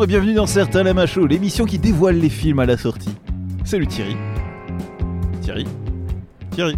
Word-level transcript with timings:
Bonjour 0.00 0.12
et 0.14 0.18
bienvenue 0.18 0.32
dans 0.32 0.46
Certains 0.46 0.82
Lama 0.82 1.04
Show, 1.04 1.26
l'émission 1.26 1.66
qui 1.66 1.78
dévoile 1.78 2.16
les 2.16 2.30
films 2.30 2.58
à 2.58 2.64
la 2.64 2.78
sortie. 2.78 3.14
Salut 3.64 3.86
Thierry. 3.86 4.16
Thierry 5.42 5.66
Thierry. 6.52 6.74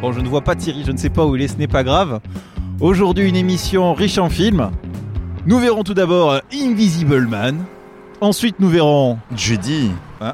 Bon, 0.00 0.12
je 0.12 0.20
ne 0.20 0.28
vois 0.28 0.42
pas 0.42 0.54
Thierry, 0.54 0.84
je 0.86 0.92
ne 0.92 0.96
sais 0.96 1.10
pas 1.10 1.26
où 1.26 1.34
il 1.34 1.42
est, 1.42 1.48
ce 1.48 1.56
n'est 1.56 1.66
pas 1.66 1.82
grave. 1.82 2.20
Aujourd'hui, 2.78 3.28
une 3.28 3.34
émission 3.34 3.92
riche 3.92 4.18
en 4.18 4.28
films. 4.28 4.70
Nous 5.46 5.58
verrons 5.58 5.82
tout 5.82 5.94
d'abord 5.94 6.40
Invisible 6.54 7.26
Man. 7.26 7.64
Ensuite, 8.20 8.60
nous 8.60 8.68
verrons 8.68 9.18
Judy. 9.34 9.90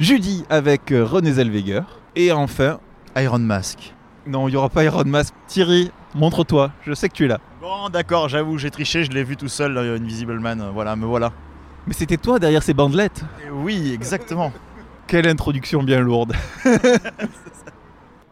Judy 0.00 0.44
avec 0.50 0.90
euh, 0.90 1.04
René 1.04 1.34
Zellweger. 1.34 1.82
Et 2.16 2.32
enfin, 2.32 2.80
Iron 3.16 3.38
Mask. 3.38 3.94
non, 4.26 4.48
il 4.48 4.50
n'y 4.50 4.56
aura 4.56 4.70
pas 4.70 4.82
Iron 4.82 5.04
Mask. 5.04 5.34
Thierry, 5.46 5.92
montre-toi, 6.16 6.72
je 6.84 6.94
sais 6.94 7.08
que 7.08 7.14
tu 7.14 7.26
es 7.26 7.28
là. 7.28 7.38
Bon, 7.64 7.88
d'accord, 7.88 8.28
j'avoue, 8.28 8.58
j'ai 8.58 8.70
triché, 8.70 9.04
je 9.04 9.10
l'ai 9.10 9.24
vu 9.24 9.38
tout 9.38 9.48
seul, 9.48 9.78
euh, 9.78 9.96
Invisible 9.96 10.38
Man. 10.38 10.60
euh, 10.60 10.68
Voilà, 10.70 10.96
me 10.96 11.06
voilà. 11.06 11.32
Mais 11.86 11.94
c'était 11.94 12.18
toi 12.18 12.38
derrière 12.38 12.62
ces 12.62 12.74
bandelettes. 12.74 13.24
Et 13.46 13.48
oui, 13.50 13.90
exactement. 13.94 14.52
Quelle 15.06 15.26
introduction 15.26 15.82
bien 15.82 16.00
lourde. 16.00 16.34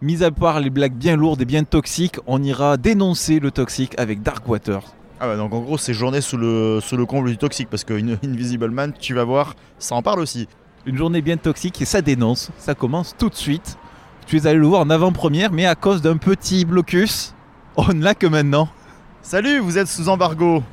Mis 0.02 0.22
à 0.22 0.30
part 0.30 0.60
les 0.60 0.68
blagues 0.68 0.92
bien 0.92 1.16
lourdes 1.16 1.40
et 1.40 1.46
bien 1.46 1.64
toxiques, 1.64 2.16
on 2.26 2.42
ira 2.42 2.76
dénoncer 2.76 3.40
le 3.40 3.50
toxique 3.50 3.94
avec 3.98 4.20
Darkwater. 4.22 4.80
Ah 5.18 5.28
ouais, 5.30 5.38
donc 5.38 5.54
en 5.54 5.60
gros, 5.60 5.78
c'est 5.78 5.94
journée 5.94 6.20
sous 6.20 6.36
le, 6.36 6.80
sous 6.82 6.98
le 6.98 7.06
comble 7.06 7.30
du 7.30 7.38
toxique, 7.38 7.68
parce 7.70 7.84
que 7.84 7.94
une- 7.94 8.18
Invisible 8.22 8.68
Man, 8.70 8.92
tu 9.00 9.14
vas 9.14 9.24
voir, 9.24 9.54
ça 9.78 9.94
en 9.94 10.02
parle 10.02 10.20
aussi. 10.20 10.46
Une 10.84 10.98
journée 10.98 11.22
bien 11.22 11.38
toxique 11.38 11.80
et 11.80 11.86
ça 11.86 12.02
dénonce. 12.02 12.50
Ça 12.58 12.74
commence 12.74 13.14
tout 13.16 13.30
de 13.30 13.34
suite. 13.34 13.78
Tu 14.26 14.36
es 14.36 14.46
allé 14.46 14.58
le 14.58 14.66
voir 14.66 14.82
en 14.82 14.90
avant-première, 14.90 15.52
mais 15.52 15.64
à 15.64 15.74
cause 15.74 16.02
d'un 16.02 16.18
petit 16.18 16.66
blocus, 16.66 17.34
on 17.78 17.94
ne 17.94 18.04
l'a 18.04 18.14
que 18.14 18.26
maintenant. 18.26 18.68
Salut, 19.24 19.60
vous 19.60 19.78
êtes 19.78 19.86
sous 19.86 20.08
embargo. 20.08 20.64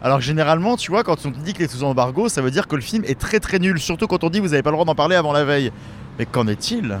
Alors 0.00 0.20
généralement, 0.20 0.76
tu 0.76 0.92
vois, 0.92 1.02
quand 1.02 1.26
on 1.26 1.32
te 1.32 1.40
dit 1.40 1.54
que 1.54 1.64
est 1.64 1.68
sous 1.68 1.82
embargo, 1.82 2.28
ça 2.28 2.40
veut 2.40 2.52
dire 2.52 2.68
que 2.68 2.76
le 2.76 2.80
film 2.80 3.02
est 3.04 3.18
très 3.18 3.40
très 3.40 3.58
nul, 3.58 3.80
surtout 3.80 4.06
quand 4.06 4.22
on 4.22 4.30
dit 4.30 4.38
que 4.38 4.44
vous 4.44 4.50
n'avez 4.50 4.62
pas 4.62 4.70
le 4.70 4.76
droit 4.76 4.84
d'en 4.84 4.94
parler 4.94 5.16
avant 5.16 5.32
la 5.32 5.44
veille. 5.44 5.72
Mais 6.16 6.24
qu'en 6.24 6.46
est-il? 6.46 7.00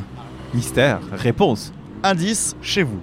Mystère, 0.52 0.98
réponse. 1.12 1.72
Indice 2.02 2.56
chez 2.60 2.82
vous. 2.82 3.00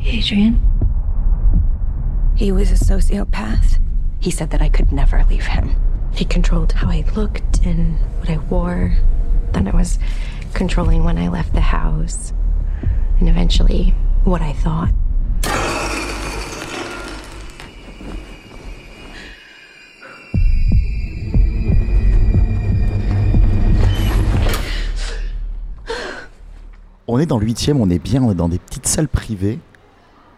Adrian? 0.00 0.54
He 2.34 2.50
was 2.50 2.72
a 2.72 2.76
sociopath. 2.76 3.78
He 4.20 4.30
said 4.30 4.48
that 4.50 4.62
I 4.62 4.70
could 4.70 4.90
never 4.90 5.22
leave 5.28 5.46
him. 5.46 5.74
He 6.14 6.24
controlled 6.24 6.72
how 6.72 6.88
I 6.88 7.04
looked 7.14 7.60
and 7.66 7.98
what 8.20 8.30
I 8.30 8.38
wore. 8.48 8.96
Then 9.52 9.66
it 9.66 9.74
was 9.74 9.98
controlling 10.54 11.04
when 11.04 11.18
I 11.18 11.28
left 11.28 11.52
the 11.52 11.60
house. 11.60 12.32
And 13.20 13.28
eventually, 13.28 13.94
what 14.24 14.40
I 14.42 14.52
thought. 14.52 14.90
On 27.10 27.18
est 27.18 27.26
dans 27.26 27.38
le 27.38 27.46
8 27.46 27.72
on 27.74 27.88
est 27.88 27.98
bien, 27.98 28.22
on 28.22 28.32
est 28.32 28.34
dans 28.34 28.50
des 28.50 28.58
petites 28.58 28.86
salles 28.86 29.08
privées. 29.08 29.58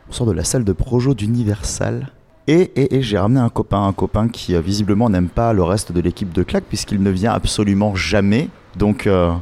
On 0.08 0.12
sort 0.12 0.26
de 0.26 0.32
la 0.32 0.44
salle 0.44 0.64
de 0.64 0.72
projo 0.72 1.14
d'Universal. 1.14 2.12
Et, 2.46 2.70
et, 2.76 2.96
et 2.96 3.02
j'ai 3.02 3.18
ramené 3.18 3.40
un 3.40 3.48
copain, 3.48 3.86
un 3.86 3.92
copain 3.92 4.28
qui 4.28 4.54
euh, 4.54 4.60
visiblement 4.60 5.10
n'aime 5.10 5.28
pas 5.28 5.52
le 5.52 5.62
reste 5.62 5.92
de 5.92 6.00
l'équipe 6.00 6.32
de 6.32 6.42
claque 6.42 6.64
puisqu'il 6.64 7.02
ne 7.02 7.10
vient 7.10 7.32
absolument 7.32 7.96
jamais. 7.96 8.48
Donc 8.76 9.06
euh, 9.06 9.32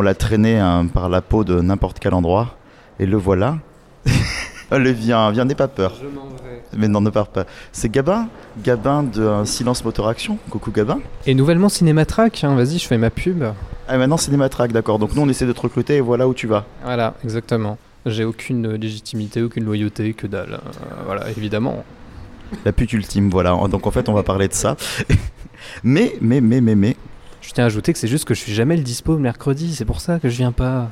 on 0.00 0.02
l'a 0.02 0.14
traîné 0.14 0.58
hein, 0.58 0.86
par 0.86 1.10
la 1.10 1.20
peau 1.20 1.44
de 1.44 1.60
n'importe 1.60 1.98
quel 1.98 2.14
endroit. 2.14 2.56
Et 2.98 3.04
le 3.04 3.18
voilà. 3.18 3.58
Allez, 4.70 4.94
viens, 4.94 5.30
viens, 5.30 5.44
n'aie 5.44 5.54
pas 5.54 5.68
peur. 5.68 5.92
Je 6.00 6.06
m'en 6.08 6.28
vais. 6.42 6.62
Mais 6.74 6.88
non, 6.88 7.02
ne 7.02 7.10
pars 7.10 7.28
pas. 7.28 7.44
C'est 7.70 7.90
Gabin 7.90 8.28
Gabin 8.64 9.02
de 9.02 9.20
euh, 9.20 9.44
Silence 9.44 9.84
Motor 9.84 10.08
Action. 10.08 10.38
Coucou 10.48 10.70
Gabin. 10.70 11.00
Et 11.26 11.34
nouvellement 11.34 11.68
Cinématrack, 11.68 12.44
hein, 12.44 12.54
vas-y, 12.54 12.78
je 12.78 12.86
fais 12.86 12.96
ma 12.96 13.10
pub. 13.10 13.44
Ah, 13.88 13.98
maintenant 13.98 14.16
Cinématrack, 14.16 14.72
d'accord. 14.72 14.98
Donc 14.98 15.14
nous 15.14 15.20
on 15.20 15.28
essaie 15.28 15.44
de 15.44 15.52
te 15.52 15.60
recruter 15.60 15.96
et 15.96 16.00
voilà 16.00 16.26
où 16.26 16.32
tu 16.32 16.46
vas. 16.46 16.64
Voilà, 16.82 17.12
exactement. 17.22 17.76
J'ai 18.06 18.24
aucune 18.24 18.76
légitimité, 18.76 19.42
aucune 19.42 19.64
loyauté, 19.64 20.14
que 20.14 20.26
dalle. 20.26 20.54
Euh, 20.62 21.02
voilà, 21.04 21.28
évidemment. 21.36 21.84
La 22.64 22.72
pute 22.72 22.94
ultime, 22.94 23.28
voilà. 23.28 23.50
Donc 23.68 23.86
en 23.86 23.90
fait, 23.90 24.08
on 24.08 24.14
va 24.14 24.22
parler 24.22 24.48
de 24.48 24.54
ça. 24.54 24.76
mais, 25.84 26.14
mais, 26.22 26.40
mais, 26.40 26.62
mais, 26.62 26.74
mais. 26.74 26.96
Je 27.40 27.52
tiens 27.52 27.64
à 27.64 27.66
ajouter 27.66 27.92
que 27.92 27.98
c'est 27.98 28.08
juste 28.08 28.24
que 28.26 28.34
je 28.34 28.40
suis 28.40 28.52
jamais 28.54 28.76
le 28.76 28.82
dispo 28.82 29.16
mercredi, 29.16 29.74
c'est 29.74 29.84
pour 29.84 30.00
ça 30.00 30.18
que 30.18 30.28
je 30.28 30.36
viens 30.36 30.52
pas. 30.52 30.88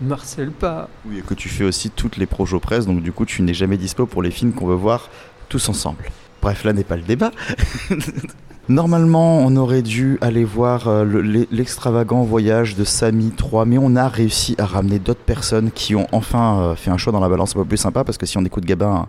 Marcel 0.00 0.50
pas. 0.50 0.88
Oui, 1.06 1.18
et 1.18 1.22
que 1.22 1.34
tu 1.34 1.48
fais 1.48 1.64
aussi 1.64 1.90
toutes 1.90 2.16
les 2.16 2.26
projos 2.26 2.58
presse, 2.58 2.86
donc 2.86 3.02
du 3.02 3.12
coup, 3.12 3.24
tu 3.24 3.42
n'es 3.42 3.54
jamais 3.54 3.76
dispo 3.76 4.06
pour 4.06 4.22
les 4.22 4.30
films 4.30 4.52
qu'on 4.52 4.66
veut 4.66 4.74
voir 4.74 5.08
tous 5.48 5.68
ensemble. 5.68 6.04
Bref, 6.42 6.64
là 6.64 6.72
n'est 6.72 6.84
pas 6.84 6.96
le 6.96 7.02
débat. 7.02 7.30
Normalement, 8.68 9.38
on 9.40 9.54
aurait 9.56 9.82
dû 9.82 10.16
aller 10.22 10.42
voir 10.44 10.88
euh, 10.88 11.04
le- 11.04 11.20
l'e- 11.20 11.46
l'extravagant 11.50 12.22
voyage 12.22 12.76
de 12.76 12.84
Samy 12.84 13.30
3, 13.30 13.66
mais 13.66 13.76
on 13.78 13.94
a 13.94 14.08
réussi 14.08 14.54
à 14.58 14.64
ramener 14.64 14.98
d'autres 14.98 15.20
personnes 15.20 15.70
qui 15.70 15.94
ont 15.94 16.06
enfin 16.12 16.58
euh, 16.60 16.74
fait 16.74 16.90
un 16.90 16.96
choix 16.96 17.12
dans 17.12 17.20
la 17.20 17.28
balance 17.28 17.54
un 17.54 17.60
peu 17.60 17.64
plus 17.66 17.76
sympa, 17.76 18.04
parce 18.04 18.16
que 18.16 18.24
si 18.24 18.38
on 18.38 18.44
écoute 18.44 18.64
Gabin, 18.64 19.06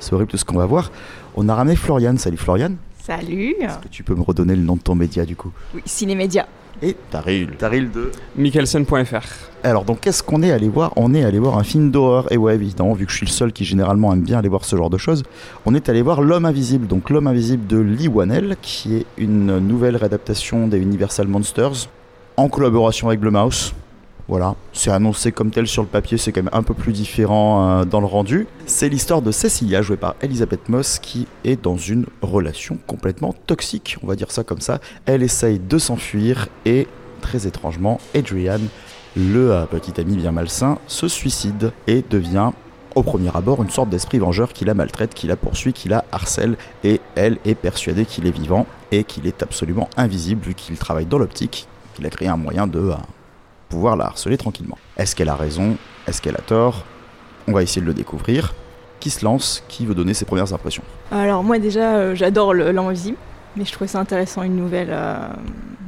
c'est 0.00 0.12
horrible 0.12 0.30
tout 0.30 0.36
ce 0.36 0.44
qu'on 0.44 0.58
va 0.58 0.66
voir. 0.66 0.90
On 1.36 1.48
a 1.48 1.54
ramené 1.54 1.76
Floriane. 1.76 2.18
Salut 2.18 2.36
Floriane. 2.36 2.76
Salut 3.06 3.54
Est-ce 3.60 3.78
que 3.78 3.88
tu 3.88 4.02
peux 4.02 4.16
me 4.16 4.22
redonner 4.22 4.56
le 4.56 4.62
nom 4.62 4.74
de 4.74 4.80
ton 4.80 4.96
média 4.96 5.24
du 5.24 5.36
coup 5.36 5.52
Oui, 5.72 5.80
Cinémédia. 5.84 6.48
Et 6.82 6.96
Taril. 7.08 7.50
Taril 7.56 7.92
de 7.92 8.10
Michelson.fr. 8.34 9.22
Alors, 9.62 9.84
donc, 9.84 10.00
qu'est-ce 10.00 10.24
qu'on 10.24 10.42
est 10.42 10.50
allé 10.50 10.68
voir? 10.68 10.92
On 10.96 11.14
est 11.14 11.22
allé 11.22 11.38
voir 11.38 11.56
un 11.56 11.62
film 11.62 11.92
d'horreur. 11.92 12.26
Et 12.32 12.36
ouais, 12.36 12.56
évidemment, 12.56 12.94
vu 12.94 13.06
que 13.06 13.12
je 13.12 13.18
suis 13.18 13.26
le 13.26 13.30
seul 13.30 13.52
qui 13.52 13.64
généralement 13.64 14.12
aime 14.12 14.22
bien 14.22 14.40
aller 14.40 14.48
voir 14.48 14.64
ce 14.64 14.74
genre 14.74 14.90
de 14.90 14.98
choses, 14.98 15.22
on 15.66 15.74
est 15.76 15.88
allé 15.88 16.02
voir 16.02 16.20
L'Homme 16.20 16.46
Invisible. 16.46 16.88
Donc, 16.88 17.08
L'Homme 17.08 17.28
Invisible 17.28 17.64
de 17.68 17.78
Lee 17.78 18.08
Wanell, 18.08 18.56
qui 18.60 18.96
est 18.96 19.06
une 19.18 19.60
nouvelle 19.60 19.96
réadaptation 19.96 20.66
des 20.66 20.78
Universal 20.78 21.28
Monsters, 21.28 21.88
en 22.36 22.48
collaboration 22.48 23.06
avec 23.06 23.20
Blumhouse. 23.20 23.72
Voilà, 24.28 24.56
c'est 24.72 24.90
annoncé 24.90 25.30
comme 25.30 25.52
tel 25.52 25.68
sur 25.68 25.82
le 25.82 25.88
papier, 25.88 26.18
c'est 26.18 26.32
quand 26.32 26.42
même 26.42 26.52
un 26.52 26.64
peu 26.64 26.74
plus 26.74 26.92
différent 26.92 27.80
euh, 27.80 27.84
dans 27.84 28.00
le 28.00 28.06
rendu. 28.06 28.48
C'est 28.66 28.88
l'histoire 28.88 29.22
de 29.22 29.30
Cecilia, 29.30 29.82
jouée 29.82 29.96
par 29.96 30.16
Elisabeth 30.20 30.68
Moss, 30.68 30.98
qui 30.98 31.28
est 31.44 31.62
dans 31.62 31.76
une 31.76 32.06
relation 32.22 32.76
complètement 32.88 33.34
toxique, 33.46 33.98
on 34.02 34.06
va 34.08 34.16
dire 34.16 34.32
ça 34.32 34.42
comme 34.42 34.60
ça. 34.60 34.80
Elle 35.04 35.22
essaye 35.22 35.60
de 35.60 35.78
s'enfuir 35.78 36.48
et, 36.64 36.88
très 37.20 37.46
étrangement, 37.46 38.00
Adrian, 38.16 38.58
le 39.16 39.52
euh, 39.52 39.64
petit 39.66 40.00
ami 40.00 40.16
bien 40.16 40.32
malsain, 40.32 40.78
se 40.88 41.06
suicide 41.06 41.70
et 41.86 42.02
devient 42.10 42.50
au 42.96 43.04
premier 43.04 43.30
abord 43.36 43.62
une 43.62 43.70
sorte 43.70 43.90
d'esprit 43.90 44.18
vengeur 44.18 44.52
qui 44.52 44.64
la 44.64 44.74
maltraite, 44.74 45.14
qui 45.14 45.28
la 45.28 45.36
poursuit, 45.36 45.72
qui 45.72 45.88
la 45.88 46.04
harcèle, 46.10 46.56
et 46.82 47.00
elle 47.14 47.38
est 47.44 47.54
persuadée 47.54 48.06
qu'il 48.06 48.26
est 48.26 48.36
vivant 48.36 48.66
et 48.90 49.04
qu'il 49.04 49.28
est 49.28 49.42
absolument 49.44 49.88
invisible 49.96 50.44
vu 50.44 50.54
qu'il 50.54 50.76
travaille 50.78 51.06
dans 51.06 51.18
l'optique, 51.18 51.68
qu'il 51.94 52.06
a 52.06 52.10
créé 52.10 52.26
un 52.26 52.36
moyen 52.36 52.66
de 52.66 52.80
euh, 52.80 52.94
pouvoir 53.68 53.96
la 53.96 54.06
harceler 54.06 54.36
tranquillement. 54.36 54.78
Est-ce 54.96 55.14
qu'elle 55.16 55.28
a 55.28 55.34
raison? 55.36 55.76
Est-ce 56.06 56.22
qu'elle 56.22 56.36
a 56.36 56.40
tort? 56.42 56.84
On 57.48 57.52
va 57.52 57.62
essayer 57.62 57.80
de 57.82 57.86
le 57.86 57.94
découvrir. 57.94 58.54
Qui 59.00 59.10
se 59.10 59.24
lance? 59.24 59.62
Qui 59.68 59.86
veut 59.86 59.94
donner 59.94 60.14
ses 60.14 60.24
premières 60.24 60.52
impressions? 60.52 60.82
Alors 61.10 61.42
moi 61.44 61.58
déjà, 61.58 61.96
euh, 61.96 62.14
j'adore 62.14 62.54
le- 62.54 62.72
l'homme 62.72 62.88
invisible, 62.88 63.18
mais 63.56 63.64
je 63.64 63.72
trouvais 63.72 63.88
ça 63.88 64.00
intéressant 64.00 64.42
une 64.42 64.56
nouvelle 64.56 64.88
euh, 64.90 65.16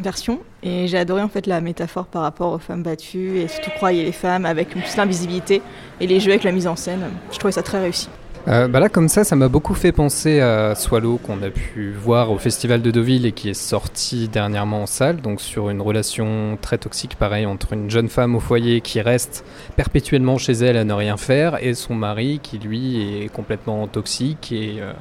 version. 0.00 0.40
Et 0.62 0.88
j'ai 0.88 0.98
adoré 0.98 1.22
en 1.22 1.28
fait 1.28 1.46
la 1.46 1.60
métaphore 1.60 2.06
par 2.06 2.22
rapport 2.22 2.52
aux 2.52 2.58
femmes 2.58 2.82
battues 2.82 3.38
et 3.38 3.48
surtout 3.48 3.70
croyer 3.70 4.04
les 4.04 4.12
femmes 4.12 4.44
avec 4.44 4.70
plus 4.70 4.96
l'invisibilité 4.96 5.62
et 6.00 6.06
les 6.06 6.20
jeux 6.20 6.30
avec 6.30 6.44
la 6.44 6.52
mise 6.52 6.66
en 6.66 6.76
scène. 6.76 7.04
Je 7.32 7.38
trouvais 7.38 7.52
ça 7.52 7.62
très 7.62 7.80
réussi. 7.80 8.08
Euh, 8.48 8.66
bah 8.66 8.80
là, 8.80 8.88
comme 8.88 9.08
ça, 9.08 9.24
ça 9.24 9.36
m'a 9.36 9.48
beaucoup 9.48 9.74
fait 9.74 9.92
penser 9.92 10.40
à 10.40 10.74
Swallow 10.74 11.18
qu'on 11.18 11.42
a 11.42 11.50
pu 11.50 11.92
voir 11.92 12.32
au 12.32 12.38
Festival 12.38 12.80
de 12.80 12.90
Deauville 12.90 13.26
et 13.26 13.32
qui 13.32 13.50
est 13.50 13.54
sorti 13.54 14.26
dernièrement 14.26 14.84
en 14.84 14.86
salle, 14.86 15.20
donc 15.20 15.42
sur 15.42 15.68
une 15.68 15.82
relation 15.82 16.56
très 16.62 16.78
toxique, 16.78 17.16
pareil, 17.16 17.44
entre 17.44 17.74
une 17.74 17.90
jeune 17.90 18.08
femme 18.08 18.34
au 18.34 18.40
foyer 18.40 18.80
qui 18.80 19.02
reste 19.02 19.44
perpétuellement 19.76 20.38
chez 20.38 20.54
elle 20.54 20.78
à 20.78 20.84
ne 20.84 20.94
rien 20.94 21.18
faire 21.18 21.62
et 21.62 21.74
son 21.74 21.94
mari 21.94 22.40
qui, 22.42 22.58
lui, 22.58 23.22
est 23.22 23.28
complètement 23.28 23.86
toxique 23.86 24.50
et 24.50 24.76
euh, 24.80 24.92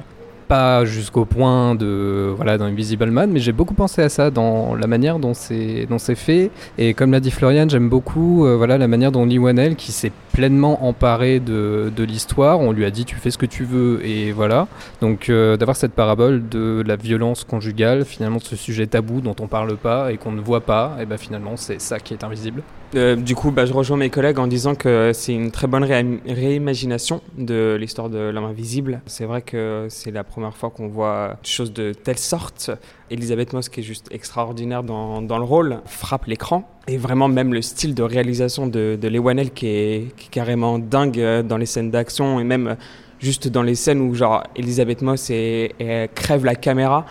pas 0.48 0.84
jusqu'au 0.84 1.24
point 1.24 1.74
de 1.74 2.32
voilà 2.34 2.58
d'Invisible 2.58 3.10
Man, 3.10 3.30
mais 3.30 3.38
j'ai 3.38 3.52
beaucoup 3.52 3.74
pensé 3.74 4.02
à 4.02 4.08
ça 4.08 4.30
dans 4.30 4.74
la 4.74 4.86
manière 4.86 5.18
dont 5.18 5.34
c'est 5.34 5.86
dont 5.88 5.98
c'est 5.98 6.14
fait. 6.14 6.50
Et 6.78 6.94
comme 6.94 7.12
l'a 7.12 7.20
dit 7.20 7.30
Florian, 7.30 7.68
j'aime 7.68 7.88
beaucoup 7.88 8.46
euh, 8.46 8.56
voilà 8.56 8.78
la 8.78 8.88
manière 8.88 9.12
dont 9.12 9.26
Lee 9.26 9.38
Wanell, 9.38 9.76
qui 9.76 9.92
s'est 9.92 10.12
pleinement 10.38 10.86
emparé 10.86 11.40
de, 11.40 11.92
de 11.96 12.04
l'histoire, 12.04 12.60
on 12.60 12.70
lui 12.70 12.84
a 12.84 12.92
dit 12.92 13.04
tu 13.04 13.16
fais 13.16 13.32
ce 13.32 13.38
que 13.38 13.44
tu 13.44 13.64
veux 13.64 14.06
et 14.06 14.30
voilà. 14.30 14.68
Donc 15.00 15.30
euh, 15.30 15.56
d'avoir 15.56 15.76
cette 15.76 15.94
parabole 15.94 16.48
de 16.48 16.80
la 16.86 16.94
violence 16.94 17.42
conjugale, 17.42 18.04
finalement 18.04 18.38
ce 18.38 18.54
sujet 18.54 18.86
tabou 18.86 19.20
dont 19.20 19.34
on 19.40 19.48
parle 19.48 19.76
pas 19.76 20.12
et 20.12 20.16
qu'on 20.16 20.30
ne 20.30 20.40
voit 20.40 20.60
pas, 20.60 20.96
et 21.00 21.06
ben 21.06 21.18
finalement 21.18 21.56
c'est 21.56 21.80
ça 21.80 21.98
qui 21.98 22.14
est 22.14 22.22
invisible. 22.22 22.62
Euh, 22.94 23.16
du 23.16 23.34
coup, 23.34 23.50
bah, 23.50 23.66
je 23.66 23.72
rejoins 23.72 23.96
mes 23.96 24.10
collègues 24.10 24.38
en 24.38 24.46
disant 24.46 24.76
que 24.76 25.10
c'est 25.12 25.34
une 25.34 25.50
très 25.50 25.66
bonne 25.66 25.84
réimagination 25.84 27.20
de 27.36 27.76
l'histoire 27.78 28.08
de 28.08 28.30
l'homme 28.30 28.44
invisible. 28.44 29.02
C'est 29.06 29.24
vrai 29.24 29.42
que 29.42 29.88
c'est 29.90 30.12
la 30.12 30.22
première 30.22 30.56
fois 30.56 30.70
qu'on 30.70 30.86
voit 30.86 31.36
des 31.42 31.50
choses 31.50 31.72
de 31.72 31.92
telle 31.92 32.16
sorte. 32.16 32.70
Elisabeth 33.10 33.52
Moss, 33.52 33.68
qui 33.68 33.80
est 33.80 33.82
juste 33.82 34.06
extraordinaire 34.12 34.84
dans, 34.84 35.20
dans 35.20 35.38
le 35.38 35.44
rôle, 35.44 35.80
frappe 35.84 36.26
l'écran. 36.26 36.66
Et 36.88 36.96
vraiment, 36.96 37.28
même 37.28 37.52
le 37.52 37.60
style 37.60 37.94
de 37.94 38.02
réalisation 38.02 38.66
de, 38.66 38.98
de 39.00 39.08
Lewanel 39.08 39.50
qui 39.50 39.66
est, 39.66 40.14
carrément 40.30 40.78
dingue 40.78 41.20
euh, 41.20 41.42
dans 41.42 41.58
les 41.58 41.66
scènes 41.66 41.90
d'action 41.90 42.40
et 42.40 42.44
même 42.44 42.76
juste 43.20 43.48
dans 43.48 43.62
les 43.62 43.74
scènes 43.74 44.00
où, 44.00 44.14
genre, 44.14 44.42
Elisabeth 44.56 45.02
Moss 45.02 45.28
et, 45.28 45.74
et 45.78 46.08
crève 46.14 46.46
la 46.46 46.54
caméra 46.54 47.04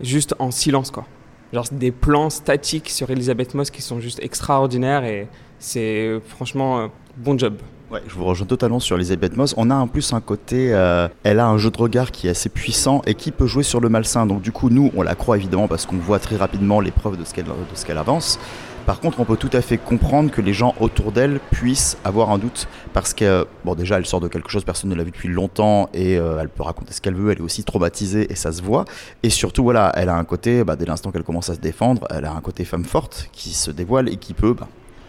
juste 0.00 0.34
en 0.38 0.52
silence, 0.52 0.92
quoi. 0.92 1.06
Genre, 1.52 1.66
des 1.72 1.90
plans 1.90 2.30
statiques 2.30 2.88
sur 2.88 3.10
Elisabeth 3.10 3.54
Moss 3.54 3.70
qui 3.70 3.82
sont 3.82 3.98
juste 3.98 4.20
extraordinaires 4.22 5.04
et 5.04 5.26
c'est 5.58 6.20
franchement 6.28 6.78
euh, 6.78 6.86
bon 7.16 7.36
job. 7.36 7.54
Ouais, 7.90 8.02
je 8.06 8.14
vous 8.14 8.24
rejoins 8.24 8.46
totalement 8.46 8.80
sur 8.80 8.96
Elisabeth 8.96 9.36
Moss. 9.36 9.54
On 9.56 9.70
a 9.70 9.74
en 9.74 9.86
plus 9.86 10.12
un 10.12 10.20
côté, 10.20 10.74
euh, 10.74 11.08
elle 11.22 11.38
a 11.38 11.46
un 11.46 11.56
jeu 11.56 11.70
de 11.70 11.78
regard 11.78 12.10
qui 12.10 12.26
est 12.26 12.30
assez 12.30 12.48
puissant 12.48 13.00
et 13.06 13.14
qui 13.14 13.30
peut 13.30 13.46
jouer 13.46 13.62
sur 13.62 13.80
le 13.80 13.88
malsain. 13.88 14.26
Donc 14.26 14.42
du 14.42 14.50
coup, 14.50 14.70
nous, 14.70 14.90
on 14.96 15.02
la 15.02 15.14
croit 15.14 15.36
évidemment 15.36 15.68
parce 15.68 15.86
qu'on 15.86 15.96
voit 15.96 16.18
très 16.18 16.36
rapidement 16.36 16.80
les 16.80 16.90
preuves 16.90 17.16
de 17.16 17.24
ce 17.24 17.32
qu'elle 17.32 17.46
qu'elle 17.86 17.98
avance. 17.98 18.40
Par 18.86 19.00
contre, 19.00 19.18
on 19.18 19.24
peut 19.24 19.36
tout 19.36 19.50
à 19.52 19.62
fait 19.62 19.78
comprendre 19.78 20.30
que 20.30 20.40
les 20.40 20.52
gens 20.52 20.72
autour 20.78 21.10
d'elle 21.10 21.40
puissent 21.50 21.98
avoir 22.04 22.30
un 22.30 22.38
doute 22.38 22.68
parce 22.92 23.14
que, 23.14 23.44
bon, 23.64 23.74
déjà, 23.74 23.98
elle 23.98 24.06
sort 24.06 24.20
de 24.20 24.28
quelque 24.28 24.48
chose, 24.48 24.62
personne 24.62 24.90
ne 24.90 24.94
l'a 24.94 25.02
vu 25.02 25.10
depuis 25.10 25.28
longtemps 25.28 25.90
et 25.92 26.16
euh, 26.16 26.38
elle 26.40 26.48
peut 26.48 26.62
raconter 26.62 26.92
ce 26.92 27.00
qu'elle 27.00 27.16
veut. 27.16 27.32
Elle 27.32 27.38
est 27.38 27.42
aussi 27.42 27.64
traumatisée 27.64 28.30
et 28.30 28.36
ça 28.36 28.52
se 28.52 28.62
voit. 28.62 28.84
Et 29.24 29.30
surtout, 29.30 29.64
voilà, 29.64 29.90
elle 29.96 30.08
a 30.08 30.14
un 30.14 30.22
côté, 30.22 30.62
bah, 30.62 30.76
dès 30.76 30.86
l'instant 30.86 31.10
qu'elle 31.10 31.24
commence 31.24 31.50
à 31.50 31.56
se 31.56 31.60
défendre, 31.60 32.06
elle 32.10 32.24
a 32.24 32.32
un 32.32 32.40
côté 32.40 32.64
femme 32.64 32.84
forte 32.84 33.28
qui 33.32 33.54
se 33.54 33.72
dévoile 33.72 34.08
et 34.08 34.18
qui 34.18 34.34
peut 34.34 34.54
bah, 34.54 34.68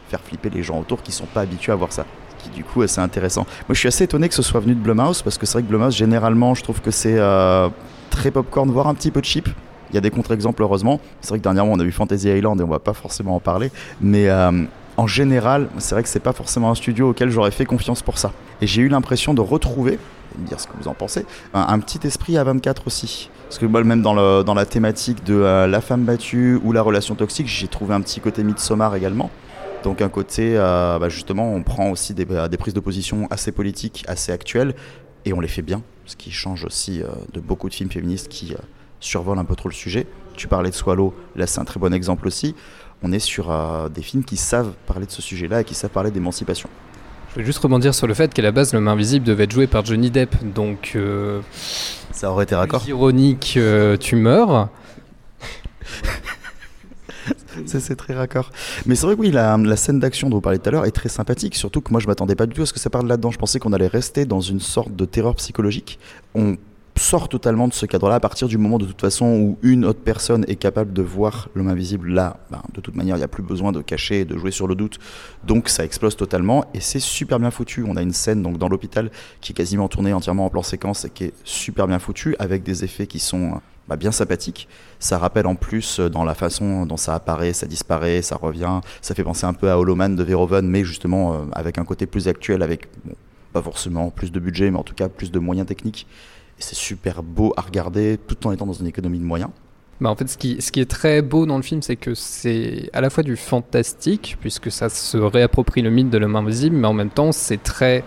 faire 0.10 0.22
flipper 0.22 0.50
les 0.50 0.64
gens 0.64 0.80
autour 0.80 1.04
qui 1.04 1.12
sont 1.12 1.28
pas 1.28 1.42
habitués 1.42 1.72
à 1.72 1.76
voir 1.76 1.94
ça 1.94 2.06
qui 2.40 2.50
du 2.50 2.64
coup 2.64 2.82
assez 2.84 3.02
intéressant. 3.02 3.48
Moi 3.68 3.74
je 3.74 3.80
suis 3.80 3.88
assez 3.88 4.04
étonné 4.04 4.30
que 4.30 4.36
ce 4.36 4.44
soit 4.44 4.60
venu 4.60 4.76
de 4.76 4.80
Blumhouse 4.80 5.24
parce 5.24 5.40
que 5.40 5.48
c'est 5.48 5.54
vrai 5.54 5.64
que 5.64 5.68
Blumhouse 5.68 5.96
généralement 5.96 6.54
je 6.54 6.62
trouve 6.62 6.82
que 6.82 6.92
c'est 6.92 7.18
euh, 7.18 7.68
très 8.12 8.30
popcorn 8.30 8.70
voire 8.70 8.88
un 8.88 8.94
petit 8.94 9.10
peu 9.10 9.22
cheap. 9.24 9.50
Il 9.90 9.96
y 9.96 9.98
a 9.98 10.02
des 10.02 10.12
contre-exemples 10.12 10.62
heureusement. 10.62 11.00
C'est 11.22 11.30
vrai 11.30 11.40
que 11.40 11.44
dernièrement 11.44 11.74
on 11.74 11.80
a 11.80 11.84
vu 11.84 11.92
Fantasy 11.92 12.30
Island 12.30 12.60
et 12.60 12.64
on 12.64 12.68
va 12.68 12.80
pas 12.80 12.94
forcément 12.94 13.36
en 13.36 13.40
parler, 13.40 13.72
mais 14.02 14.30
euh, 14.30 14.64
en 14.98 15.08
général 15.08 15.70
c'est 15.78 15.96
vrai 15.96 16.04
que 16.04 16.10
c'est 16.10 16.20
pas 16.20 16.34
forcément 16.34 16.72
un 16.72 16.76
studio 16.76 17.10
auquel 17.10 17.30
j'aurais 17.30 17.52
fait 17.52 17.66
confiance 17.66 18.02
pour 18.02 18.18
ça. 18.18 18.32
Et 18.62 18.68
j'ai 18.68 18.82
eu 18.82 18.90
l'impression 18.90 19.34
de 19.34 19.42
retrouver 19.42 20.00
me 20.38 20.48
dire 20.48 20.60
ce 20.60 20.68
que 20.68 20.74
vous 20.80 20.88
en 20.88 20.94
pensez. 20.94 21.26
Un, 21.54 21.80
petit 21.80 22.06
esprit 22.06 22.38
à 22.38 22.44
24 22.44 22.88
aussi. 22.88 23.30
Parce 23.48 23.60
que 23.60 23.66
moi, 23.66 23.84
même 23.84 24.02
dans, 24.02 24.14
la 24.14 24.66
thématique 24.66 25.24
de 25.24 25.36
euh, 25.36 25.68
la 25.68 25.82
femme 25.82 26.04
battue 26.04 26.60
ou 26.64 26.72
la 26.72 26.82
relation 26.82 27.16
toxique, 27.16 27.48
j'ai 27.48 27.68
trouvé 27.68 27.94
un 27.96 28.02
petit 28.02 28.20
côté 28.20 28.44
Midsommar 28.44 28.96
également. 28.96 29.30
Donc 29.84 30.02
un 30.02 30.10
côté, 30.10 30.54
euh, 30.56 31.00
bah 31.00 31.10
justement, 31.10 31.54
on 31.54 31.64
prend 31.64 31.90
aussi 31.90 32.14
des, 32.14 32.26
des, 32.26 32.58
prises 32.58 32.74
de 32.74 32.80
position 32.80 33.28
assez 33.30 33.52
politiques, 33.52 34.04
assez 34.08 34.32
actuelles, 34.32 34.76
et 35.26 35.34
on 35.34 35.40
les 35.40 35.48
fait 35.48 35.62
bien, 35.62 35.82
ce 36.06 36.16
qui 36.16 36.32
change 36.32 36.66
aussi 36.66 37.02
de 37.34 37.40
beaucoup 37.40 37.70
de 37.70 37.74
films 37.74 37.92
féministes 37.92 38.28
qui 38.28 38.54
survolent 39.00 39.40
un 39.40 39.46
peu 39.46 39.56
trop 39.56 39.70
le 39.70 39.74
sujet. 39.74 40.08
Tu 40.36 40.48
parlais 40.48 40.70
de 40.70 40.76
Swallow, 40.76 41.14
là 41.36 41.48
c'est 41.48 41.60
un 41.60 41.66
très 41.66 41.80
bon 41.80 41.94
exemple 41.94 42.28
aussi. 42.28 42.56
On 43.04 43.12
est 43.12 43.20
sur 43.20 43.52
euh, 43.52 43.90
des 43.90 44.02
films 44.02 44.24
qui 44.24 44.38
savent 44.38 44.74
parler 44.88 45.06
de 45.06 45.12
ce 45.12 45.22
sujet-là 45.22 45.62
et 45.62 45.64
qui 45.64 45.76
savent 45.76 45.92
parler 45.92 46.12
d'émancipation. 46.12 46.70
Je 47.34 47.42
vais 47.42 47.46
juste 47.46 47.60
rebondir 47.60 47.94
sur 47.94 48.08
le 48.08 48.14
fait 48.16 48.34
qu'à 48.34 48.42
la 48.42 48.52
base, 48.52 48.74
l'homme 48.74 48.88
invisible 48.88 49.26
devait 49.26 49.44
être 49.44 49.52
joué 49.52 49.68
par 49.68 49.86
Johnny 49.86 50.10
Depp, 50.10 50.36
donc... 50.56 50.94
Euh, 50.96 51.42
Ça 52.12 52.32
aurait 52.32 52.46
été 52.46 52.56
raccord. 52.56 52.84
Ironique, 52.88 53.54
euh, 53.58 53.98
tu 53.98 54.16
meurs. 54.16 54.70
c'est 57.66 57.96
très 57.96 58.16
raccord. 58.16 58.52
Mais 58.86 58.96
c'est 58.96 59.06
vrai 59.06 59.16
que 59.16 59.22
oui, 59.22 59.32
la, 59.32 59.58
la 59.58 59.76
scène 59.76 60.00
d'action 60.00 60.30
dont 60.30 60.38
vous 60.38 60.42
parliez 60.42 60.60
tout 60.60 60.70
à 60.70 60.72
l'heure 60.72 60.86
est 60.86 60.92
très 60.92 61.10
sympathique, 61.10 61.56
surtout 61.56 61.82
que 61.82 61.92
moi 61.92 62.00
je 62.00 62.08
m'attendais 62.08 62.36
pas 62.36 62.46
du 62.46 62.54
tout 62.56 62.62
à 62.64 62.66
ce 62.66 62.74
que 62.74 62.80
ça 62.80 62.90
parle 62.90 63.08
là-dedans. 63.08 63.30
Je 63.32 63.38
pensais 63.38 63.60
qu'on 63.60 63.74
allait 63.74 63.88
rester 63.88 64.26
dans 64.26 64.42
une 64.42 64.60
sorte 64.60 64.96
de 64.96 65.06
terreur 65.06 65.36
psychologique. 65.36 66.00
On 66.34 66.58
sort 67.08 67.30
totalement 67.30 67.70
de 67.70 67.74
ce 67.74 67.86
cadre-là 67.86 68.16
à 68.16 68.20
partir 68.20 68.50
du 68.50 68.58
moment 68.58 68.78
de 68.78 68.86
toute 68.86 69.00
façon 69.00 69.26
où 69.26 69.58
une 69.62 69.86
autre 69.86 70.02
personne 70.04 70.44
est 70.50 70.58
capable 70.58 70.92
de 70.92 71.02
voir 71.02 71.48
l'homme 71.56 71.70
invisible 71.70 72.10
là, 72.10 72.36
ben, 72.52 72.62
de 72.74 72.82
toute 72.82 72.96
manière 72.96 73.16
il 73.16 73.20
n'y 73.20 73.24
a 73.24 73.30
plus 73.30 73.44
besoin 73.44 73.72
de 73.72 73.82
cacher 73.82 74.26
de 74.26 74.38
jouer 74.38 74.52
sur 74.52 74.68
le 74.68 74.76
doute, 74.76 75.00
donc 75.46 75.70
ça 75.70 75.86
explose 75.86 76.18
totalement 76.18 76.66
et 76.74 76.82
c'est 76.82 77.00
super 77.00 77.40
bien 77.40 77.50
foutu. 77.50 77.86
On 77.88 77.96
a 77.96 78.02
une 78.02 78.12
scène 78.12 78.44
donc 78.44 78.58
dans 78.58 78.68
l'hôpital 78.68 79.10
qui 79.40 79.54
est 79.54 79.56
quasiment 79.56 79.88
tournée 79.88 80.12
entièrement 80.12 80.46
en 80.46 80.50
plan 80.50 80.64
séquence 80.64 81.06
et 81.06 81.10
qui 81.10 81.26
est 81.26 81.34
super 81.46 81.88
bien 81.88 82.00
foutue 82.00 82.36
avec 82.40 82.64
des 82.64 82.84
effets 82.84 83.08
qui 83.08 83.20
sont 83.20 83.62
bah, 83.88 83.96
bien 83.96 84.12
sympathiques. 84.12 84.68
Ça 85.00 85.18
rappelle 85.18 85.48
en 85.48 85.56
plus 85.56 86.02
dans 86.02 86.26
la 86.26 86.36
façon 86.36 86.86
dont 86.86 86.98
ça 86.98 87.16
apparaît, 87.16 87.54
ça 87.54 87.68
disparaît, 87.68 88.22
ça 88.22 88.36
revient. 88.36 88.82
Ça 89.02 89.16
fait 89.16 89.24
penser 89.24 89.46
un 89.46 89.54
peu 89.54 89.72
à 89.72 89.80
Holoman 89.80 90.14
de 90.14 90.24
Verhoeven, 90.24 90.68
mais 90.68 90.84
justement 90.84 91.34
euh, 91.34 91.38
avec 91.54 91.78
un 91.78 91.86
côté 91.86 92.06
plus 92.06 92.28
actuel, 92.28 92.64
avec 92.64 92.90
pas 93.54 93.62
forcément 93.62 94.10
plus 94.10 94.34
de 94.34 94.42
budget, 94.42 94.72
mais 94.72 94.78
en 94.78 94.84
tout 94.84 94.96
cas 94.96 95.08
plus 95.08 95.32
de 95.32 95.40
moyens 95.40 95.66
techniques. 95.66 96.06
C'est 96.60 96.76
super 96.76 97.24
beau 97.24 97.54
à 97.58 97.62
regarder 97.62 98.18
tout 98.18 98.48
en 98.48 98.52
étant 98.52 98.66
dans 98.66 98.74
une 98.74 98.88
économie 98.88 99.20
de 99.20 99.24
moyens. 99.24 99.52
Bah 100.00 100.12
en 100.12 100.16
fait, 100.16 100.28
ce 100.28 100.38
qui, 100.38 100.62
ce 100.62 100.72
qui 100.72 100.80
est 100.80 100.90
très 100.90 101.22
beau 101.24 101.46
dans 101.48 101.58
le 101.58 101.64
film, 101.64 101.82
c'est 101.82 101.96
que 101.96 102.14
c'est 102.14 102.90
à 102.94 103.02
la 103.02 103.10
fois 103.10 103.24
du 103.24 103.36
fantastique, 103.36 104.38
puisque 104.40 104.72
ça 104.72 104.90
se 104.90 105.18
réapproprie 105.18 105.82
le 105.82 105.90
mythe 105.90 106.10
de 106.12 106.18
l'homme 106.20 106.36
invisible, 106.36 106.76
mais 106.76 106.88
en 106.88 106.94
même 106.94 107.10
temps, 107.10 107.32
c'est 107.32 107.62
très 107.62 108.04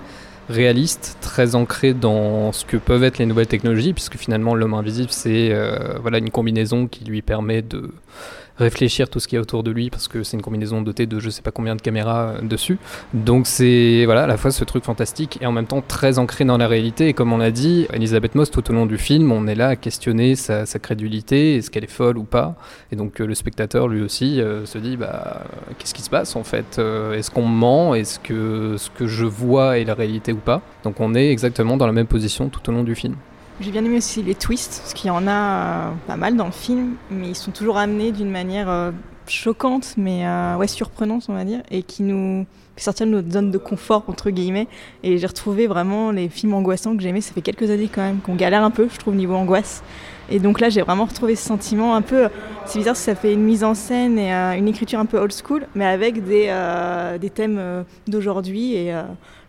réaliste, 0.48 1.16
très 1.20 1.54
ancré 1.54 1.94
dans 1.94 2.52
ce 2.52 2.64
que 2.64 2.76
peuvent 2.76 3.02
être 3.02 3.18
les 3.18 3.26
nouvelles 3.26 3.48
technologies, 3.48 3.92
puisque 3.92 4.16
finalement, 4.16 4.54
l'homme 4.54 4.74
invisible, 4.74 5.10
c'est 5.10 5.52
euh, 5.52 5.98
voilà, 6.00 6.18
une 6.18 6.30
combinaison 6.30 6.86
qui 6.86 7.04
lui 7.04 7.22
permet 7.22 7.62
de 7.62 7.90
réfléchir 8.60 9.08
tout 9.08 9.20
ce 9.20 9.28
qui 9.28 9.36
est 9.36 9.38
autour 9.38 9.62
de 9.62 9.70
lui 9.70 9.90
parce 9.90 10.08
que 10.08 10.22
c'est 10.22 10.36
une 10.36 10.42
combinaison 10.42 10.82
dotée 10.82 11.06
de 11.06 11.18
je 11.18 11.30
sais 11.30 11.42
pas 11.42 11.50
combien 11.50 11.76
de 11.76 11.82
caméras 11.82 12.34
dessus. 12.42 12.78
Donc 13.14 13.46
c'est 13.46 14.04
voilà 14.04 14.24
à 14.24 14.26
la 14.26 14.36
fois 14.36 14.50
ce 14.50 14.64
truc 14.64 14.84
fantastique 14.84 15.38
et 15.40 15.46
en 15.46 15.52
même 15.52 15.66
temps 15.66 15.82
très 15.86 16.18
ancré 16.18 16.44
dans 16.44 16.58
la 16.58 16.68
réalité. 16.68 17.08
Et 17.08 17.14
comme 17.14 17.32
on 17.32 17.38
l'a 17.38 17.50
dit, 17.50 17.86
Elisabeth 17.92 18.34
Moss 18.34 18.50
tout 18.50 18.68
au 18.70 18.74
long 18.74 18.86
du 18.86 18.98
film, 18.98 19.32
on 19.32 19.46
est 19.46 19.54
là 19.54 19.68
à 19.68 19.76
questionner 19.76 20.34
sa, 20.36 20.64
crédulité, 20.80 21.56
est-ce 21.56 21.70
qu'elle 21.70 21.84
est 21.84 21.90
folle 21.90 22.18
ou 22.18 22.24
pas. 22.24 22.54
Et 22.92 22.96
donc 22.96 23.20
euh, 23.20 23.26
le 23.26 23.34
spectateur 23.34 23.88
lui 23.88 24.02
aussi 24.02 24.40
euh, 24.40 24.66
se 24.66 24.78
dit 24.78 24.96
bah 24.96 25.42
qu'est-ce 25.78 25.94
qui 25.94 26.02
se 26.02 26.10
passe 26.10 26.36
en 26.36 26.44
fait 26.44 26.78
euh, 26.78 27.14
Est-ce 27.14 27.30
qu'on 27.30 27.46
ment 27.46 27.94
Est-ce 27.94 28.18
que 28.18 28.76
ce 28.78 28.90
que 28.90 29.06
je 29.06 29.24
vois 29.24 29.78
est 29.78 29.84
la 29.84 29.94
réalité 29.94 30.32
ou 30.32 30.36
pas 30.36 30.62
Donc 30.84 31.00
on 31.00 31.14
est 31.14 31.30
exactement 31.30 31.76
dans 31.76 31.86
la 31.86 31.92
même 31.92 32.06
position 32.06 32.48
tout 32.48 32.68
au 32.68 32.72
long 32.72 32.82
du 32.82 32.94
film. 32.94 33.16
J'ai 33.60 33.72
bien 33.72 33.84
aimé 33.84 33.98
aussi 33.98 34.22
les 34.22 34.34
twists, 34.34 34.80
parce 34.80 34.94
qu'il 34.94 35.08
y 35.08 35.10
en 35.10 35.26
a 35.26 35.30
euh, 35.30 35.90
pas 36.06 36.16
mal 36.16 36.34
dans 36.34 36.46
le 36.46 36.50
film, 36.50 36.96
mais 37.10 37.28
ils 37.28 37.36
sont 37.36 37.50
toujours 37.50 37.76
amenés 37.76 38.10
d'une 38.10 38.30
manière 38.30 38.70
euh, 38.70 38.90
choquante, 39.26 39.94
mais 39.98 40.26
euh, 40.26 40.56
ouais, 40.56 40.66
surprenante, 40.66 41.26
on 41.28 41.34
va 41.34 41.44
dire, 41.44 41.62
et 41.70 41.82
qui 41.82 42.02
nous 42.02 42.46
fait 42.80 42.84
sortir 42.84 43.06
de 43.06 43.12
notre 43.12 43.30
zone 43.30 43.50
de 43.50 43.58
confort, 43.58 44.04
entre 44.08 44.30
guillemets. 44.30 44.68
Et 45.02 45.18
j'ai 45.18 45.26
retrouvé 45.26 45.66
vraiment 45.66 46.10
les 46.10 46.28
films 46.28 46.54
angoissants 46.54 46.96
que 46.96 47.02
j'aimais, 47.02 47.20
ça 47.20 47.32
fait 47.32 47.42
quelques 47.42 47.70
années 47.70 47.90
quand 47.92 48.02
même, 48.02 48.18
qu'on 48.18 48.34
galère 48.34 48.64
un 48.64 48.70
peu, 48.70 48.88
je 48.92 48.98
trouve, 48.98 49.14
niveau 49.14 49.34
angoisse. 49.34 49.82
Et 50.32 50.38
donc 50.38 50.60
là, 50.60 50.68
j'ai 50.68 50.82
vraiment 50.82 51.06
retrouvé 51.06 51.34
ce 51.34 51.44
sentiment 51.44 51.94
un 51.96 52.02
peu. 52.02 52.28
C'est 52.64 52.78
bizarre 52.78 52.96
ça 52.96 53.14
fait 53.14 53.32
une 53.32 53.42
mise 53.42 53.64
en 53.64 53.74
scène 53.74 54.18
et 54.18 54.32
euh, 54.32 54.52
une 54.52 54.68
écriture 54.68 55.00
un 55.00 55.06
peu 55.06 55.18
old 55.18 55.32
school, 55.32 55.66
mais 55.74 55.86
avec 55.86 56.24
des, 56.24 56.46
euh, 56.48 57.18
des 57.18 57.30
thèmes 57.30 57.56
euh, 57.58 57.82
d'aujourd'hui. 58.06 58.74
Et 58.74 58.94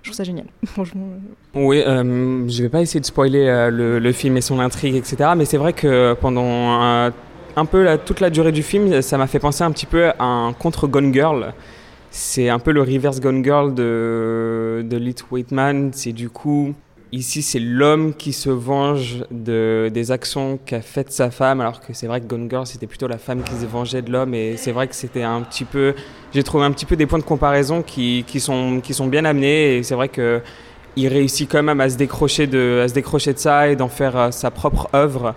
je 0.02 0.10
trouve 0.10 0.18
ça 0.18 0.24
génial, 0.24 0.46
franchement. 0.66 1.08
Oui, 1.54 1.84
euh, 1.86 2.48
je 2.48 2.64
vais 2.64 2.70
pas 2.70 2.82
essayer 2.82 3.00
de 3.00 3.06
spoiler 3.06 3.48
euh, 3.48 4.00
le, 4.00 4.12
film 4.12 4.36
et 4.38 4.42
son 4.42 4.60
intrigue, 4.60 4.96
etc. 4.96 5.32
Mais 5.38 5.46
c'est 5.46 5.58
vrai 5.58 5.74
que 5.74 6.16
pendant 6.20 6.82
euh, 6.84 7.12
un 7.56 7.66
peu 7.66 7.98
toute 8.04 8.20
la 8.20 8.30
durée 8.30 8.52
du 8.52 8.64
film, 8.64 9.02
ça 9.02 9.18
m'a 9.18 9.28
fait 9.28 9.40
penser 9.40 9.64
un 9.64 9.72
petit 9.72 9.86
peu 9.86 10.08
à 10.08 10.24
un 10.24 10.54
contre 10.54 10.88
Gone 10.88 11.14
Girl. 11.14 11.54
C'est 12.12 12.50
un 12.50 12.60
peu 12.60 12.72
le 12.72 12.82
reverse 12.82 13.22
Gone 13.22 13.44
Girl 13.44 13.74
de, 13.74 14.86
de 14.88 14.98
Lit. 14.98 15.16
C'est 15.94 16.12
du 16.12 16.30
coup 16.30 16.76
Ici, 17.14 17.42
c'est 17.42 17.60
l'homme 17.60 18.14
qui 18.14 18.32
se 18.32 18.50
venge 18.50 19.26
de, 19.32 19.90
des 19.94 20.12
actions 20.12 20.58
qu'a 20.66 20.80
faites 20.82 21.12
sa 21.12 21.30
femme, 21.30 21.60
alors 21.60 21.82
que 21.82 21.92
c'est 21.92 22.08
vrai 22.08 22.22
que 22.22 22.26
Gone 22.26 22.50
Girl, 22.50 22.66
c'était 22.66 22.88
plutôt 22.88 23.08
la 23.08 23.18
femme 23.18 23.44
qui 23.44 23.54
se 23.54 23.66
vengeait 23.66 24.02
de 24.02 24.10
l'homme. 24.10 24.34
Et 24.34 24.56
c'est 24.56 24.72
vrai 24.72 24.88
que 24.88 24.96
c'était 24.96 25.24
un 25.24 25.42
petit 25.42 25.66
peu. 25.66 25.94
J'ai 26.34 26.44
trouvé 26.44 26.64
un 26.64 26.72
petit 26.72 26.86
peu 26.86 26.96
des 26.96 27.06
points 27.06 27.20
de 27.20 27.24
comparaison 27.24 27.82
qui, 27.82 28.24
qui, 28.28 28.40
sont, 28.40 28.80
qui 28.82 28.94
sont 28.94 29.08
bien 29.08 29.26
amenés. 29.26 29.78
Et 29.78 29.84
c'est 29.84 29.96
vrai 29.96 30.10
que. 30.10 30.42
Il 30.98 31.08
réussit 31.08 31.50
quand 31.50 31.64
même 31.64 31.80
à 31.80 31.90
se 31.90 31.96
décrocher 31.96 32.48
de, 32.48 32.82
à 32.84 32.88
se 32.90 32.94
décrocher 32.94 33.32
de 33.32 33.40
ça 33.40 33.70
et 33.70 33.78
d'en 33.78 33.88
faire 33.88 34.18
euh, 34.18 34.32
sa 34.32 34.52
propre 34.52 34.90
œuvre. 34.94 35.36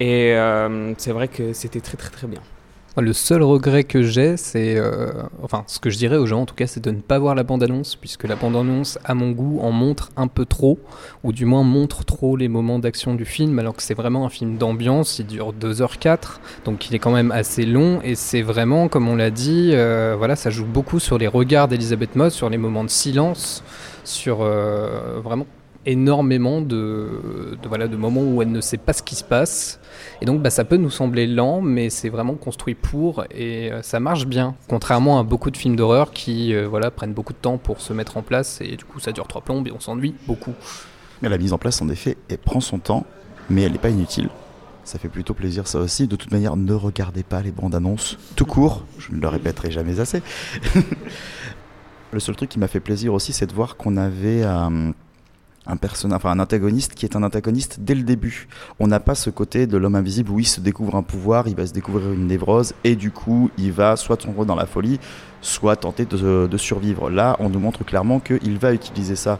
Et 0.00 0.32
euh, 0.34 0.94
c'est 0.96 1.12
vrai 1.12 1.28
que 1.28 1.52
c'était 1.52 1.82
très 1.82 1.98
très 1.98 2.08
très 2.08 2.26
bien. 2.26 2.40
Le 2.98 3.12
seul 3.12 3.42
regret 3.42 3.84
que 3.84 4.02
j'ai, 4.02 4.38
c'est. 4.38 4.76
Euh, 4.78 5.12
enfin, 5.42 5.64
ce 5.66 5.78
que 5.78 5.90
je 5.90 5.98
dirais 5.98 6.16
aux 6.16 6.24
gens, 6.24 6.42
en 6.42 6.46
tout 6.46 6.54
cas, 6.54 6.66
c'est 6.66 6.82
de 6.82 6.90
ne 6.90 7.00
pas 7.00 7.18
voir 7.18 7.34
la 7.34 7.42
bande-annonce, 7.42 7.94
puisque 7.94 8.24
la 8.24 8.36
bande-annonce, 8.36 8.98
à 9.04 9.12
mon 9.12 9.32
goût, 9.32 9.60
en 9.60 9.70
montre 9.70 10.10
un 10.16 10.28
peu 10.28 10.46
trop, 10.46 10.78
ou 11.22 11.34
du 11.34 11.44
moins 11.44 11.62
montre 11.62 12.06
trop 12.06 12.36
les 12.36 12.48
moments 12.48 12.78
d'action 12.78 13.14
du 13.14 13.26
film, 13.26 13.58
alors 13.58 13.76
que 13.76 13.82
c'est 13.82 13.92
vraiment 13.92 14.24
un 14.24 14.30
film 14.30 14.56
d'ambiance, 14.56 15.18
il 15.18 15.26
dure 15.26 15.52
2h04, 15.52 16.38
donc 16.64 16.88
il 16.88 16.94
est 16.94 16.98
quand 16.98 17.12
même 17.12 17.32
assez 17.32 17.66
long, 17.66 18.00
et 18.02 18.14
c'est 18.14 18.40
vraiment, 18.40 18.88
comme 18.88 19.08
on 19.08 19.16
l'a 19.16 19.30
dit, 19.30 19.72
euh, 19.74 20.14
voilà, 20.16 20.34
ça 20.34 20.48
joue 20.48 20.64
beaucoup 20.64 20.98
sur 20.98 21.18
les 21.18 21.26
regards 21.26 21.68
d'Elisabeth 21.68 22.16
Moss, 22.16 22.32
sur 22.32 22.48
les 22.48 22.58
moments 22.58 22.84
de 22.84 22.90
silence, 22.90 23.62
sur 24.04 24.38
euh, 24.40 25.20
vraiment 25.22 25.46
énormément 25.84 26.62
de, 26.62 27.20
de, 27.62 27.68
voilà, 27.68 27.88
de 27.88 27.96
moments 27.96 28.22
où 28.22 28.40
elle 28.40 28.50
ne 28.50 28.60
sait 28.60 28.78
pas 28.78 28.94
ce 28.94 29.02
qui 29.02 29.14
se 29.14 29.24
passe. 29.24 29.80
Et 30.20 30.24
donc 30.24 30.42
bah, 30.42 30.50
ça 30.50 30.64
peut 30.64 30.76
nous 30.76 30.90
sembler 30.90 31.26
lent, 31.26 31.60
mais 31.60 31.90
c'est 31.90 32.08
vraiment 32.08 32.34
construit 32.34 32.74
pour 32.74 33.24
et 33.30 33.72
euh, 33.72 33.82
ça 33.82 34.00
marche 34.00 34.26
bien. 34.26 34.54
Contrairement 34.68 35.18
à 35.18 35.22
beaucoup 35.22 35.50
de 35.50 35.56
films 35.56 35.76
d'horreur 35.76 36.12
qui 36.12 36.54
euh, 36.54 36.66
voilà, 36.66 36.90
prennent 36.90 37.12
beaucoup 37.12 37.32
de 37.32 37.38
temps 37.38 37.58
pour 37.58 37.80
se 37.80 37.92
mettre 37.92 38.16
en 38.16 38.22
place 38.22 38.60
et 38.60 38.76
du 38.76 38.84
coup 38.84 39.00
ça 39.00 39.12
dure 39.12 39.26
trois 39.26 39.42
plombes 39.42 39.66
et 39.68 39.72
on 39.72 39.80
s'ennuie 39.80 40.14
beaucoup. 40.26 40.54
Mais 41.22 41.28
la 41.28 41.38
mise 41.38 41.52
en 41.52 41.58
place 41.58 41.80
en 41.82 41.88
effet, 41.88 42.16
elle 42.28 42.38
prend 42.38 42.60
son 42.60 42.78
temps, 42.78 43.04
mais 43.50 43.62
elle 43.62 43.72
n'est 43.72 43.78
pas 43.78 43.90
inutile. 43.90 44.28
Ça 44.84 44.98
fait 44.98 45.08
plutôt 45.08 45.34
plaisir 45.34 45.66
ça 45.66 45.80
aussi. 45.80 46.06
De 46.06 46.14
toute 46.14 46.30
manière, 46.30 46.56
ne 46.56 46.72
regardez 46.72 47.24
pas 47.24 47.42
les 47.42 47.50
bandes 47.50 47.74
annonces 47.74 48.16
tout 48.36 48.46
court. 48.46 48.84
Je 48.98 49.12
ne 49.12 49.20
le 49.20 49.28
répéterai 49.28 49.70
jamais 49.70 49.98
assez. 49.98 50.22
le 52.12 52.20
seul 52.20 52.36
truc 52.36 52.48
qui 52.48 52.58
m'a 52.58 52.68
fait 52.68 52.80
plaisir 52.80 53.12
aussi, 53.12 53.32
c'est 53.32 53.46
de 53.46 53.52
voir 53.52 53.76
qu'on 53.76 53.96
avait 53.96 54.44
euh, 54.44 54.92
un 55.66 55.76
personnage, 55.76 56.16
enfin 56.16 56.30
un 56.30 56.38
antagoniste 56.38 56.94
qui 56.94 57.04
est 57.04 57.16
un 57.16 57.22
antagoniste 57.22 57.78
dès 57.80 57.94
le 57.94 58.02
début. 58.02 58.48
On 58.78 58.86
n'a 58.86 59.00
pas 59.00 59.14
ce 59.14 59.30
côté 59.30 59.66
de 59.66 59.76
l'homme 59.76 59.94
invisible 59.94 60.30
où 60.30 60.38
il 60.38 60.46
se 60.46 60.60
découvre 60.60 60.96
un 60.96 61.02
pouvoir, 61.02 61.48
il 61.48 61.56
va 61.56 61.66
se 61.66 61.72
découvrir 61.72 62.12
une 62.12 62.26
névrose 62.26 62.74
et 62.84 62.96
du 62.96 63.10
coup 63.10 63.50
il 63.58 63.72
va 63.72 63.96
soit 63.96 64.16
tomber 64.16 64.44
dans 64.44 64.54
la 64.54 64.66
folie, 64.66 65.00
soit 65.40 65.76
tenter 65.76 66.04
de, 66.04 66.46
de 66.46 66.56
survivre. 66.56 67.10
Là, 67.10 67.36
on 67.38 67.48
nous 67.48 67.60
montre 67.60 67.84
clairement 67.84 68.20
qu'il 68.20 68.58
va 68.58 68.72
utiliser 68.72 69.16
ça 69.16 69.38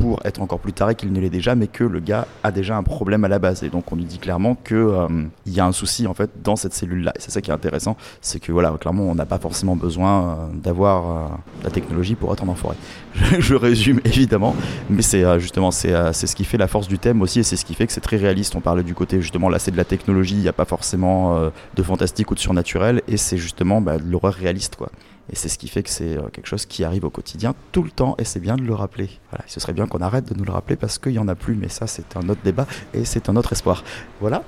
pour 0.00 0.20
être 0.24 0.40
encore 0.40 0.58
plus 0.58 0.72
taré 0.72 0.94
qu'il 0.94 1.12
ne 1.12 1.20
l'est 1.20 1.30
déjà, 1.30 1.54
mais 1.54 1.66
que 1.66 1.84
le 1.84 2.00
gars 2.00 2.26
a 2.42 2.50
déjà 2.50 2.76
un 2.76 2.82
problème 2.82 3.24
à 3.24 3.28
la 3.28 3.38
base. 3.38 3.62
Et 3.62 3.68
donc 3.68 3.92
on 3.92 3.96
lui 3.96 4.04
dit 4.04 4.18
clairement 4.18 4.54
qu'il 4.54 4.76
euh, 4.76 5.06
y 5.46 5.60
a 5.60 5.66
un 5.66 5.72
souci 5.72 6.06
en 6.06 6.14
fait 6.14 6.30
dans 6.42 6.56
cette 6.56 6.72
cellule-là. 6.72 7.12
Et 7.16 7.20
c'est 7.20 7.30
ça 7.30 7.42
qui 7.42 7.50
est 7.50 7.54
intéressant, 7.54 7.96
c'est 8.22 8.40
que 8.40 8.50
voilà, 8.50 8.72
clairement 8.80 9.04
on 9.04 9.14
n'a 9.14 9.26
pas 9.26 9.38
forcément 9.38 9.76
besoin 9.76 10.22
euh, 10.22 10.34
d'avoir 10.54 11.10
euh, 11.10 11.28
la 11.62 11.70
technologie 11.70 12.14
pour 12.14 12.32
être 12.32 12.42
en 12.42 12.48
enfoiré. 12.48 12.76
Je, 13.38 13.54
résume 13.54 14.00
évidemment, 14.04 14.56
mais 14.88 15.02
c'est 15.02 15.38
justement 15.38 15.70
c'est 15.70 16.12
ce 16.12 16.34
qui 16.34 16.44
fait 16.44 16.56
la 16.56 16.68
force 16.68 16.88
du 16.88 16.98
thème 16.98 17.20
aussi, 17.20 17.40
et 17.40 17.42
c'est 17.42 17.56
ce 17.56 17.66
qui 17.66 17.74
fait 17.74 17.86
que 17.86 17.92
c'est 17.92 18.00
très 18.00 18.16
réaliste. 18.16 18.56
On 18.56 18.60
parlait 18.60 18.82
du 18.82 18.94
côté 18.94 19.20
justement 19.20 19.50
là 19.50 19.58
c'est 19.58 19.70
de 19.70 19.76
la 19.76 19.84
technologie, 19.84 20.34
il 20.34 20.40
n'y 20.40 20.48
a 20.48 20.54
pas 20.54 20.64
forcément 20.64 21.50
de 21.74 21.82
fantastique 21.82 22.30
ou 22.30 22.34
de 22.34 22.40
surnaturel, 22.40 23.02
et 23.06 23.18
c'est 23.18 23.36
justement 23.36 23.80
bah, 23.82 23.98
de 23.98 24.10
l'horreur 24.10 24.32
réaliste 24.32 24.76
quoi. 24.76 24.90
Et 25.30 25.36
c'est 25.36 25.48
ce 25.48 25.58
qui 25.58 25.68
fait 25.68 25.82
que 25.82 25.90
c'est 25.90 26.18
euh, 26.18 26.28
quelque 26.32 26.46
chose 26.46 26.66
qui 26.66 26.82
arrive 26.82 27.04
au 27.04 27.10
quotidien 27.10 27.54
tout 27.70 27.84
le 27.84 27.90
temps, 27.90 28.16
et 28.18 28.24
c'est 28.24 28.40
bien 28.40 28.56
de 28.56 28.62
le 28.62 28.74
rappeler. 28.74 29.08
Voilà, 29.30 29.44
ce 29.46 29.60
serait 29.60 29.72
bien 29.72 29.86
qu'on 29.86 30.00
arrête 30.00 30.30
de 30.30 30.36
nous 30.36 30.44
le 30.44 30.52
rappeler 30.52 30.76
parce 30.76 30.98
qu'il 30.98 31.12
n'y 31.12 31.18
en 31.18 31.28
a 31.28 31.36
plus, 31.36 31.54
mais 31.54 31.68
ça 31.68 31.86
c'est 31.86 32.16
un 32.16 32.28
autre 32.28 32.40
débat 32.42 32.66
et 32.94 33.04
c'est 33.04 33.28
un 33.28 33.36
autre 33.36 33.52
espoir. 33.52 33.84
Voilà. 34.20 34.42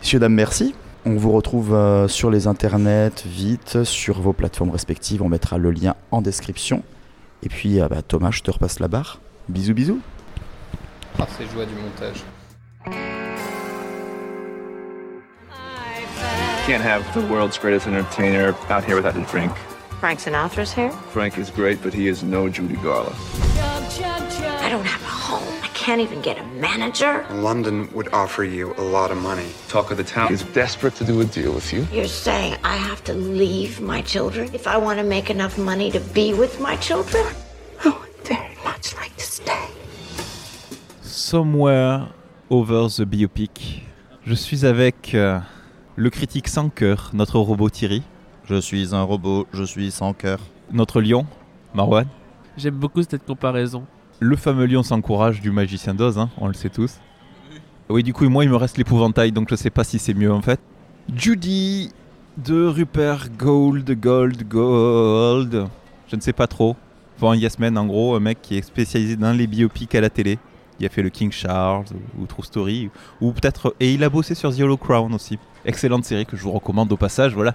Messieurs, 0.00 0.18
dames, 0.18 0.34
merci. 0.34 0.74
On 1.04 1.16
vous 1.16 1.32
retrouve 1.32 1.74
euh, 1.74 2.08
sur 2.08 2.30
les 2.30 2.46
internets 2.46 3.24
vite, 3.26 3.84
sur 3.84 4.20
vos 4.20 4.32
plateformes 4.32 4.70
respectives. 4.70 5.20
On 5.22 5.28
mettra 5.28 5.58
le 5.58 5.70
lien 5.70 5.96
en 6.10 6.22
description. 6.22 6.82
Et 7.42 7.48
puis, 7.48 7.80
euh, 7.80 7.88
bah, 7.88 8.02
Thomas, 8.02 8.30
je 8.30 8.40
te 8.40 8.50
repasse 8.50 8.78
la 8.78 8.88
barre. 8.88 9.20
Bisous, 9.48 9.74
bisous. 9.74 10.00
Ah, 11.18 11.26
c'est 11.36 11.50
joie 11.52 11.66
du 11.66 11.74
montage. 11.74 12.22
Can't 16.66 16.80
have 16.80 17.02
the 17.12 17.28
world's 17.28 17.58
greatest 17.58 17.88
entertainer 17.88 18.54
out 18.70 18.84
here 18.84 18.94
without 18.94 19.16
a 19.16 19.26
drink. 19.30 19.50
Frank 20.02 20.18
Sinatra's 20.18 20.72
here? 20.72 20.90
Frank 21.12 21.38
is 21.38 21.48
great, 21.48 21.80
but 21.80 21.94
he 21.94 22.08
is 22.08 22.24
no 22.24 22.48
Judy 22.48 22.74
Garland. 22.82 23.14
I 23.14 24.66
don't 24.68 24.84
have 24.84 25.00
a 25.00 25.14
home. 25.30 25.46
I 25.62 25.68
can't 25.74 26.00
even 26.00 26.20
get 26.20 26.38
a 26.40 26.44
manager. 26.58 27.24
London 27.30 27.88
would 27.92 28.08
offer 28.12 28.42
you 28.42 28.74
a 28.78 28.82
lot 28.82 29.12
of 29.12 29.18
money. 29.18 29.46
Talk 29.68 29.92
of 29.92 29.98
the 29.98 30.02
town 30.02 30.32
is 30.32 30.42
desperate 30.54 30.96
to 30.96 31.04
do 31.04 31.20
a 31.20 31.24
deal 31.24 31.54
with 31.54 31.72
you. 31.72 31.86
You're 31.92 32.08
saying 32.08 32.56
I 32.64 32.74
have 32.74 33.04
to 33.04 33.14
leave 33.14 33.80
my 33.80 34.02
children 34.02 34.50
if 34.52 34.66
I 34.66 34.76
want 34.76 34.98
to 34.98 35.04
make 35.04 35.30
enough 35.30 35.56
money 35.56 35.88
to 35.92 36.00
be 36.00 36.34
with 36.34 36.58
my 36.58 36.74
children? 36.78 37.24
I 37.84 37.90
would 37.90 38.26
very 38.26 38.56
much 38.64 38.96
like 38.96 39.16
to 39.18 39.24
stay. 39.24 39.68
Somewhere 41.02 42.08
over 42.50 42.88
the 42.88 43.04
biopic. 43.04 43.84
Je 44.26 44.34
suis 44.34 44.66
avec 44.66 45.14
euh, 45.14 45.38
le 45.94 46.10
critique 46.10 46.48
sans 46.48 46.70
cœur, 46.70 47.10
notre 47.12 47.38
robot 47.38 47.70
Thierry. 47.70 48.02
Je 48.44 48.60
suis 48.60 48.94
un 48.94 49.02
robot, 49.02 49.46
je 49.52 49.62
suis 49.62 49.90
sans 49.90 50.12
cœur. 50.14 50.40
Notre 50.72 51.00
lion, 51.00 51.26
Marwan. 51.74 52.06
J'aime 52.56 52.74
beaucoup 52.74 53.02
cette 53.02 53.24
comparaison. 53.24 53.84
Le 54.18 54.36
fameux 54.36 54.66
lion 54.66 54.82
sans 54.82 55.00
courage 55.00 55.40
du 55.40 55.50
magicien 55.50 55.94
d'Oz, 55.94 56.18
hein, 56.18 56.28
on 56.38 56.48
le 56.48 56.54
sait 56.54 56.68
tous. 56.68 56.98
Oui, 57.88 58.02
du 58.02 58.12
coup, 58.12 58.28
moi, 58.28 58.44
il 58.44 58.50
me 58.50 58.56
reste 58.56 58.78
l'épouvantail, 58.78 59.32
donc 59.32 59.48
je 59.48 59.54
sais 59.54 59.70
pas 59.70 59.84
si 59.84 59.98
c'est 59.98 60.14
mieux 60.14 60.32
en 60.32 60.42
fait. 60.42 60.60
Judy 61.14 61.92
de 62.36 62.66
Rupert 62.66 63.28
Gold, 63.36 63.90
Gold, 64.00 64.48
Gold. 64.48 65.66
Je 66.08 66.16
ne 66.16 66.20
sais 66.20 66.32
pas 66.32 66.46
trop. 66.46 66.76
Bon, 67.20 67.34
Yes 67.34 67.58
Man, 67.58 67.78
en 67.78 67.86
gros, 67.86 68.14
un 68.16 68.20
mec 68.20 68.42
qui 68.42 68.56
est 68.56 68.62
spécialisé 68.62 69.16
dans 69.16 69.32
les 69.32 69.46
biopics 69.46 69.94
à 69.94 70.00
la 70.00 70.10
télé. 70.10 70.38
Il 70.80 70.86
a 70.86 70.88
fait 70.88 71.02
le 71.02 71.10
King 71.10 71.30
Charles 71.30 71.84
ou, 72.18 72.22
ou 72.22 72.26
True 72.26 72.42
Story, 72.42 72.90
ou 73.20 73.32
peut-être. 73.32 73.76
Et 73.78 73.94
il 73.94 74.02
a 74.02 74.08
bossé 74.08 74.34
sur 74.34 74.54
The 74.54 74.60
Hollow 74.60 74.76
Crown 74.76 75.14
aussi. 75.14 75.38
Excellente 75.64 76.04
série 76.04 76.26
que 76.26 76.36
je 76.36 76.42
vous 76.42 76.50
recommande 76.50 76.90
au 76.90 76.96
passage, 76.96 77.34
voilà. 77.34 77.54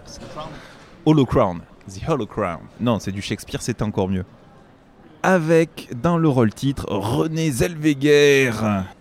Hollow 1.10 1.26
Crown. 1.26 1.62
The 1.88 2.06
Hollow 2.06 2.26
Crown. 2.26 2.60
Non, 2.82 3.00
c'est 3.00 3.14
du 3.14 3.22
Shakespeare, 3.22 3.62
c'est 3.62 3.82
encore 3.82 4.10
mieux. 4.10 4.26
Avec, 5.24 5.88
dans 6.02 6.18
le 6.18 6.28
rôle 6.28 6.54
titre, 6.54 6.86
René 6.90 7.50
Zellweger. 7.50 8.52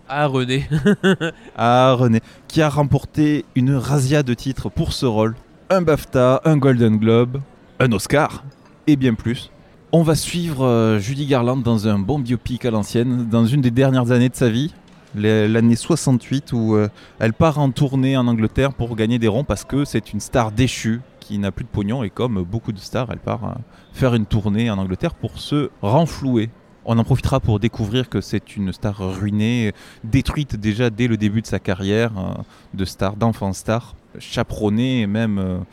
Ah, 0.07 0.27
René. 0.27 0.69
ah, 1.57 1.93
René. 1.99 2.21
Qui 2.47 2.61
a 2.61 2.69
remporté 2.69 3.43
une 3.55 3.75
razzia 3.75 4.23
de 4.23 4.33
titres 4.33 4.69
pour 4.69 4.93
ce 4.93 5.05
rôle. 5.05 5.35
Un 5.69 5.81
BAFTA, 5.81 6.43
un 6.45 6.55
Golden 6.55 6.95
Globe, 6.95 7.41
un 7.81 7.91
Oscar, 7.91 8.45
et 8.87 8.95
bien 8.95 9.13
plus. 9.13 9.51
On 9.91 10.01
va 10.01 10.15
suivre 10.15 10.65
euh, 10.65 10.99
Judy 10.99 11.25
Garland 11.25 11.57
dans 11.57 11.89
un 11.89 11.99
bon 11.99 12.19
biopic 12.19 12.63
à 12.63 12.71
l'ancienne, 12.71 13.27
dans 13.27 13.45
une 13.45 13.59
des 13.59 13.71
dernières 13.71 14.11
années 14.11 14.29
de 14.29 14.35
sa 14.37 14.47
vie, 14.47 14.73
l'année 15.17 15.75
68, 15.75 16.53
où 16.53 16.75
euh, 16.75 16.89
elle 17.19 17.33
part 17.33 17.59
en 17.59 17.71
tournée 17.71 18.17
en 18.17 18.27
Angleterre 18.27 18.73
pour 18.73 18.95
gagner 18.95 19.19
des 19.19 19.27
ronds 19.27 19.43
parce 19.43 19.65
que 19.65 19.85
c'est 19.85 20.13
une 20.13 20.19
star 20.19 20.51
déchue 20.51 21.01
qui 21.19 21.37
n'a 21.37 21.51
plus 21.51 21.65
de 21.65 21.69
pognon 21.69 22.03
et 22.03 22.09
comme 22.09 22.41
beaucoup 22.43 22.71
de 22.71 22.79
stars, 22.79 23.07
elle 23.11 23.19
part 23.19 23.43
euh, 23.43 23.53
faire 23.93 24.15
une 24.15 24.25
tournée 24.25 24.69
en 24.69 24.77
Angleterre 24.77 25.13
pour 25.13 25.39
se 25.39 25.69
renflouer. 25.81 26.49
On 26.85 26.97
en 26.97 27.03
profitera 27.03 27.41
pour 27.41 27.59
découvrir 27.59 28.07
que 28.07 28.21
c'est 28.21 28.55
une 28.55 28.71
star 28.71 28.97
ruinée, 28.97 29.73
détruite 30.05 30.55
déjà 30.55 30.89
dès 30.89 31.07
le 31.07 31.17
début 31.17 31.41
de 31.41 31.47
sa 31.47 31.59
carrière 31.59 32.11
euh, 32.17 32.41
de 32.73 32.85
star, 32.85 33.17
d'enfant 33.17 33.51
star, 33.53 33.95
chaperonnée 34.19 35.01
et 35.01 35.07
même 35.07 35.65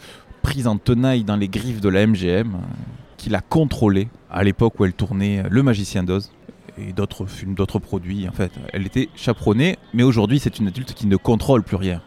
prise 0.43 0.67
en 0.67 0.77
tenaille 0.77 1.25
dans 1.25 1.37
les 1.37 1.49
griffes 1.49 1.81
de 1.81 1.89
la 1.89 2.07
MGM, 2.07 2.59
qui 3.17 3.31
l'a 3.31 3.41
contrôlée 3.41 4.09
à 4.31 4.43
l'époque 4.43 4.79
où 4.81 4.85
elle 4.85 4.93
tournait 4.93 5.45
Le 5.49 5.63
Magicien 5.63 6.03
d'Oz 6.03 6.31
et 6.79 6.93
d'autres 6.93 7.27
films, 7.27 7.55
d'autres 7.55 7.79
produits. 7.79 8.29
En 8.29 8.33
fait, 8.33 8.53
elle 8.73 8.87
était 8.87 9.09
chaperonnée, 9.15 9.77
mais 9.93 10.03
aujourd'hui 10.03 10.39
c'est 10.39 10.59
une 10.59 10.69
adulte 10.69 10.95
qui 10.95 11.07
ne 11.07 11.17
contrôle 11.17 11.63
plus 11.63 11.77
rien. 11.77 12.01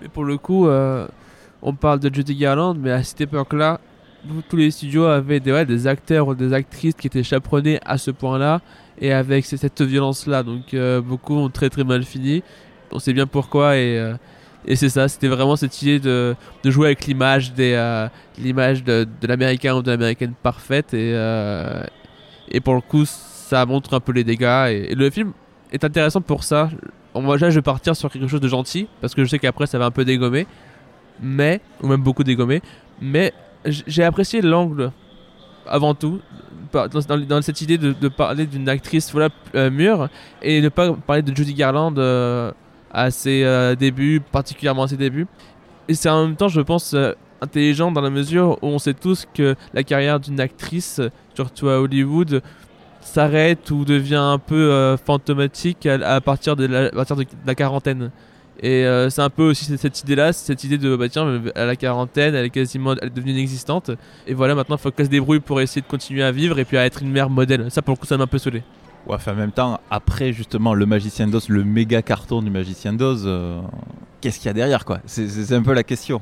Mais 0.00 0.08
pour 0.08 0.24
le 0.24 0.38
coup, 0.38 0.68
on 1.62 1.74
parle 1.74 2.00
de 2.00 2.14
Judy 2.14 2.36
Garland, 2.36 2.74
mais 2.74 2.92
à 2.92 3.02
cette 3.02 3.20
époque-là, 3.22 3.80
tous 4.48 4.56
les 4.56 4.70
studios 4.70 5.04
avaient 5.04 5.40
des, 5.40 5.64
des 5.64 5.86
acteurs 5.86 6.28
ou 6.28 6.34
des 6.34 6.52
actrices 6.52 6.94
qui 6.94 7.06
étaient 7.06 7.22
chaperonnés 7.22 7.78
à 7.84 7.98
ce 7.98 8.10
point-là 8.10 8.60
et 9.00 9.12
avec 9.12 9.44
cette 9.44 9.80
violence-là. 9.82 10.42
Donc 10.42 10.74
euh, 10.74 11.00
beaucoup 11.00 11.36
ont 11.36 11.48
très 11.48 11.70
très 11.70 11.84
mal 11.84 12.02
fini. 12.04 12.42
On 12.90 12.98
sait 12.98 13.12
bien 13.12 13.26
pourquoi 13.26 13.76
et, 13.76 13.98
euh, 13.98 14.14
et 14.66 14.76
c'est 14.76 14.88
ça. 14.88 15.08
C'était 15.08 15.28
vraiment 15.28 15.56
cette 15.56 15.80
idée 15.82 16.00
de, 16.00 16.34
de 16.62 16.70
jouer 16.70 16.86
avec 16.86 17.06
l'image 17.06 17.52
des 17.54 17.74
euh, 17.74 18.08
l'image 18.38 18.82
de, 18.84 19.06
de 19.20 19.26
l'américain 19.26 19.76
ou 19.76 19.82
de 19.82 19.90
l'américaine 19.90 20.34
parfaite 20.42 20.94
et 20.94 21.12
et 22.50 22.60
pour 22.60 22.74
le 22.74 22.80
coup 22.80 23.04
ça 23.48 23.64
montre 23.64 23.94
un 23.94 24.00
peu 24.00 24.12
les 24.12 24.24
dégâts 24.24 24.68
et, 24.68 24.94
le 24.94 25.10
film 25.10 25.32
est 25.72 25.82
intéressant 25.82 26.20
pour 26.20 26.44
ça. 26.44 26.68
Moi 27.14 27.36
déjà 27.36 27.50
je 27.50 27.56
vais 27.56 27.62
partir 27.62 27.96
sur 27.96 28.10
quelque 28.10 28.28
chose 28.28 28.40
de 28.40 28.48
gentil 28.48 28.88
parce 29.00 29.14
que 29.14 29.24
je 29.24 29.30
sais 29.30 29.38
qu'après 29.38 29.66
ça 29.66 29.78
va 29.78 29.86
un 29.86 29.90
peu 29.90 30.04
dégommer. 30.04 30.46
Mais 31.20 31.60
ou 31.82 31.88
même 31.88 32.02
beaucoup 32.02 32.24
dégommé 32.24 32.62
mais 33.00 33.32
j'ai 33.64 34.04
apprécié 34.04 34.40
l'angle 34.40 34.92
avant 35.66 35.94
tout 35.94 36.20
dans, 36.72 37.42
cette 37.42 37.60
idée 37.62 37.78
de, 37.78 38.08
parler 38.08 38.46
d'une 38.46 38.68
actrice 38.68 39.10
voilà 39.10 39.30
euh, 39.54 39.70
mûre 39.70 40.08
et 40.42 40.60
ne 40.60 40.68
pas 40.68 40.92
parler 40.92 41.22
de 41.22 41.34
Judy 41.34 41.54
Garland 41.54 41.94
euh, 41.96 42.52
à 42.92 43.10
ses 43.10 43.42
euh, 43.44 43.74
débuts 43.74 44.20
particulièrement 44.20 44.84
à 44.84 44.88
ses 44.88 44.96
débuts. 44.96 45.26
Et 45.88 45.94
c'est 45.94 46.10
en 46.10 46.26
même 46.26 46.36
temps 46.36 46.48
je 46.48 46.60
pense 46.60 46.94
intelligent 47.40 47.90
dans 47.90 48.02
la 48.02 48.10
mesure 48.10 48.58
où 48.62 48.66
on 48.66 48.78
sait 48.78 48.94
tous 48.94 49.26
que 49.32 49.56
la 49.72 49.82
carrière 49.82 50.20
d'une 50.20 50.40
actrice 50.40 51.00
surtout 51.34 51.68
à 51.68 51.80
Hollywood 51.80 52.42
s'arrête 53.08 53.70
ou 53.70 53.84
devient 53.84 54.16
un 54.16 54.38
peu 54.38 54.96
fantomatique 55.04 55.86
à, 55.86 56.20
partir 56.20 56.56
de 56.56 56.66
la, 56.66 56.86
à 56.86 56.90
partir 56.90 57.16
de 57.16 57.24
la 57.46 57.54
quarantaine 57.54 58.10
et 58.60 58.84
euh, 58.84 59.08
c'est 59.08 59.22
un 59.22 59.30
peu 59.30 59.44
aussi 59.44 59.64
cette 59.76 60.00
idée-là, 60.00 60.32
cette 60.32 60.64
idée 60.64 60.78
de 60.78 60.96
bah 60.96 61.08
tiens, 61.08 61.42
à 61.54 61.64
la 61.64 61.76
quarantaine, 61.76 62.34
elle 62.34 62.46
est 62.46 62.50
quasiment 62.50 62.94
elle 63.00 63.08
est 63.08 63.14
devenue 63.14 63.32
inexistante. 63.32 63.92
Et 64.26 64.34
voilà, 64.34 64.54
maintenant 64.54 64.76
il 64.76 64.80
faut 64.80 64.90
qu'elle 64.90 65.06
se 65.06 65.10
débrouille 65.10 65.40
pour 65.40 65.60
essayer 65.60 65.80
de 65.80 65.86
continuer 65.86 66.24
à 66.24 66.32
vivre 66.32 66.58
et 66.58 66.64
puis 66.64 66.76
à 66.76 66.84
être 66.84 67.02
une 67.02 67.10
mère 67.10 67.30
modèle. 67.30 67.70
Ça 67.70 67.82
pour 67.82 67.94
le 67.94 68.00
coup, 68.00 68.06
ça 68.06 68.16
m'a 68.16 68.24
un 68.24 68.26
peu 68.28 68.38
saoulé. 68.38 68.64
Ouais, 69.06 69.14
enfin, 69.14 69.32
en 69.32 69.36
même 69.36 69.52
temps, 69.52 69.80
après 69.90 70.32
justement 70.32 70.74
le 70.74 70.86
Magicien 70.86 71.28
d'Oz, 71.28 71.48
le 71.48 71.62
méga 71.62 72.02
carton 72.02 72.42
du 72.42 72.50
Magicien 72.50 72.92
d'Oz, 72.92 73.24
euh, 73.26 73.60
qu'est-ce 74.20 74.38
qu'il 74.38 74.46
y 74.46 74.50
a 74.50 74.54
derrière 74.54 74.84
quoi? 74.84 74.98
C'est 75.06 75.52
un 75.52 75.62
peu 75.62 75.72
la 75.72 75.84
question. 75.84 76.20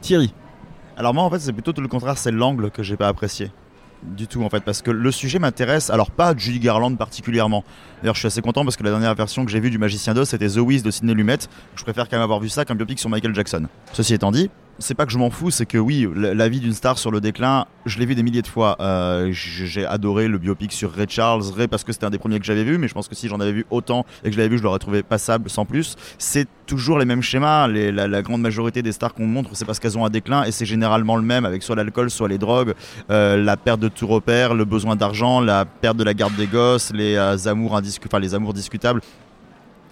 Thierry 0.00 0.32
Alors 0.96 1.12
moi 1.12 1.24
en 1.24 1.30
fait 1.30 1.40
c'est 1.40 1.52
plutôt 1.52 1.72
tout 1.72 1.82
le 1.82 1.88
contraire, 1.88 2.16
c'est 2.16 2.32
l'angle 2.32 2.70
que 2.70 2.82
j'ai 2.82 2.96
pas 2.96 3.08
apprécié 3.08 3.50
du 4.02 4.26
tout 4.26 4.42
en 4.42 4.48
fait 4.48 4.62
parce 4.64 4.82
que 4.82 4.90
le 4.90 5.10
sujet 5.10 5.38
m'intéresse 5.38 5.90
alors 5.90 6.10
pas 6.10 6.34
Judy 6.36 6.60
Garland 6.60 6.94
particulièrement 6.96 7.64
d'ailleurs 8.02 8.14
je 8.14 8.20
suis 8.20 8.26
assez 8.26 8.42
content 8.42 8.64
parce 8.64 8.76
que 8.76 8.84
la 8.84 8.90
dernière 8.90 9.14
version 9.14 9.44
que 9.44 9.50
j'ai 9.50 9.60
vue 9.60 9.70
du 9.70 9.78
Magicien 9.78 10.14
d'Oz 10.14 10.28
c'était 10.28 10.48
The 10.48 10.58
Wiz 10.58 10.82
de 10.82 10.90
Sidney 10.90 11.14
Lumet 11.14 11.38
je 11.76 11.82
préfère 11.82 12.08
quand 12.08 12.16
même 12.16 12.24
avoir 12.24 12.40
vu 12.40 12.48
ça 12.48 12.64
qu'un 12.64 12.74
biopic 12.74 12.98
sur 12.98 13.10
Michael 13.10 13.34
Jackson 13.34 13.66
ceci 13.92 14.14
étant 14.14 14.30
dit 14.30 14.50
c'est 14.78 14.94
pas 14.94 15.06
que 15.06 15.12
je 15.12 15.18
m'en 15.18 15.30
fous, 15.30 15.50
c'est 15.50 15.66
que 15.66 15.78
oui, 15.78 16.06
la, 16.14 16.48
vie 16.48 16.60
d'une 16.60 16.74
star 16.74 16.98
sur 16.98 17.10
le 17.10 17.20
déclin, 17.20 17.66
je 17.86 17.98
l'ai 17.98 18.06
vu 18.06 18.14
des 18.14 18.22
milliers 18.22 18.42
de 18.42 18.46
fois. 18.46 18.76
Euh, 18.80 19.28
j'ai 19.32 19.86
adoré 19.86 20.28
le 20.28 20.38
biopic 20.38 20.72
sur 20.72 20.92
Ray 20.92 21.06
Charles, 21.08 21.42
Ray 21.56 21.66
parce 21.68 21.84
que 21.84 21.92
c'était 21.92 22.06
un 22.06 22.10
des 22.10 22.18
premiers 22.18 22.38
que 22.38 22.44
j'avais 22.44 22.64
vu, 22.64 22.78
mais 22.78 22.88
je 22.88 22.94
pense 22.94 23.08
que 23.08 23.14
si 23.14 23.28
j'en 23.28 23.40
avais 23.40 23.52
vu 23.52 23.66
autant 23.70 24.04
et 24.22 24.28
que 24.28 24.32
je 24.32 24.36
l'avais 24.36 24.48
vu, 24.48 24.58
je 24.58 24.62
l'aurais 24.62 24.78
trouvé 24.78 25.02
passable 25.02 25.48
sans 25.48 25.64
plus. 25.64 25.96
C'est 26.18 26.46
toujours 26.66 26.98
les 26.98 27.04
mêmes 27.04 27.22
schémas. 27.22 27.68
La 27.68 28.22
grande 28.22 28.42
majorité 28.42 28.82
des 28.82 28.92
stars 28.92 29.14
qu'on 29.14 29.26
montre, 29.26 29.50
c'est 29.54 29.64
parce 29.64 29.78
qu'elles 29.78 29.96
ont 29.96 30.04
un 30.04 30.10
déclin 30.10 30.44
et 30.44 30.52
c'est 30.52 30.66
généralement 30.66 31.16
le 31.16 31.22
même 31.22 31.44
avec 31.44 31.62
soit 31.62 31.76
l'alcool, 31.76 32.10
soit 32.10 32.28
les 32.28 32.38
drogues, 32.38 32.74
euh, 33.10 33.42
la 33.42 33.56
perte 33.56 33.80
de 33.80 33.88
tout 33.88 34.06
repère, 34.06 34.54
le 34.54 34.64
besoin 34.64 34.96
d'argent, 34.96 35.40
la 35.40 35.64
perte 35.64 35.96
de 35.96 36.04
la 36.04 36.14
garde 36.14 36.34
des 36.36 36.46
gosses, 36.46 36.92
les 36.92 37.16
euh, 37.16 37.36
amours 37.46 37.76
les 38.20 38.34
amours 38.34 38.52
discutables. 38.54 39.00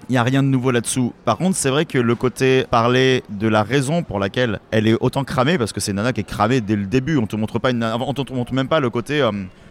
Il 0.08 0.12
n'y 0.12 0.18
a 0.18 0.22
rien 0.22 0.42
de 0.42 0.48
nouveau 0.48 0.70
là-dessous. 0.70 1.14
Par 1.24 1.38
contre, 1.38 1.56
c'est 1.56 1.70
vrai 1.70 1.86
que 1.86 1.98
le 1.98 2.14
côté 2.14 2.66
parler 2.70 3.22
de 3.30 3.48
la 3.48 3.62
raison 3.62 4.02
pour 4.02 4.18
laquelle 4.18 4.60
elle 4.70 4.86
est 4.86 4.96
autant 5.00 5.24
cramée, 5.24 5.56
parce 5.56 5.72
que 5.72 5.80
c'est 5.80 5.94
nana 5.94 6.12
qui 6.12 6.20
est 6.20 6.24
cramée 6.24 6.60
dès 6.60 6.76
le 6.76 6.84
début, 6.84 7.16
on 7.16 7.26
te 7.26 7.36
montre 7.36 7.58
pas 7.58 7.70
on 7.72 8.12
te 8.14 8.32
montre 8.32 8.52
même 8.52 8.68
pas 8.68 8.80
le 8.80 8.90
côté. 8.90 9.22
euh, 9.22 9.30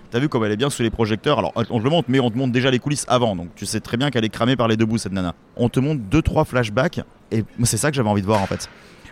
T'as 0.09 0.19
vu 0.19 0.29
comme 0.29 0.43
elle 0.45 0.51
est 0.51 0.57
bien 0.57 0.69
sous 0.69 0.83
les 0.83 0.91
projecteurs 0.91 1.39
Alors 1.39 1.53
on 1.55 1.79
te 1.79 1.83
le 1.83 1.89
montre, 1.89 2.07
mais 2.07 2.19
on 2.19 2.29
te 2.29 2.37
montre 2.37 2.51
déjà 2.51 2.69
les 2.71 2.77
coulisses 2.79 3.05
avant, 3.07 3.35
donc 3.35 3.49
tu 3.55 3.65
sais 3.65 3.79
très 3.79 3.97
bien 3.97 4.11
qu'elle 4.11 4.25
est 4.25 4.29
cramée 4.29 4.55
par 4.55 4.67
les 4.67 4.77
deux 4.77 4.85
bouts 4.85 4.97
cette 4.99 5.11
nana. 5.11 5.33
On 5.55 5.69
te 5.69 5.79
montre 5.79 6.01
deux 6.01 6.21
trois 6.21 6.45
flashbacks, 6.45 7.01
et 7.31 7.43
c'est 7.63 7.77
ça 7.77 7.89
que 7.91 7.95
j'avais 7.97 8.09
envie 8.09 8.21
de 8.21 8.27
voir 8.27 8.41
en 8.41 8.45
fait. 8.47 8.69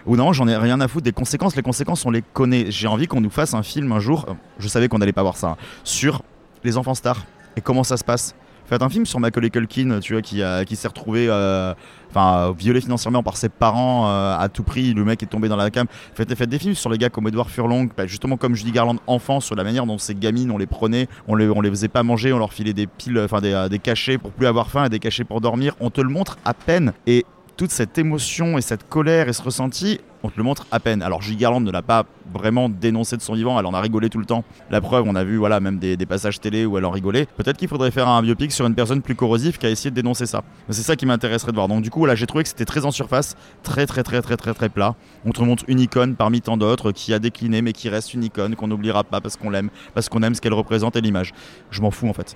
Ou 0.07 0.15
non, 0.15 0.33
j'en 0.33 0.47
ai 0.47 0.55
rien 0.57 0.79
à 0.81 0.87
foutre 0.87 1.03
des 1.03 1.11
conséquences. 1.11 1.55
Les 1.55 1.61
conséquences, 1.61 2.03
on 2.07 2.09
les 2.11 2.23
connaît. 2.23 2.65
J'ai 2.71 2.87
envie 2.87 3.05
qu'on 3.05 3.21
nous 3.21 3.29
fasse 3.29 3.53
un 3.53 3.61
film 3.61 3.91
un 3.91 3.99
jour. 3.99 4.25
euh, 4.29 4.33
Je 4.57 4.67
savais 4.67 4.87
qu'on 4.87 4.97
n'allait 4.97 5.11
pas 5.11 5.21
voir 5.21 5.37
ça. 5.37 5.49
hein, 5.49 5.57
sur 5.83 6.23
les 6.63 6.75
enfants 6.77 6.95
stars 6.95 7.23
et 7.55 7.61
comment 7.61 7.83
ça 7.83 7.97
se 7.97 8.03
passe. 8.03 8.33
Faites 8.71 8.83
un 8.83 8.89
film 8.89 9.05
sur 9.05 9.19
Macaulay 9.19 9.49
Culkin, 9.49 9.99
tu 9.99 10.13
vois, 10.13 10.21
qui, 10.21 10.41
qui 10.65 10.75
s'est 10.77 10.87
retrouvé, 10.87 11.27
euh, 11.29 11.73
enfin, 12.09 12.55
violé 12.57 12.79
financièrement 12.79 13.21
par 13.21 13.35
ses 13.35 13.49
parents 13.49 14.07
euh, 14.07 14.37
à 14.37 14.47
tout 14.47 14.63
prix. 14.63 14.93
Le 14.93 15.03
mec 15.03 15.21
est 15.21 15.25
tombé 15.25 15.49
dans 15.49 15.57
la 15.57 15.69
cam. 15.69 15.87
Faites, 16.13 16.31
des 16.43 16.57
films 16.57 16.73
sur 16.73 16.89
les 16.89 16.97
gars 16.97 17.09
comme 17.09 17.27
Edward 17.27 17.49
Furlong, 17.49 17.89
bah, 17.97 18.07
justement 18.07 18.37
comme 18.37 18.55
Judy 18.55 18.71
Garland 18.71 18.95
enfant, 19.07 19.41
sur 19.41 19.55
la 19.55 19.65
manière 19.65 19.85
dont 19.85 19.97
ces 19.97 20.15
gamines, 20.15 20.51
on 20.51 20.57
les 20.57 20.67
prenait, 20.67 21.09
on 21.27 21.35
les, 21.35 21.49
on 21.49 21.59
les 21.59 21.69
faisait 21.69 21.89
pas 21.89 22.03
manger, 22.03 22.31
on 22.31 22.39
leur 22.39 22.53
filait 22.53 22.71
des 22.71 22.87
piles, 22.87 23.19
enfin 23.19 23.41
des, 23.41 23.51
euh, 23.51 23.67
des 23.67 23.79
cachets 23.79 24.17
pour 24.17 24.31
plus 24.31 24.47
avoir 24.47 24.69
faim 24.69 24.85
et 24.85 24.89
des 24.89 24.99
cachets 24.99 25.25
pour 25.25 25.41
dormir. 25.41 25.75
On 25.81 25.89
te 25.89 25.99
le 25.99 26.07
montre 26.07 26.37
à 26.45 26.53
peine 26.53 26.93
et 27.07 27.25
toute 27.57 27.71
cette 27.71 27.97
émotion 27.97 28.57
et 28.57 28.61
cette 28.61 28.87
colère 28.87 29.27
et 29.27 29.33
ce 29.33 29.41
ressenti, 29.41 29.99
on 30.23 30.29
te 30.29 30.37
le 30.37 30.43
montre 30.43 30.67
à 30.71 30.79
peine. 30.79 31.01
Alors 31.01 31.21
Judy 31.21 31.37
Garland 31.37 31.61
ne 31.61 31.71
l'a 31.71 31.81
pas 31.81 32.05
vraiment 32.33 32.69
dénoncé 32.69 33.17
de 33.17 33.21
son 33.21 33.33
vivant, 33.33 33.59
elle 33.59 33.65
en 33.65 33.73
a 33.73 33.81
rigolé 33.81 34.09
tout 34.09 34.19
le 34.19 34.25
temps. 34.25 34.43
La 34.69 34.81
preuve, 34.81 35.05
on 35.07 35.15
a 35.15 35.23
vu 35.23 35.37
voilà 35.37 35.59
même 35.59 35.79
des, 35.79 35.97
passages 36.05 36.39
télé 36.39 36.65
où 36.65 36.77
elle 36.77 36.85
en 36.85 36.91
rigolait. 36.91 37.27
Peut-être 37.37 37.57
qu'il 37.57 37.67
faudrait 37.67 37.91
faire 37.91 38.07
un 38.07 38.21
biopic 38.21 38.51
sur 38.51 38.65
une 38.65 38.75
personne 38.75 39.01
plus 39.01 39.15
corrosive 39.15 39.57
qui 39.57 39.65
a 39.65 39.69
essayé 39.69 39.89
de 39.89 39.95
dénoncer 39.95 40.25
ça. 40.25 40.43
C'est 40.69 40.81
ça 40.81 40.95
qui 40.95 41.05
m'intéresserait 41.05 41.51
de 41.51 41.55
voir. 41.55 41.67
Donc 41.67 41.81
du 41.81 41.89
coup, 41.89 41.99
voilà, 41.99 42.15
j'ai 42.15 42.27
trouvé 42.27 42.43
que 42.43 42.49
c'était 42.49 42.65
très 42.65 42.85
en 42.85 42.91
surface, 42.91 43.35
très 43.63 43.85
très 43.85 44.03
très 44.03 44.21
très 44.21 44.37
très 44.37 44.53
très 44.53 44.69
plat. 44.69 44.95
On 45.25 45.31
te 45.31 45.41
montre 45.41 45.63
une 45.67 45.79
icône 45.79 46.15
parmi 46.15 46.41
tant 46.41 46.57
d'autres 46.57 46.91
qui 46.91 47.13
a 47.13 47.19
décliné 47.19 47.61
mais 47.61 47.73
qui 47.73 47.89
reste 47.89 48.13
une 48.13 48.23
icône 48.23 48.55
qu'on 48.55 48.67
n'oubliera 48.67 49.03
pas 49.03 49.21
parce 49.21 49.37
qu'on 49.37 49.49
l'aime, 49.49 49.69
parce 49.93 50.09
qu'on 50.09 50.23
aime 50.23 50.35
ce 50.35 50.41
qu'elle 50.41 50.53
représente 50.53 50.95
et 50.95 51.01
l'image. 51.01 51.33
Je 51.69 51.81
m'en 51.81 51.91
fous 51.91 52.07
en 52.07 52.13
fait. 52.13 52.35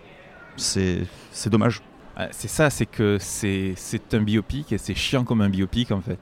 C'est 0.58 1.50
dommage. 1.50 1.82
C'est 2.32 2.48
ça, 2.48 2.70
c'est 2.70 2.86
que 2.86 3.18
c'est 3.20 4.13
un 4.13 4.22
biopic 4.22 4.72
et 4.72 4.77
c'est 4.77 4.96
chiant 4.96 5.24
comme 5.24 5.42
un 5.42 5.50
biopic 5.50 5.92
en 5.92 6.01
fait. 6.01 6.20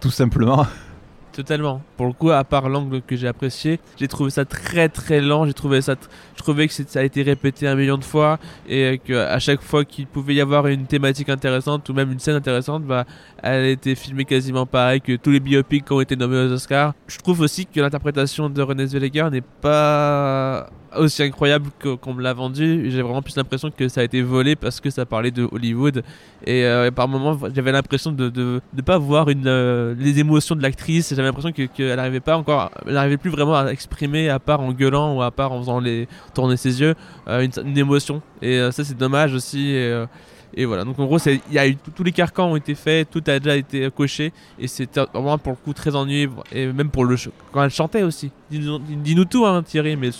Tout 0.00 0.10
simplement. 0.10 0.66
Totalement. 1.32 1.80
Pour 1.96 2.06
le 2.06 2.12
coup, 2.12 2.30
à 2.30 2.44
part 2.44 2.68
l'angle 2.68 3.00
que 3.00 3.16
j'ai 3.16 3.26
apprécié, 3.26 3.80
j'ai 3.96 4.06
trouvé 4.06 4.30
ça 4.30 4.44
très 4.44 4.90
très 4.90 5.20
lent. 5.20 5.46
J'ai 5.46 5.54
trouvé 5.54 5.80
ça, 5.80 5.94
je 6.36 6.42
trouvais 6.42 6.68
que 6.68 6.74
ça 6.74 7.00
a 7.00 7.02
été 7.02 7.22
répété 7.22 7.66
un 7.66 7.74
million 7.74 7.96
de 7.96 8.04
fois 8.04 8.38
et 8.68 9.00
que 9.02 9.14
à 9.14 9.38
chaque 9.38 9.62
fois 9.62 9.86
qu'il 9.86 10.06
pouvait 10.06 10.34
y 10.34 10.42
avoir 10.42 10.66
une 10.66 10.86
thématique 10.86 11.30
intéressante 11.30 11.88
ou 11.88 11.94
même 11.94 12.12
une 12.12 12.18
scène 12.18 12.36
intéressante, 12.36 12.84
bah, 12.84 13.06
elle 13.42 13.64
était 13.64 13.94
filmée 13.94 14.26
quasiment 14.26 14.66
pareil 14.66 15.00
que 15.00 15.16
tous 15.16 15.30
les 15.30 15.40
biopics 15.40 15.86
qui 15.86 15.92
ont 15.92 16.02
été 16.02 16.16
nommés 16.16 16.36
aux 16.36 16.52
Oscars. 16.52 16.92
Je 17.06 17.16
trouve 17.18 17.40
aussi 17.40 17.64
que 17.64 17.80
l'interprétation 17.80 18.50
de 18.50 18.60
Renée 18.60 18.86
Zellweger 18.86 19.30
n'est 19.30 19.40
pas 19.40 20.68
aussi 20.96 21.22
incroyable 21.22 21.70
qu'on 21.80 22.14
me 22.14 22.22
l'a 22.22 22.32
vendu. 22.32 22.90
J'ai 22.90 23.02
vraiment 23.02 23.22
plus 23.22 23.36
l'impression 23.36 23.70
que 23.70 23.88
ça 23.88 24.00
a 24.00 24.04
été 24.04 24.22
volé 24.22 24.56
parce 24.56 24.80
que 24.80 24.90
ça 24.90 25.06
parlait 25.06 25.30
de 25.30 25.48
Hollywood 25.50 26.02
et 26.46 26.64
euh, 26.64 26.90
par 26.90 27.08
moments 27.08 27.38
j'avais 27.54 27.72
l'impression 27.72 28.12
de 28.12 28.28
de 28.28 28.82
pas 28.84 28.98
voir 28.98 29.26
euh, 29.28 29.94
les 29.98 30.18
émotions 30.18 30.54
de 30.54 30.62
l'actrice. 30.62 31.10
J'avais 31.10 31.22
l'impression 31.28 31.52
que 31.52 31.62
qu'elle 31.62 31.96
n'arrivait 31.96 32.20
pas 32.20 32.36
encore, 32.36 32.70
n'arrivait 32.86 33.16
plus 33.16 33.30
vraiment 33.30 33.56
à 33.56 33.70
exprimer 33.70 34.28
à 34.28 34.38
part 34.38 34.60
en 34.60 34.72
gueulant 34.72 35.16
ou 35.16 35.22
à 35.22 35.30
part 35.30 35.52
en 35.52 35.60
faisant 35.60 35.82
tourner 36.34 36.56
ses 36.56 36.80
yeux 36.80 36.94
euh, 37.28 37.40
une, 37.40 37.52
une 37.68 37.78
émotion. 37.78 38.22
Et 38.40 38.58
ça 38.72 38.84
c'est 38.84 38.96
dommage 38.96 39.34
aussi. 39.34 39.76
Et 40.54 40.64
voilà, 40.64 40.84
donc 40.84 40.98
en 40.98 41.06
gros, 41.06 41.18
y 41.50 41.58
a 41.58 41.66
eu 41.66 41.76
tous 41.76 42.04
les 42.04 42.12
carcans 42.12 42.50
ont 42.50 42.56
été 42.56 42.74
faits, 42.74 43.10
tout 43.10 43.22
a 43.26 43.38
déjà 43.38 43.56
été 43.56 43.90
coché, 43.90 44.32
et 44.58 44.66
c'était 44.68 45.00
vraiment 45.14 45.38
pour 45.38 45.52
le 45.52 45.56
coup 45.56 45.72
très 45.72 45.94
ennuyé, 45.96 46.28
et 46.52 46.66
même 46.66 46.90
pour 46.90 47.04
le 47.04 47.16
quand 47.52 47.62
elle 47.62 47.70
chantait 47.70 48.02
aussi. 48.02 48.30
Dis-nous 48.50 49.24
tout, 49.24 49.46
hein, 49.46 49.62
Thierry, 49.62 49.96
mais 49.96 50.10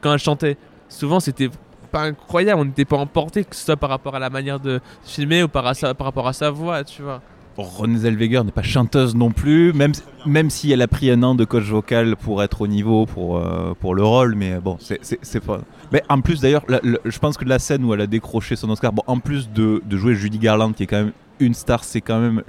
quand 0.00 0.12
elle 0.12 0.18
chantait, 0.18 0.56
souvent 0.88 1.20
c'était 1.20 1.50
pas 1.90 2.02
incroyable, 2.02 2.60
on 2.60 2.64
n'était 2.66 2.84
pas 2.84 2.98
emporté, 2.98 3.44
que 3.44 3.56
ce 3.56 3.64
soit 3.64 3.76
par 3.76 3.90
rapport 3.90 4.14
à 4.14 4.18
la 4.18 4.30
manière 4.30 4.60
de 4.60 4.80
filmer 5.04 5.42
ou 5.42 5.48
par, 5.48 5.64
par 5.74 6.04
rapport 6.06 6.28
à 6.28 6.32
sa 6.32 6.50
voix, 6.50 6.84
tu 6.84 7.02
vois. 7.02 7.22
Renée 7.58 7.98
Zellweger 7.98 8.44
n'est 8.44 8.52
pas 8.52 8.62
chanteuse 8.62 9.14
non 9.16 9.30
plus, 9.30 9.72
même, 9.72 9.92
même 10.26 10.48
si 10.48 10.70
elle 10.70 10.80
a 10.80 10.86
pris 10.88 11.10
un 11.10 11.22
an 11.24 11.34
de 11.34 11.44
coach 11.44 11.64
vocal 11.64 12.14
pour 12.16 12.42
être 12.42 12.60
au 12.60 12.66
niveau 12.68 13.04
pour, 13.04 13.38
euh, 13.38 13.74
pour 13.80 13.94
le 13.94 14.04
rôle, 14.04 14.34
mais 14.36 14.58
bon, 14.60 14.76
c'est- 14.80 15.40
pas. 15.40 15.60
Mais 15.92 16.02
en 16.08 16.20
plus 16.20 16.40
d'ailleurs, 16.40 16.64
je 17.04 17.18
pense 17.18 17.36
que 17.36 17.44
la 17.44 17.58
scène 17.58 17.84
où 17.84 17.92
elle 17.94 18.00
a 18.00 18.06
décroché 18.06 18.54
son 18.56 18.70
Oscar, 18.70 18.92
bon, 18.92 19.02
en 19.06 19.18
plus 19.18 19.50
de, 19.50 19.82
de 19.84 19.96
jouer 19.96 20.14
Judy 20.14 20.38
Garland, 20.38 20.72
qui 20.72 20.84
est 20.84 20.86
quand 20.86 20.98
même 20.98 21.12
une 21.40 21.54
star, 21.54 21.84
c'est 21.84 22.00
quand 22.00 22.20
même 22.20 22.42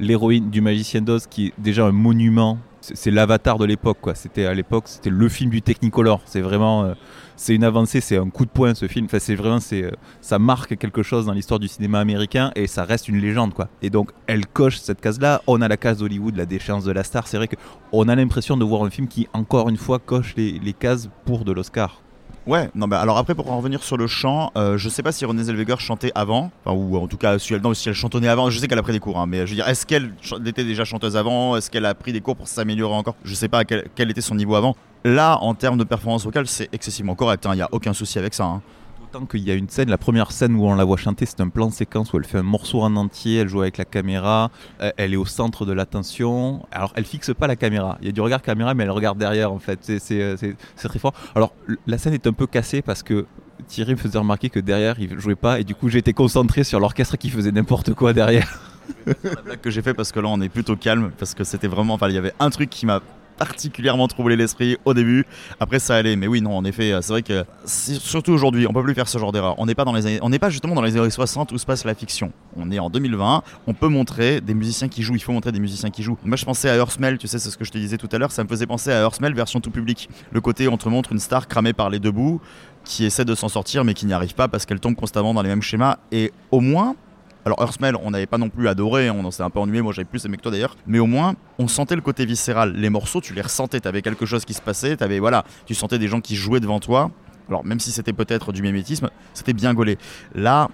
l'héroïne 0.00 0.50
du 0.50 0.60
Magicien 0.60 1.00
d'Oz, 1.00 1.26
qui 1.28 1.46
est 1.48 1.52
déjà 1.58 1.86
un 1.86 1.92
monument. 1.92 2.58
C'est 2.80 2.96
c'est 2.96 3.10
l'avatar 3.10 3.58
de 3.58 3.64
l'époque, 3.64 3.98
quoi. 4.00 4.14
C'était 4.14 4.46
à 4.46 4.54
l'époque, 4.54 4.84
c'était 4.86 5.10
le 5.10 5.28
film 5.28 5.50
du 5.50 5.62
Technicolor. 5.62 6.20
C'est 6.24 6.40
vraiment, 6.40 6.84
euh, 6.84 6.94
c'est 7.38 7.54
une 7.54 7.62
avancée, 7.62 8.00
c'est 8.00 8.16
un 8.16 8.28
coup 8.30 8.44
de 8.44 8.50
poing 8.50 8.74
ce 8.74 8.88
film. 8.88 9.06
Enfin, 9.06 9.20
c'est 9.20 9.36
vraiment, 9.36 9.60
c'est, 9.60 9.84
euh, 9.84 9.92
ça 10.20 10.40
marque 10.40 10.76
quelque 10.76 11.04
chose 11.04 11.26
dans 11.26 11.32
l'histoire 11.32 11.60
du 11.60 11.68
cinéma 11.68 12.00
américain 12.00 12.50
et 12.56 12.66
ça 12.66 12.84
reste 12.84 13.08
une 13.08 13.18
légende, 13.18 13.54
quoi. 13.54 13.68
Et 13.80 13.90
donc, 13.90 14.10
elle 14.26 14.44
coche 14.44 14.78
cette 14.78 15.00
case-là. 15.00 15.40
On 15.46 15.62
a 15.62 15.68
la 15.68 15.76
case 15.76 15.98
d'Hollywood, 15.98 16.36
la 16.36 16.46
déchéance 16.46 16.84
de 16.84 16.90
la 16.90 17.04
star. 17.04 17.28
C'est 17.28 17.36
vrai 17.36 17.46
que 17.46 17.56
on 17.92 18.08
a 18.08 18.16
l'impression 18.16 18.56
de 18.56 18.64
voir 18.64 18.82
un 18.82 18.90
film 18.90 19.06
qui, 19.06 19.28
encore 19.32 19.68
une 19.68 19.76
fois, 19.76 20.00
coche 20.00 20.34
les 20.36 20.72
cases 20.72 21.08
pour 21.24 21.44
de 21.44 21.52
l'Oscar. 21.52 22.02
Ouais, 22.48 22.70
non, 22.74 22.88
bah 22.88 22.98
alors 22.98 23.18
après 23.18 23.34
pour 23.34 23.52
en 23.52 23.58
revenir 23.58 23.82
sur 23.82 23.98
le 23.98 24.06
chant, 24.06 24.52
euh, 24.56 24.78
je 24.78 24.88
sais 24.88 25.02
pas 25.02 25.12
si 25.12 25.22
Renée 25.26 25.42
Zellweger 25.44 25.78
chantait 25.80 26.12
avant, 26.14 26.50
ou 26.64 26.96
en 26.96 27.06
tout 27.06 27.18
cas 27.18 27.38
si 27.38 27.52
elle, 27.52 27.60
elle 27.62 27.92
chantonnait 27.92 28.28
avant, 28.28 28.48
je 28.48 28.58
sais 28.58 28.66
qu'elle 28.66 28.78
a 28.78 28.82
pris 28.82 28.94
des 28.94 29.00
cours, 29.00 29.18
hein, 29.18 29.26
mais 29.26 29.40
je 29.46 29.50
veux 29.50 29.56
dire, 29.56 29.68
est-ce 29.68 29.84
qu'elle 29.84 30.14
était 30.46 30.64
déjà 30.64 30.86
chanteuse 30.86 31.14
avant? 31.14 31.56
Est-ce 31.56 31.70
qu'elle 31.70 31.84
a 31.84 31.94
pris 31.94 32.14
des 32.14 32.22
cours 32.22 32.36
pour 32.36 32.48
s'améliorer 32.48 32.94
encore? 32.94 33.16
Je 33.22 33.34
sais 33.34 33.48
pas 33.48 33.66
quel, 33.66 34.10
était 34.10 34.22
son 34.22 34.34
niveau 34.34 34.54
avant. 34.54 34.76
Là, 35.04 35.36
en 35.42 35.52
termes 35.52 35.76
de 35.76 35.84
performance 35.84 36.24
vocale, 36.24 36.46
c'est 36.46 36.70
excessivement 36.72 37.14
correct, 37.14 37.46
il 37.52 37.56
n'y 37.56 37.60
a 37.60 37.68
aucun 37.70 37.92
souci 37.92 38.18
avec 38.18 38.32
ça. 38.32 38.44
hein. 38.44 38.62
D'autant 39.10 39.24
qu'il 39.24 39.40
y 39.40 39.50
a 39.50 39.54
une 39.54 39.70
scène, 39.70 39.88
la 39.88 39.96
première 39.96 40.32
scène 40.32 40.54
où 40.54 40.66
on 40.66 40.74
la 40.74 40.84
voit 40.84 40.98
chanter, 40.98 41.24
c'est 41.24 41.40
un 41.40 41.48
plan 41.48 41.70
séquence 41.70 42.12
où 42.12 42.18
elle 42.18 42.24
fait 42.26 42.38
un 42.38 42.42
morceau 42.42 42.82
en 42.82 42.94
entier, 42.96 43.36
elle 43.38 43.48
joue 43.48 43.62
avec 43.62 43.78
la 43.78 43.86
caméra, 43.86 44.50
euh, 44.82 44.90
elle 44.98 45.14
est 45.14 45.16
au 45.16 45.24
centre 45.24 45.64
de 45.64 45.72
l'attention. 45.72 46.66
Alors 46.72 46.92
elle 46.94 47.06
fixe 47.06 47.32
pas 47.32 47.46
la 47.46 47.56
caméra, 47.56 47.96
il 48.02 48.06
y 48.06 48.10
a 48.10 48.12
du 48.12 48.20
regard 48.20 48.42
caméra, 48.42 48.74
mais 48.74 48.84
elle 48.84 48.90
regarde 48.90 49.16
derrière 49.16 49.50
en 49.50 49.58
fait. 49.58 49.78
C'est- 49.98 50.20
euh, 50.20 50.36
très 50.76 50.98
fort. 50.98 51.14
Alors 51.34 51.54
la 51.86 51.96
scène 51.96 52.12
est 52.12 52.26
un 52.26 52.34
peu 52.34 52.46
cassée 52.46 52.82
parce 52.82 53.02
que 53.02 53.24
Thierry 53.66 53.92
me 53.92 53.96
faisait 53.96 54.18
remarquer 54.18 54.50
que 54.50 54.60
derrière 54.60 55.00
il 55.00 55.18
jouait 55.18 55.36
pas 55.36 55.58
et 55.58 55.64
du 55.64 55.74
coup 55.74 55.88
été 55.88 56.12
concentré 56.12 56.62
sur 56.62 56.78
l'orchestre 56.78 57.16
qui 57.16 57.30
faisait 57.30 57.52
n'importe 57.52 57.94
quoi 57.94 58.12
derrière. 58.12 58.60
la 59.06 59.40
blague 59.42 59.60
que 59.62 59.70
j'ai 59.70 59.80
fait 59.80 59.94
parce 59.94 60.12
que 60.12 60.20
là 60.20 60.28
on 60.28 60.40
est 60.42 60.50
plutôt 60.50 60.76
calme, 60.76 61.12
parce 61.18 61.32
que 61.32 61.44
c'était 61.44 61.68
vraiment, 61.68 61.94
enfin 61.94 62.10
il 62.10 62.14
y 62.14 62.18
avait 62.18 62.34
un 62.40 62.50
truc 62.50 62.68
qui 62.68 62.84
m'a 62.84 63.00
particulièrement 63.38 64.08
troublé 64.08 64.36
l'esprit 64.36 64.76
au 64.84 64.94
début. 64.94 65.24
Après 65.60 65.78
ça 65.78 65.96
allait, 65.96 66.16
mais 66.16 66.26
oui 66.26 66.40
non 66.40 66.56
en 66.56 66.64
effet 66.64 66.92
c'est 67.00 67.12
vrai 67.12 67.22
que 67.22 67.44
surtout 67.64 68.32
aujourd'hui 68.32 68.66
on 68.66 68.72
peut 68.72 68.82
plus 68.82 68.94
faire 68.94 69.08
ce 69.08 69.18
genre 69.18 69.32
d'erreur. 69.32 69.54
On 69.58 69.66
n'est 69.66 69.74
pas 69.74 69.84
dans 69.84 69.92
les 69.92 70.06
années, 70.06 70.18
on 70.22 70.28
n'est 70.28 70.38
pas 70.38 70.50
justement 70.50 70.74
dans 70.74 70.82
les 70.82 70.96
années 70.96 71.10
60 71.10 71.52
où 71.52 71.58
se 71.58 71.66
passe 71.66 71.84
la 71.84 71.94
fiction. 71.94 72.32
On 72.56 72.70
est 72.70 72.78
en 72.78 72.90
2020, 72.90 73.42
on 73.66 73.74
peut 73.74 73.88
montrer 73.88 74.40
des 74.40 74.54
musiciens 74.54 74.88
qui 74.88 75.02
jouent, 75.02 75.14
il 75.14 75.22
faut 75.22 75.32
montrer 75.32 75.52
des 75.52 75.60
musiciens 75.60 75.90
qui 75.90 76.02
jouent. 76.02 76.18
Moi 76.24 76.36
je 76.36 76.44
pensais 76.44 76.68
à 76.68 76.76
Earthmel, 76.76 77.18
tu 77.18 77.26
sais 77.26 77.38
c'est 77.38 77.50
ce 77.50 77.56
que 77.56 77.64
je 77.64 77.70
te 77.70 77.78
disais 77.78 77.96
tout 77.96 78.08
à 78.12 78.18
l'heure, 78.18 78.32
ça 78.32 78.44
me 78.44 78.48
faisait 78.48 78.66
penser 78.66 78.90
à 78.90 79.00
Earthmel 79.00 79.34
version 79.34 79.60
tout 79.60 79.70
public. 79.70 80.08
Le 80.32 80.40
côté 80.40 80.68
on 80.68 80.76
te 80.76 80.88
montre 80.88 81.12
une 81.12 81.20
star 81.20 81.48
cramée 81.48 81.72
par 81.72 81.90
les 81.90 81.98
deux 81.98 82.10
bouts 82.10 82.40
qui 82.84 83.04
essaie 83.04 83.24
de 83.24 83.34
s'en 83.34 83.48
sortir 83.48 83.84
mais 83.84 83.94
qui 83.94 84.06
n'y 84.06 84.12
arrive 84.12 84.34
pas 84.34 84.48
parce 84.48 84.66
qu'elle 84.66 84.80
tombe 84.80 84.96
constamment 84.96 85.34
dans 85.34 85.42
les 85.42 85.48
mêmes 85.48 85.62
schémas 85.62 85.98
et 86.10 86.32
au 86.50 86.60
moins 86.60 86.96
alors 87.44 87.60
Earthmel, 87.62 87.96
on 88.02 88.10
n'avait 88.10 88.26
pas 88.26 88.38
non 88.38 88.48
plus 88.50 88.68
adoré, 88.68 89.10
on 89.10 89.30
s'est 89.30 89.42
un 89.42 89.50
peu 89.50 89.58
ennuyé, 89.60 89.80
moi 89.82 89.92
j'avais 89.92 90.04
plus 90.08 90.24
aimé 90.24 90.36
que 90.36 90.42
toi 90.42 90.50
d'ailleurs, 90.52 90.76
mais 90.86 90.98
au 90.98 91.06
moins 91.06 91.34
on 91.58 91.68
sentait 91.68 91.94
le 91.96 92.02
côté 92.02 92.26
viscéral. 92.26 92.74
Les 92.74 92.90
morceaux, 92.90 93.20
tu 93.20 93.32
les 93.34 93.42
ressentais, 93.42 93.80
t'avais 93.80 94.02
quelque 94.02 94.26
chose 94.26 94.44
qui 94.44 94.54
se 94.54 94.60
passait, 94.62 94.96
t'avais 94.96 95.18
voilà, 95.18 95.44
tu 95.66 95.74
sentais 95.74 95.98
des 95.98 96.08
gens 96.08 96.20
qui 96.20 96.36
jouaient 96.36 96.60
devant 96.60 96.80
toi. 96.80 97.10
Alors 97.48 97.64
même 97.64 97.80
si 97.80 97.90
c'était 97.92 98.12
peut-être 98.12 98.52
du 98.52 98.60
mimétisme, 98.62 99.08
c'était 99.32 99.54
bien 99.54 99.72
gaulé. 99.72 99.96
Là, 100.34 100.68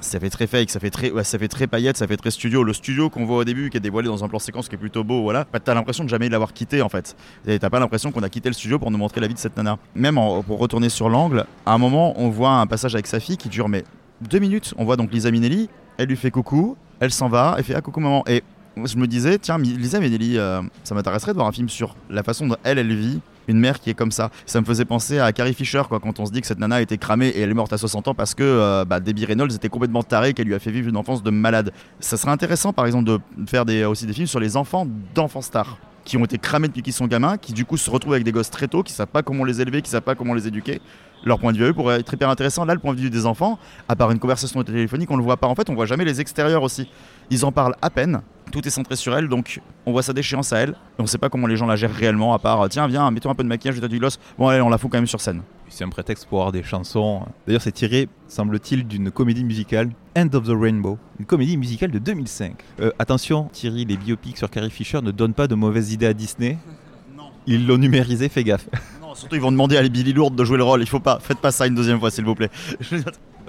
ça 0.00 0.18
fait 0.20 0.30
très 0.30 0.46
fake, 0.46 0.70
ça 0.70 0.80
fait 0.80 0.90
très, 0.90 1.12
ça 1.24 1.38
fait 1.38 1.48
très 1.48 1.66
paillette, 1.66 1.96
ça 1.96 2.06
fait 2.06 2.16
très 2.16 2.30
studio. 2.30 2.62
Le 2.64 2.72
studio 2.72 3.10
qu'on 3.10 3.24
voit 3.26 3.38
au 3.38 3.44
début, 3.44 3.68
qui 3.70 3.76
est 3.76 3.80
dévoilé 3.80 4.08
dans 4.08 4.24
un 4.24 4.28
plan 4.28 4.38
séquence 4.38 4.68
qui 4.68 4.74
est 4.74 4.78
plutôt 4.78 5.04
beau, 5.04 5.22
voilà, 5.22 5.46
bah, 5.52 5.60
t'as 5.60 5.74
l'impression 5.74 6.04
de 6.04 6.08
jamais 6.08 6.28
l'avoir 6.28 6.52
quitté 6.52 6.80
en 6.82 6.88
fait. 6.88 7.16
T'as 7.46 7.70
pas 7.70 7.78
l'impression 7.80 8.10
qu'on 8.12 8.22
a 8.22 8.28
quitté 8.28 8.48
le 8.48 8.54
studio 8.54 8.78
pour 8.78 8.90
nous 8.90 8.98
montrer 8.98 9.20
la 9.20 9.26
vie 9.28 9.34
de 9.34 9.38
cette 9.38 9.56
nana. 9.56 9.78
Même 9.94 10.16
en- 10.18 10.42
pour 10.42 10.58
retourner 10.58 10.88
sur 10.90 11.08
l'angle, 11.08 11.44
à 11.66 11.72
un 11.72 11.78
moment, 11.78 12.14
on 12.20 12.28
voit 12.30 12.52
un 12.52 12.66
passage 12.66 12.94
avec 12.94 13.06
sa 13.06 13.20
fille 13.20 13.36
qui 13.36 13.48
dure 13.48 13.68
mais 13.68 13.84
deux 14.22 14.38
minutes. 14.38 14.74
On 14.78 14.84
voit 14.84 14.96
donc 14.96 15.12
Lisa 15.12 15.30
Minnelli, 15.30 15.68
elle 16.00 16.08
lui 16.08 16.16
fait 16.16 16.30
coucou, 16.30 16.76
elle 16.98 17.12
s'en 17.12 17.28
va, 17.28 17.54
elle 17.58 17.64
fait 17.64 17.74
ah 17.74 17.82
coucou 17.82 18.00
maman. 18.00 18.24
Et 18.26 18.42
je 18.82 18.96
me 18.96 19.06
disais, 19.06 19.38
tiens, 19.38 19.58
Lisa 19.58 20.00
Minnelli, 20.00 20.38
euh, 20.38 20.62
ça 20.82 20.94
m'intéresserait 20.94 21.32
de 21.32 21.36
voir 21.36 21.46
un 21.46 21.52
film 21.52 21.68
sur 21.68 21.94
la 22.08 22.22
façon 22.22 22.46
dont 22.46 22.56
elle, 22.64 22.78
elle 22.78 22.94
vit 22.94 23.20
une 23.48 23.58
mère 23.58 23.80
qui 23.80 23.90
est 23.90 23.94
comme 23.94 24.10
ça. 24.10 24.30
Ça 24.46 24.62
me 24.62 24.64
faisait 24.64 24.86
penser 24.86 25.18
à 25.18 25.30
Carrie 25.32 25.52
Fisher, 25.52 25.82
quoi, 25.88 26.00
quand 26.00 26.18
on 26.18 26.24
se 26.24 26.32
dit 26.32 26.40
que 26.40 26.46
cette 26.46 26.58
nana 26.58 26.76
a 26.76 26.80
été 26.80 26.96
cramée 26.96 27.28
et 27.28 27.40
elle 27.40 27.50
est 27.50 27.54
morte 27.54 27.74
à 27.74 27.78
60 27.78 28.08
ans 28.08 28.14
parce 28.14 28.34
que 28.34 28.42
euh, 28.42 28.86
bah, 28.86 29.00
Debbie 29.00 29.26
Reynolds 29.26 29.54
était 29.54 29.68
complètement 29.68 30.02
tarée, 30.02 30.32
qu'elle 30.32 30.46
lui 30.46 30.54
a 30.54 30.58
fait 30.58 30.70
vivre 30.70 30.88
une 30.88 30.96
enfance 30.96 31.22
de 31.22 31.30
malade. 31.30 31.70
Ça 31.98 32.16
serait 32.16 32.32
intéressant, 32.32 32.72
par 32.72 32.86
exemple, 32.86 33.04
de 33.04 33.20
faire 33.46 33.64
aussi 33.90 34.06
des 34.06 34.14
films 34.14 34.26
sur 34.26 34.40
les 34.40 34.56
enfants 34.56 34.86
d'enfants 35.14 35.42
stars 35.42 35.76
qui 36.10 36.16
ont 36.16 36.24
été 36.24 36.38
cramés 36.38 36.66
depuis 36.66 36.82
qu'ils 36.82 36.92
sont 36.92 37.06
gamins, 37.06 37.38
qui 37.38 37.52
du 37.52 37.64
coup 37.64 37.76
se 37.76 37.88
retrouvent 37.88 38.14
avec 38.14 38.24
des 38.24 38.32
gosses 38.32 38.50
très 38.50 38.66
tôt, 38.66 38.82
qui 38.82 38.92
savent 38.92 39.06
pas 39.06 39.22
comment 39.22 39.44
les 39.44 39.60
élever, 39.60 39.80
qui 39.80 39.90
savent 39.90 40.02
pas 40.02 40.16
comment 40.16 40.34
les 40.34 40.48
éduquer. 40.48 40.80
Leur 41.24 41.38
point 41.38 41.52
de 41.52 41.58
vue 41.58 41.66
à 41.66 41.68
eux 41.68 41.72
pourrait 41.72 42.00
être 42.00 42.12
hyper 42.12 42.28
intéressant. 42.28 42.64
Là, 42.64 42.74
le 42.74 42.80
point 42.80 42.94
de 42.94 42.98
vue 42.98 43.10
des 43.10 43.26
enfants, 43.26 43.60
à 43.88 43.94
part 43.94 44.10
une 44.10 44.18
conversation 44.18 44.60
téléphonique, 44.64 45.08
on 45.12 45.16
le 45.16 45.22
voit 45.22 45.36
pas. 45.36 45.46
En 45.46 45.54
fait, 45.54 45.70
on 45.70 45.74
voit 45.76 45.86
jamais 45.86 46.04
les 46.04 46.20
extérieurs 46.20 46.64
aussi. 46.64 46.88
Ils 47.30 47.44
en 47.44 47.52
parlent 47.52 47.76
à 47.80 47.90
peine. 47.90 48.22
Tout 48.50 48.66
est 48.66 48.70
centré 48.70 48.96
sur 48.96 49.16
elle, 49.16 49.28
donc 49.28 49.60
on 49.86 49.92
voit 49.92 50.02
sa 50.02 50.12
déchéance 50.12 50.52
à 50.52 50.58
elle. 50.58 50.70
Et 50.70 51.02
on 51.02 51.06
sait 51.06 51.18
pas 51.18 51.28
comment 51.28 51.46
les 51.46 51.54
gens 51.54 51.66
la 51.66 51.76
gèrent 51.76 51.94
réellement, 51.94 52.34
à 52.34 52.40
part 52.40 52.68
tiens, 52.68 52.88
viens, 52.88 53.08
mets-toi 53.12 53.30
un 53.30 53.36
peu 53.36 53.44
de 53.44 53.48
maquillage, 53.48 53.76
je 53.76 53.86
du 53.86 54.00
gloss. 54.00 54.18
Bon, 54.36 54.48
allez, 54.48 54.60
on 54.62 54.68
la 54.68 54.78
fout 54.78 54.90
quand 54.90 54.98
même 54.98 55.06
sur 55.06 55.20
scène. 55.20 55.42
C'est 55.70 55.84
un 55.84 55.88
prétexte 55.88 56.26
pour 56.26 56.40
avoir 56.40 56.52
des 56.52 56.64
chansons. 56.64 57.22
D'ailleurs, 57.46 57.62
c'est 57.62 57.72
tiré, 57.72 58.08
semble-t-il, 58.26 58.86
d'une 58.86 59.10
comédie 59.10 59.44
musicale, 59.44 59.90
End 60.16 60.28
of 60.34 60.44
the 60.44 60.52
Rainbow, 60.52 60.98
une 61.20 61.26
comédie 61.26 61.56
musicale 61.56 61.92
de 61.92 61.98
2005. 62.00 62.54
Euh, 62.80 62.90
attention, 62.98 63.48
Thierry, 63.52 63.84
les 63.84 63.96
biopics 63.96 64.36
sur 64.36 64.50
Carrie 64.50 64.70
Fisher 64.70 65.00
ne 65.00 65.12
donnent 65.12 65.32
pas 65.32 65.46
de 65.46 65.54
mauvaises 65.54 65.92
idées 65.92 66.06
à 66.06 66.12
Disney. 66.12 66.58
Ils 67.46 67.66
l'ont 67.66 67.78
numérisé, 67.78 68.28
fais 68.28 68.44
gaffe. 68.44 68.68
Non, 69.00 69.14
surtout, 69.14 69.36
ils 69.36 69.40
vont 69.40 69.50
demander 69.50 69.76
à 69.76 69.82
les 69.82 69.88
Billy 69.88 70.12
Lourdes 70.12 70.36
de 70.36 70.44
jouer 70.44 70.58
le 70.58 70.64
rôle. 70.64 70.82
Il 70.82 70.88
faut 70.88 71.00
pas, 71.00 71.18
faites 71.20 71.38
pas 71.38 71.50
ça 71.50 71.66
une 71.66 71.74
deuxième 71.74 71.98
fois, 71.98 72.10
s'il 72.10 72.24
vous 72.24 72.34
plaît. 72.34 72.50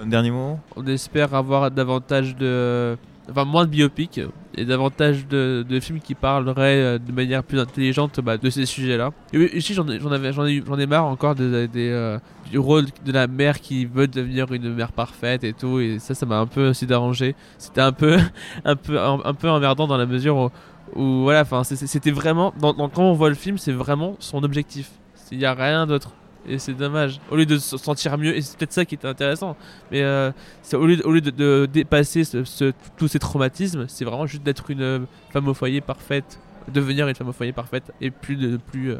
Un 0.00 0.06
dernier 0.06 0.30
mot? 0.30 0.58
On 0.74 0.86
espère 0.86 1.34
avoir 1.34 1.70
davantage 1.70 2.34
de. 2.34 2.96
Enfin, 3.30 3.44
moins 3.44 3.64
de 3.64 3.70
biopics 3.70 4.20
et 4.56 4.64
davantage 4.64 5.28
de, 5.28 5.64
films 5.80 6.00
qui 6.00 6.14
parleraient 6.14 6.82
euh, 6.82 6.98
de 6.98 7.12
manière 7.12 7.44
plus 7.44 7.60
intelligente 7.60 8.20
bah, 8.20 8.36
de 8.36 8.50
ces 8.50 8.66
sujets-là. 8.66 9.10
Et 9.32 9.56
ici, 9.56 9.74
j'en 9.74 9.88
ai, 9.88 10.00
j'en 10.00 10.10
avais- 10.10 10.32
j'en 10.32 10.44
ai, 10.44 10.56
ai 10.56 10.86
marre 10.86 11.06
encore 11.06 11.34
des, 11.36 11.68
euh, 11.76 12.18
du 12.50 12.58
rôle 12.58 12.86
de 13.04 13.12
la 13.12 13.28
mère 13.28 13.60
qui 13.60 13.86
veut 13.86 14.08
devenir 14.08 14.52
une 14.52 14.74
mère 14.74 14.92
parfaite 14.92 15.44
et 15.44 15.52
tout. 15.52 15.78
Et 15.78 15.98
ça, 16.00 16.14
ça 16.14 16.26
m'a 16.26 16.38
un 16.38 16.46
peu 16.46 16.70
aussi 16.70 16.86
dérangé. 16.86 17.36
C'était 17.58 17.80
un 17.80 17.92
peu, 17.92 18.18
un, 18.64 18.76
peu, 18.76 19.00
un, 19.00 19.34
peu 19.34 19.48
emmerdant 19.48 19.86
dans 19.86 19.96
la 19.96 20.06
mesure 20.06 20.50
où, 20.96 21.00
où 21.00 21.22
voilà, 21.22 21.44
c'était 21.62 22.10
vraiment. 22.10 22.52
Quand 22.60 22.98
on 22.98 23.12
voit 23.12 23.28
le 23.28 23.36
film, 23.36 23.56
c'est 23.56 23.72
vraiment 23.72 24.16
son 24.18 24.42
objectif. 24.42 24.90
Il 25.30 25.38
n'y 25.38 25.46
a 25.46 25.54
rien 25.54 25.86
d'autre. 25.86 26.10
Et 26.48 26.58
c'est 26.58 26.72
dommage. 26.74 27.20
Au 27.30 27.36
lieu 27.36 27.46
de 27.46 27.56
se 27.58 27.76
sentir 27.76 28.18
mieux, 28.18 28.36
et 28.36 28.42
c'est 28.42 28.56
peut-être 28.58 28.72
ça 28.72 28.84
qui 28.84 28.96
était 28.96 29.06
intéressant, 29.08 29.56
mais 29.90 30.02
euh, 30.02 30.32
au 30.74 30.84
lieu, 30.86 31.20
de, 31.20 31.66
dépasser 31.66 32.24
ce- 32.24 32.72
tous 32.96 33.08
ces 33.08 33.18
traumatismes, 33.20 33.86
c'est 33.88 34.04
vraiment 34.04 34.26
juste 34.26 34.42
d'être 34.42 34.70
une 34.70 34.82
euh, 34.82 34.98
femme 35.30 35.46
au 35.48 35.54
foyer 35.54 35.80
parfaite, 35.80 36.40
devenir 36.72 37.06
une 37.06 37.14
femme 37.14 37.28
au 37.28 37.32
foyer 37.32 37.52
parfaite, 37.52 37.92
et 38.00 38.10
plus 38.10 38.36
de 38.36 38.56
plus 38.56 38.90
euh, 38.90 38.96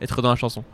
être 0.00 0.22
dans 0.22 0.30
la 0.30 0.36
chanson. 0.36 0.64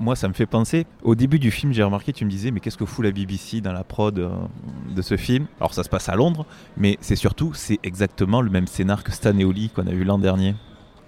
Moi, 0.00 0.16
ça 0.16 0.26
me 0.26 0.32
fait 0.32 0.46
penser. 0.46 0.84
Au 1.04 1.14
début 1.14 1.38
du 1.38 1.52
film, 1.52 1.72
j'ai 1.72 1.84
remarqué, 1.84 2.12
tu 2.12 2.24
me 2.24 2.30
disais, 2.30 2.50
mais 2.50 2.58
qu'est-ce 2.58 2.78
que 2.78 2.86
fout 2.86 3.04
la 3.04 3.12
BBC 3.12 3.60
dans 3.60 3.72
la 3.72 3.84
prod 3.84 4.12
de 4.14 5.02
ce 5.02 5.16
film? 5.16 5.46
Alors, 5.60 5.74
ça 5.74 5.84
se 5.84 5.88
passe 5.88 6.08
à 6.08 6.16
Londres, 6.16 6.44
mais 6.76 6.98
c'est 7.00 7.14
surtout, 7.14 7.52
c'est 7.54 7.78
exactement 7.84 8.40
le 8.40 8.50
même 8.50 8.66
scénar 8.66 9.04
que 9.04 9.12
Stan 9.12 9.36
et 9.38 9.44
Oli 9.44 9.68
qu'on 9.68 9.86
a 9.86 9.92
vu 9.92 10.02
l'an 10.02 10.18
dernier. 10.18 10.56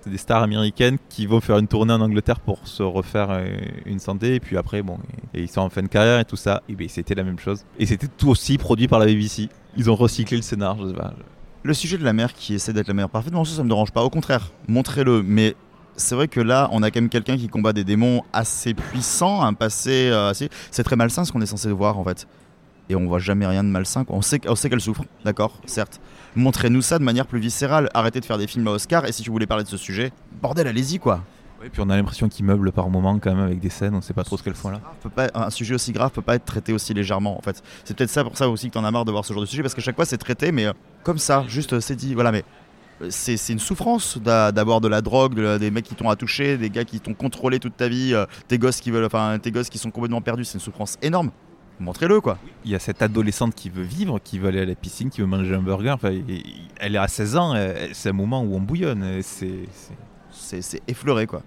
C'est 0.04 0.10
des 0.10 0.18
stars 0.18 0.42
américaines 0.42 0.98
qui 1.08 1.24
vont 1.24 1.40
faire 1.40 1.56
une 1.56 1.66
tournée 1.66 1.94
en 1.94 2.00
Angleterre 2.02 2.38
pour 2.38 2.68
se 2.68 2.82
refaire 2.82 3.28
euh, 3.30 3.56
une 3.86 3.98
santé, 3.98 4.34
et 4.34 4.40
puis 4.40 4.58
après, 4.58 4.82
bon, 4.82 4.98
et, 5.32 5.40
ils 5.44 5.48
sont 5.48 5.62
en 5.62 5.70
fin 5.70 5.80
de 5.80 5.86
carrière 5.86 6.20
et 6.20 6.26
tout 6.26 6.36
ça. 6.36 6.62
Et 6.68 6.74
bien, 6.74 6.88
c'était 6.90 7.14
la 7.14 7.22
même 7.22 7.38
chose. 7.38 7.64
Et 7.78 7.86
c'était 7.86 8.08
tout 8.08 8.28
aussi 8.28 8.58
produit 8.58 8.86
par 8.86 8.98
la 8.98 9.06
BBC. 9.06 9.48
Ils 9.78 9.88
ont 9.90 9.94
recyclé 9.94 10.36
le 10.36 10.42
scénar, 10.42 10.76
je 10.78 10.88
sais 10.88 10.94
pas. 10.94 11.14
Le 11.62 11.72
sujet 11.72 11.96
de 11.96 12.04
la 12.04 12.12
mère 12.12 12.34
qui 12.34 12.52
essaie 12.52 12.74
d'être 12.74 12.88
la 12.88 12.92
mère 12.92 13.08
parfaite, 13.08 13.32
non, 13.32 13.46
ça, 13.46 13.56
ça 13.56 13.62
me 13.62 13.68
dérange 13.70 13.92
pas. 13.92 14.02
Au 14.02 14.10
contraire, 14.10 14.52
montrez-le. 14.68 15.22
Mais 15.22 15.56
c'est 15.96 16.14
vrai 16.14 16.28
que 16.28 16.40
là, 16.40 16.68
on 16.70 16.82
a 16.82 16.90
quand 16.90 17.00
même 17.00 17.08
quelqu'un 17.08 17.38
qui 17.38 17.48
combat 17.48 17.72
des 17.72 17.84
démons 17.84 18.24
assez 18.34 18.74
puissants, 18.74 19.42
un 19.42 19.54
passé 19.54 20.10
euh, 20.10 20.28
assez. 20.28 20.50
C'est 20.70 20.82
très 20.82 20.96
malsain 20.96 21.24
ce 21.24 21.32
qu'on 21.32 21.40
est 21.40 21.46
censé 21.46 21.70
voir 21.70 21.98
en 21.98 22.04
fait. 22.04 22.26
Et 22.90 22.94
on 22.96 23.06
voit 23.06 23.18
jamais 23.18 23.46
rien 23.46 23.64
de 23.64 23.68
malsain. 23.68 24.04
quoi. 24.04 24.16
On 24.16 24.22
sait, 24.22 24.40
on 24.46 24.54
sait 24.54 24.68
qu'elle 24.68 24.80
souffre, 24.80 25.04
d'accord, 25.24 25.58
certes. 25.64 26.00
Montrez-nous 26.36 26.82
ça 26.82 26.98
de 26.98 27.04
manière 27.04 27.26
plus 27.26 27.40
viscérale. 27.40 27.88
Arrêtez 27.94 28.20
de 28.20 28.24
faire 28.26 28.36
des 28.38 28.46
films 28.46 28.68
à 28.68 28.72
Oscar. 28.72 29.06
Et 29.06 29.12
si 29.12 29.24
vous 29.24 29.32
voulez 29.32 29.46
parler 29.46 29.64
de 29.64 29.68
ce 29.68 29.76
sujet, 29.76 30.12
bordel, 30.42 30.66
allez-y 30.66 30.98
quoi. 30.98 31.22
Et 31.64 31.70
puis 31.70 31.80
on 31.80 31.88
a 31.88 31.96
l'impression 31.96 32.28
qu'ils 32.28 32.44
meublent 32.44 32.72
par 32.72 32.90
moment 32.90 33.18
quand 33.18 33.34
même 33.34 33.42
avec 33.42 33.58
des 33.58 33.70
scènes, 33.70 33.94
on 33.94 34.02
sait 34.02 34.12
pas 34.12 34.22
trop 34.22 34.36
ce 34.36 34.42
qu'elles 34.42 34.54
font 34.54 34.68
là. 34.68 34.82
Peut 35.02 35.08
pas, 35.08 35.28
un 35.34 35.48
sujet 35.48 35.74
aussi 35.74 35.92
grave 35.92 36.10
peut 36.10 36.20
pas 36.20 36.34
être 36.34 36.44
traité 36.44 36.74
aussi 36.74 36.92
légèrement 36.92 37.38
en 37.38 37.40
fait. 37.40 37.62
C'est 37.84 37.96
peut-être 37.96 38.10
ça 38.10 38.22
pour 38.22 38.36
ça 38.36 38.50
aussi 38.50 38.68
que 38.68 38.74
t'en 38.74 38.84
as 38.84 38.90
marre 38.90 39.06
de 39.06 39.10
voir 39.12 39.24
ce 39.24 39.32
genre 39.32 39.40
de 39.40 39.46
sujet 39.46 39.62
parce 39.62 39.72
que 39.74 39.80
chaque 39.80 39.96
fois 39.96 40.04
c'est 40.04 40.18
traité 40.18 40.52
mais 40.52 40.66
euh, 40.66 40.72
comme 41.04 41.16
ça, 41.16 41.42
juste 41.48 41.72
euh, 41.72 41.80
c'est 41.80 41.96
dit, 41.96 42.12
voilà 42.12 42.32
mais 42.32 42.44
euh, 43.00 43.06
c'est 43.08 43.48
une 43.48 43.58
souffrance 43.60 44.18
d'a- 44.18 44.52
d'avoir 44.52 44.82
de 44.82 44.88
la 44.88 45.00
drogue, 45.00 45.32
de 45.32 45.40
la- 45.40 45.58
des 45.58 45.70
mecs 45.70 45.86
qui 45.86 45.94
t'ont 45.94 46.10
attouché, 46.10 46.58
des 46.58 46.68
gars 46.68 46.84
qui 46.84 47.00
t'ont 47.00 47.14
contrôlé 47.14 47.58
toute 47.60 47.78
ta 47.78 47.88
vie, 47.88 48.12
euh, 48.12 48.26
tes 48.46 48.58
gosses 48.58 48.82
qui 48.82 48.90
veulent, 48.90 49.06
enfin 49.06 49.38
tes 49.40 49.50
gosses 49.50 49.70
qui 49.70 49.78
sont 49.78 49.90
complètement 49.90 50.20
perdus, 50.20 50.44
c'est 50.44 50.54
une 50.58 50.60
souffrance 50.60 50.98
énorme. 51.00 51.30
Montrez-le 51.80 52.20
quoi. 52.20 52.38
Il 52.64 52.70
y 52.70 52.74
a 52.74 52.78
cette 52.78 53.02
adolescente 53.02 53.54
qui 53.54 53.68
veut 53.68 53.82
vivre, 53.82 54.18
qui 54.22 54.38
veut 54.38 54.48
aller 54.48 54.60
à 54.60 54.64
la 54.64 54.74
piscine, 54.74 55.10
qui 55.10 55.20
veut 55.20 55.26
manger 55.26 55.54
un 55.54 55.62
burger. 55.62 55.90
Enfin, 55.90 56.12
elle 56.78 56.94
est 56.94 56.98
à 56.98 57.08
16 57.08 57.36
ans, 57.36 57.54
c'est 57.92 58.10
un 58.10 58.12
moment 58.12 58.42
où 58.42 58.54
on 58.54 58.60
bouillonne. 58.60 59.02
et 59.04 59.22
C'est 59.22 59.50
c'est- 59.72 59.94
C'est 60.30 60.62
c'est 60.62 60.82
effleuré 60.88 61.26
quoi. 61.26 61.42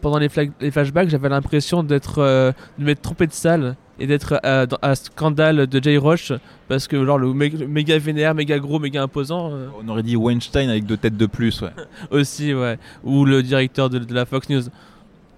Pendant 0.00 0.18
les, 0.18 0.28
flashbacks, 0.28 1.08
j'avais 1.08 1.28
l'impression 1.28 1.82
d'être 1.82 2.18
euh, 2.18 2.52
de 2.78 2.84
m'être 2.84 3.00
trompé 3.00 3.26
de 3.26 3.32
salle 3.32 3.76
et 3.98 4.06
d'être 4.06 4.38
euh, 4.44 4.66
dans- 4.66 4.76
à 4.82 4.94
Scandale 4.96 5.66
de 5.66 5.82
Jay 5.82 5.96
Roche 5.96 6.32
parce 6.68 6.86
que 6.88 7.04
genre 7.06 7.16
le 7.16 7.28
mé- 7.28 7.66
méga 7.66 7.96
vénère, 7.98 8.34
méga 8.34 8.58
gros, 8.58 8.78
méga 8.80 9.02
imposant 9.02 9.50
euh, 9.52 9.68
On 9.82 9.88
aurait 9.88 10.02
dit 10.02 10.16
Weinstein 10.16 10.68
avec 10.68 10.84
deux 10.84 10.96
têtes 10.96 11.16
de 11.16 11.26
plus. 11.26 11.62
Ouais. 11.62 11.70
aussi, 12.10 12.52
ouais, 12.52 12.78
ou 13.04 13.24
le 13.24 13.42
directeur 13.42 13.88
de, 13.88 13.98
de 13.98 14.14
la 14.14 14.26
Fox 14.26 14.48
News. 14.50 14.62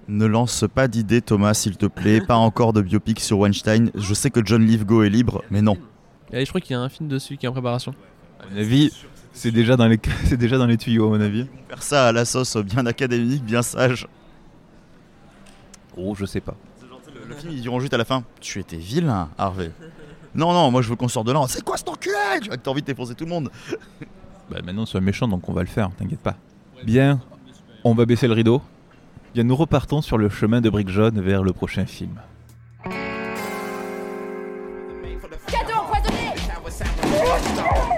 Ne 0.09 0.27
lance 0.27 0.65
pas 0.73 0.87
d'idée 0.87 1.21
Thomas 1.21 1.55
s'il 1.55 1.77
te 1.77 1.87
plaît, 1.87 2.21
pas 2.21 2.37
encore 2.37 2.73
de 2.73 2.81
biopic 2.81 3.19
sur 3.19 3.41
Weinstein. 3.41 3.91
Je 3.95 4.15
sais 4.15 4.31
que 4.31 4.45
John 4.45 4.65
Lithgow 4.65 5.03
est 5.03 5.09
libre, 5.09 5.43
mais 5.51 5.63
non. 5.63 5.77
Et 6.33 6.45
je 6.45 6.49
crois 6.51 6.61
qu'il 6.61 6.75
y 6.75 6.77
a 6.79 6.81
un 6.81 6.89
film 6.89 7.09
dessus 7.09 7.37
qui 7.37 7.47
est 7.47 7.49
en 7.49 7.53
préparation. 7.53 7.93
À 8.41 8.45
mon 8.49 8.59
avis, 8.59 8.93
c'est 9.33 9.51
déjà, 9.51 9.77
dans 9.77 9.87
les... 9.87 9.99
c'est 10.25 10.37
déjà 10.37 10.59
dans 10.59 10.67
les 10.67 10.77
tuyaux, 10.77 11.07
à 11.07 11.19
mon 11.19 11.21
avis. 11.21 11.47
Faire 11.69 11.83
ça 11.83 12.09
à 12.09 12.13
la 12.13 12.25
sauce 12.25 12.57
bien 12.57 12.87
académique, 12.87 13.45
bien 13.45 13.63
sage. 13.63 14.07
Oh, 15.97 16.15
je 16.15 16.25
sais 16.25 16.41
pas. 16.41 16.55
Le 17.29 17.35
film, 17.35 17.53
ils 17.53 17.61
diront 17.61 17.81
juste 17.81 17.95
à 17.95 17.99
la 17.99 18.05
fin 18.05 18.23
Tu 18.41 18.61
étais 18.61 18.77
vilain, 18.77 19.29
Harvey. 19.37 19.73
Non, 20.35 20.53
non, 20.53 20.71
moi 20.71 20.83
je 20.83 20.89
veux 20.91 20.97
qu'on 20.97 21.09
sorte 21.09 21.27
de 21.27 21.33
là. 21.33 21.41
C'est 21.49 21.65
quoi 21.65 21.77
cet 21.77 21.89
enculé 21.89 22.15
Tu 22.43 22.49
vois 22.49 22.57
que 22.57 22.63
t'as 22.63 22.71
envie 22.71 22.83
de 22.83 22.87
défoncer 22.87 23.15
tout 23.15 23.25
le 23.25 23.31
monde. 23.31 23.51
Bah, 24.51 24.59
maintenant, 24.63 24.87
c'est 24.87 24.99
un 24.99 25.01
méchant, 25.01 25.27
donc 25.27 25.49
on 25.49 25.53
va 25.53 25.63
le 25.63 25.69
faire, 25.69 25.91
t'inquiète 25.99 26.21
pas. 26.21 26.37
Bien, 26.85 27.21
on 27.83 27.95
va 27.95 28.05
baisser 28.05 28.29
le 28.29 28.35
rideau. 28.35 28.63
Bien, 29.37 29.45
nous 29.45 29.55
repartons 29.55 30.01
sur 30.01 30.17
le 30.17 30.31
chemin 30.31 30.63
de 30.63 30.71
Brick 30.71 30.89
Jaune 30.89 31.21
vers 31.21 31.43
le 31.43 31.53
prochain 31.53 31.85
film. 31.85 32.23
Cadeau 35.47 35.75
empoisonné. 35.79 36.33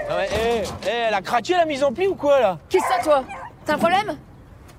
Ah 0.09 0.17
ouais, 0.17 0.27
hé, 0.33 0.63
hé, 0.85 0.91
elle 1.07 1.13
a 1.13 1.21
craqué 1.21 1.53
la 1.53 1.63
mise 1.63 1.81
en 1.81 1.93
pli 1.93 2.07
ou 2.07 2.15
quoi 2.15 2.41
là? 2.41 2.59
Qui 2.67 2.77
ça 2.81 3.01
toi? 3.01 3.23
T'as 3.63 3.75
un 3.75 3.77
problème? 3.77 4.17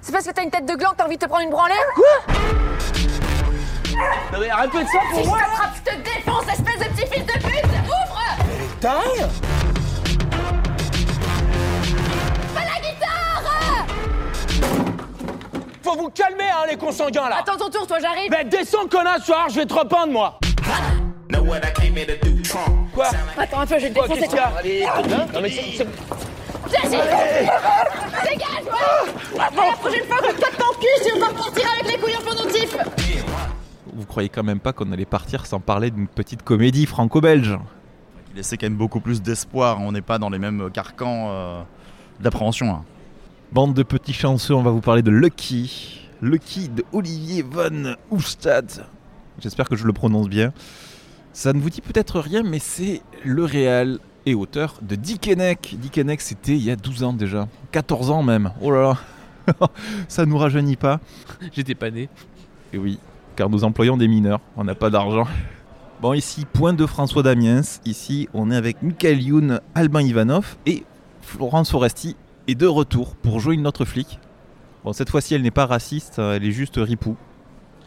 C'est 0.02 0.12
parce 0.12 0.26
que 0.26 0.32
t'as 0.34 0.42
une 0.42 0.50
tête 0.50 0.66
de 0.66 0.74
gland 0.74 0.90
que 0.90 0.96
t'as 0.96 1.06
envie 1.06 1.16
de 1.16 1.24
te 1.24 1.28
prendre 1.30 1.44
une 1.44 1.50
branlée? 1.50 1.72
Quoi? 1.94 2.34
Non 4.34 4.38
mais 4.40 4.50
arrête-toi 4.50 4.82
de 4.82 4.88
ça 4.88 4.98
Si 5.00 5.14
pour 5.14 5.22
je 5.24 5.28
moi. 5.30 5.38
t'attrape, 5.38 5.70
je 5.76 5.90
te 5.90 5.96
défonce, 5.96 6.42
espèce 6.46 6.78
de 6.78 6.94
petit 6.94 7.06
fils 7.10 7.24
de 7.24 7.32
pute! 7.38 7.70
Ouvre! 7.86 8.20
Taré 8.82 9.08
Faut 15.82 15.96
vous 15.96 16.10
calmer 16.10 16.44
hein 16.44 16.66
les 16.68 16.76
consanguins 16.76 17.28
là. 17.28 17.38
Attends 17.40 17.56
ton 17.56 17.70
tour, 17.70 17.86
toi 17.86 17.98
j'arrive. 18.00 18.30
Mais 18.30 18.44
descends 18.44 18.86
connasse 18.86 19.24
soir, 19.24 19.46
je 19.48 19.56
vais 19.56 19.66
te 19.66 19.74
repeindre 19.74 20.12
moi. 20.12 20.38
Quoi 22.94 23.06
Attends 23.38 23.60
un 23.60 23.66
peu, 23.66 23.78
je 23.78 23.86
vais 23.86 23.90
te 23.90 23.94
défoncer 23.94 24.28
toi. 24.28 24.52
Allez, 24.58 24.84
non 25.32 25.40
mais 25.40 25.50
c'est... 25.50 25.86
Dégage, 26.70 28.64
ouais 28.64 29.34
Et 29.34 29.38
la 29.38 29.76
prochaine 29.76 30.04
fois 30.04 30.18
toi 30.18 30.48
ton 30.58 30.80
cul, 30.80 30.86
tu 31.04 31.18
vas 31.18 31.26
partir 31.32 31.68
avec 31.72 31.92
les 31.92 31.98
couilles 31.98 32.16
en 32.16 32.22
pendentif. 32.22 32.76
Vous 33.92 34.06
croyez 34.06 34.28
quand 34.28 34.42
même 34.42 34.60
pas 34.60 34.72
qu'on 34.72 34.90
allait 34.92 35.04
partir 35.06 35.46
sans 35.46 35.60
parler 35.60 35.90
d'une 35.90 36.06
petite 36.08 36.42
comédie 36.42 36.86
franco-belge 36.86 37.58
Il 38.32 38.36
laissait 38.36 38.56
quand 38.56 38.66
même 38.66 38.76
beaucoup 38.76 39.00
plus 39.00 39.22
d'espoir. 39.22 39.78
On 39.80 39.92
n'est 39.92 40.00
pas 40.02 40.18
dans 40.18 40.30
les 40.30 40.38
mêmes 40.38 40.70
carcans 40.72 41.28
euh, 41.30 41.62
d'appréhension. 42.20 42.70
hein. 42.70 42.84
Bande 43.52 43.74
de 43.74 43.82
petits 43.82 44.12
chanceux, 44.12 44.54
on 44.54 44.62
va 44.62 44.70
vous 44.70 44.80
parler 44.80 45.02
de 45.02 45.10
Lucky. 45.10 46.08
Lucky 46.22 46.68
de 46.68 46.84
Olivier 46.92 47.42
Von 47.42 47.96
Oostad. 48.12 48.86
J'espère 49.40 49.68
que 49.68 49.74
je 49.74 49.88
le 49.88 49.92
prononce 49.92 50.28
bien. 50.28 50.52
Ça 51.32 51.52
ne 51.52 51.58
vous 51.58 51.68
dit 51.68 51.80
peut-être 51.80 52.20
rien, 52.20 52.44
mais 52.44 52.60
c'est 52.60 53.02
le 53.24 53.42
réal 53.42 53.98
et 54.24 54.36
auteur 54.36 54.76
de 54.82 54.94
Dickeneck. 54.94 55.74
Dickeneck, 55.80 56.20
c'était 56.20 56.52
il 56.52 56.62
y 56.62 56.70
a 56.70 56.76
12 56.76 57.02
ans 57.02 57.12
déjà. 57.12 57.48
14 57.72 58.12
ans 58.12 58.22
même. 58.22 58.52
Oh 58.60 58.70
là 58.70 58.94
là. 59.48 59.66
Ça 60.08 60.26
nous 60.26 60.38
rajeunit 60.38 60.76
pas. 60.76 61.00
J'étais 61.52 61.74
pas 61.74 61.90
né. 61.90 62.08
Et 62.72 62.78
oui, 62.78 63.00
car 63.34 63.50
nous 63.50 63.64
employons 63.64 63.96
des 63.96 64.06
mineurs. 64.06 64.40
On 64.56 64.62
n'a 64.62 64.76
pas 64.76 64.90
d'argent. 64.90 65.26
Bon, 66.00 66.12
ici, 66.12 66.44
point 66.44 66.72
de 66.72 66.86
François 66.86 67.24
Damiens. 67.24 67.62
Ici, 67.84 68.28
on 68.32 68.52
est 68.52 68.56
avec 68.56 68.80
Michael 68.80 69.20
Youn, 69.20 69.60
Albin 69.74 70.02
Ivanov 70.02 70.56
et 70.66 70.84
Florence 71.20 71.72
Foresti 71.72 72.14
est 72.50 72.54
de 72.54 72.66
retour 72.66 73.14
pour 73.16 73.40
jouer 73.40 73.54
une 73.54 73.66
autre 73.66 73.84
flic. 73.84 74.18
Bon, 74.84 74.92
cette 74.92 75.10
fois-ci, 75.10 75.34
elle 75.34 75.42
n'est 75.42 75.50
pas 75.50 75.66
raciste, 75.66 76.18
elle 76.18 76.44
est 76.44 76.52
juste 76.52 76.76
ripou. 76.76 77.16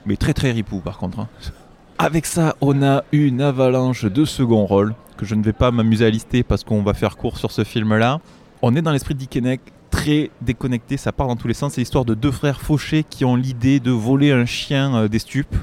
Mais 0.05 0.15
très 0.17 0.33
très 0.33 0.51
ripou 0.51 0.79
par 0.79 0.97
contre. 0.97 1.19
hein. 1.21 1.27
Avec 1.99 2.25
ça, 2.25 2.55
on 2.59 2.83
a 2.83 3.03
une 3.11 3.39
avalanche 3.41 4.05
de 4.05 4.25
second 4.25 4.65
rôle 4.65 4.95
que 5.15 5.25
je 5.25 5.35
ne 5.35 5.43
vais 5.43 5.53
pas 5.53 5.71
m'amuser 5.71 6.05
à 6.05 6.09
lister 6.09 6.43
parce 6.43 6.63
qu'on 6.63 6.81
va 6.81 6.93
faire 6.93 7.17
court 7.17 7.37
sur 7.37 7.51
ce 7.51 7.63
film-là. 7.63 8.19
On 8.61 8.75
est 8.75 8.81
dans 8.81 8.91
l'esprit 8.91 9.13
de 9.13 9.19
Dickeneck, 9.19 9.61
très 9.91 10.31
déconnecté, 10.41 10.97
ça 10.97 11.11
part 11.11 11.27
dans 11.27 11.35
tous 11.35 11.47
les 11.47 11.53
sens. 11.53 11.73
C'est 11.73 11.81
l'histoire 11.81 12.03
de 12.03 12.15
deux 12.15 12.31
frères 12.31 12.61
fauchés 12.61 13.03
qui 13.07 13.23
ont 13.25 13.35
l'idée 13.35 13.79
de 13.79 13.91
voler 13.91 14.31
un 14.31 14.45
chien 14.45 14.95
euh, 14.95 15.07
des 15.07 15.19
stupes 15.19 15.55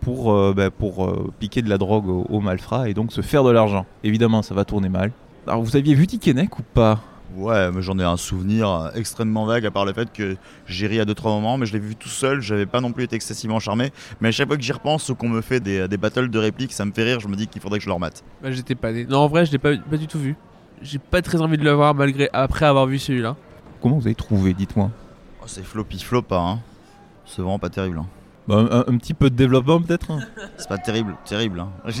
pour, 0.00 0.32
euh, 0.32 0.54
bah, 0.56 0.70
pour 0.70 1.04
euh, 1.04 1.32
piquer 1.40 1.62
de 1.62 1.68
la 1.68 1.78
drogue 1.78 2.08
aux, 2.08 2.26
aux 2.30 2.40
malfrats 2.40 2.88
et 2.88 2.94
donc 2.94 3.12
se 3.12 3.20
faire 3.20 3.42
de 3.44 3.50
l'argent. 3.50 3.84
Évidemment, 4.04 4.42
ça 4.42 4.54
va 4.54 4.64
tourner 4.64 4.88
mal. 4.88 5.10
Alors, 5.46 5.62
vous 5.62 5.76
aviez 5.76 5.94
vu 5.94 6.06
Dickeneck 6.06 6.58
ou 6.58 6.62
pas? 6.62 7.00
Ouais, 7.36 7.70
mais 7.70 7.80
j'en 7.82 7.98
ai 7.98 8.04
un 8.04 8.16
souvenir 8.16 8.90
extrêmement 8.94 9.46
vague, 9.46 9.64
à 9.64 9.70
part 9.70 9.84
le 9.84 9.92
fait 9.92 10.12
que 10.12 10.36
j'ai 10.66 10.86
ri 10.86 11.00
à 11.00 11.04
deux 11.04 11.14
trois 11.14 11.30
moments, 11.32 11.56
mais 11.56 11.66
je 11.66 11.72
l'ai 11.72 11.78
vu 11.78 11.96
tout 11.96 12.08
seul, 12.08 12.40
j'avais 12.40 12.66
pas 12.66 12.80
non 12.80 12.92
plus 12.92 13.04
été 13.04 13.16
excessivement 13.16 13.58
charmé. 13.60 13.90
Mais 14.20 14.28
à 14.28 14.32
chaque 14.32 14.48
fois 14.48 14.56
que 14.56 14.62
j'y 14.62 14.72
repense 14.72 15.08
ou 15.08 15.14
qu'on 15.14 15.28
me 15.28 15.40
fait 15.40 15.60
des, 15.60 15.88
des 15.88 15.96
battles 15.96 16.28
de 16.28 16.38
répliques, 16.38 16.72
ça 16.72 16.84
me 16.84 16.92
fait 16.92 17.04
rire, 17.04 17.20
je 17.20 17.28
me 17.28 17.36
dis 17.36 17.46
qu'il 17.46 17.62
faudrait 17.62 17.78
que 17.78 17.84
je 17.84 17.88
le 17.88 17.94
remate. 17.94 18.22
Bah, 18.42 18.50
j'étais 18.52 18.74
pas 18.74 18.92
né. 18.92 19.06
Non, 19.06 19.20
en 19.20 19.28
vrai, 19.28 19.46
je 19.46 19.52
l'ai 19.52 19.58
pas, 19.58 19.76
pas 19.76 19.96
du 19.96 20.06
tout 20.06 20.18
vu. 20.18 20.36
J'ai 20.82 20.98
pas 20.98 21.22
très 21.22 21.40
envie 21.40 21.56
de 21.58 21.64
le 21.64 21.72
voir 21.72 21.94
malgré 21.94 22.28
après 22.32 22.66
avoir 22.66 22.86
vu 22.86 22.98
celui-là. 22.98 23.36
Comment 23.80 23.96
vous 23.98 24.06
avez 24.06 24.14
trouvé, 24.14 24.52
dites-moi? 24.52 24.90
Oh, 25.40 25.44
c'est 25.46 25.64
floppy 25.64 26.00
flop, 26.00 26.24
hein. 26.32 26.58
C'est 27.24 27.40
vraiment 27.40 27.58
pas 27.58 27.70
terrible. 27.70 27.98
hein. 27.98 28.06
Bah, 28.48 28.56
un, 28.70 28.80
un 28.92 28.96
petit 28.98 29.14
peu 29.14 29.30
de 29.30 29.36
développement 29.36 29.80
peut-être 29.80 30.10
hein 30.10 30.18
C'est 30.56 30.68
pas 30.68 30.78
terrible, 30.78 31.16
terrible. 31.24 31.60
hein. 31.60 31.70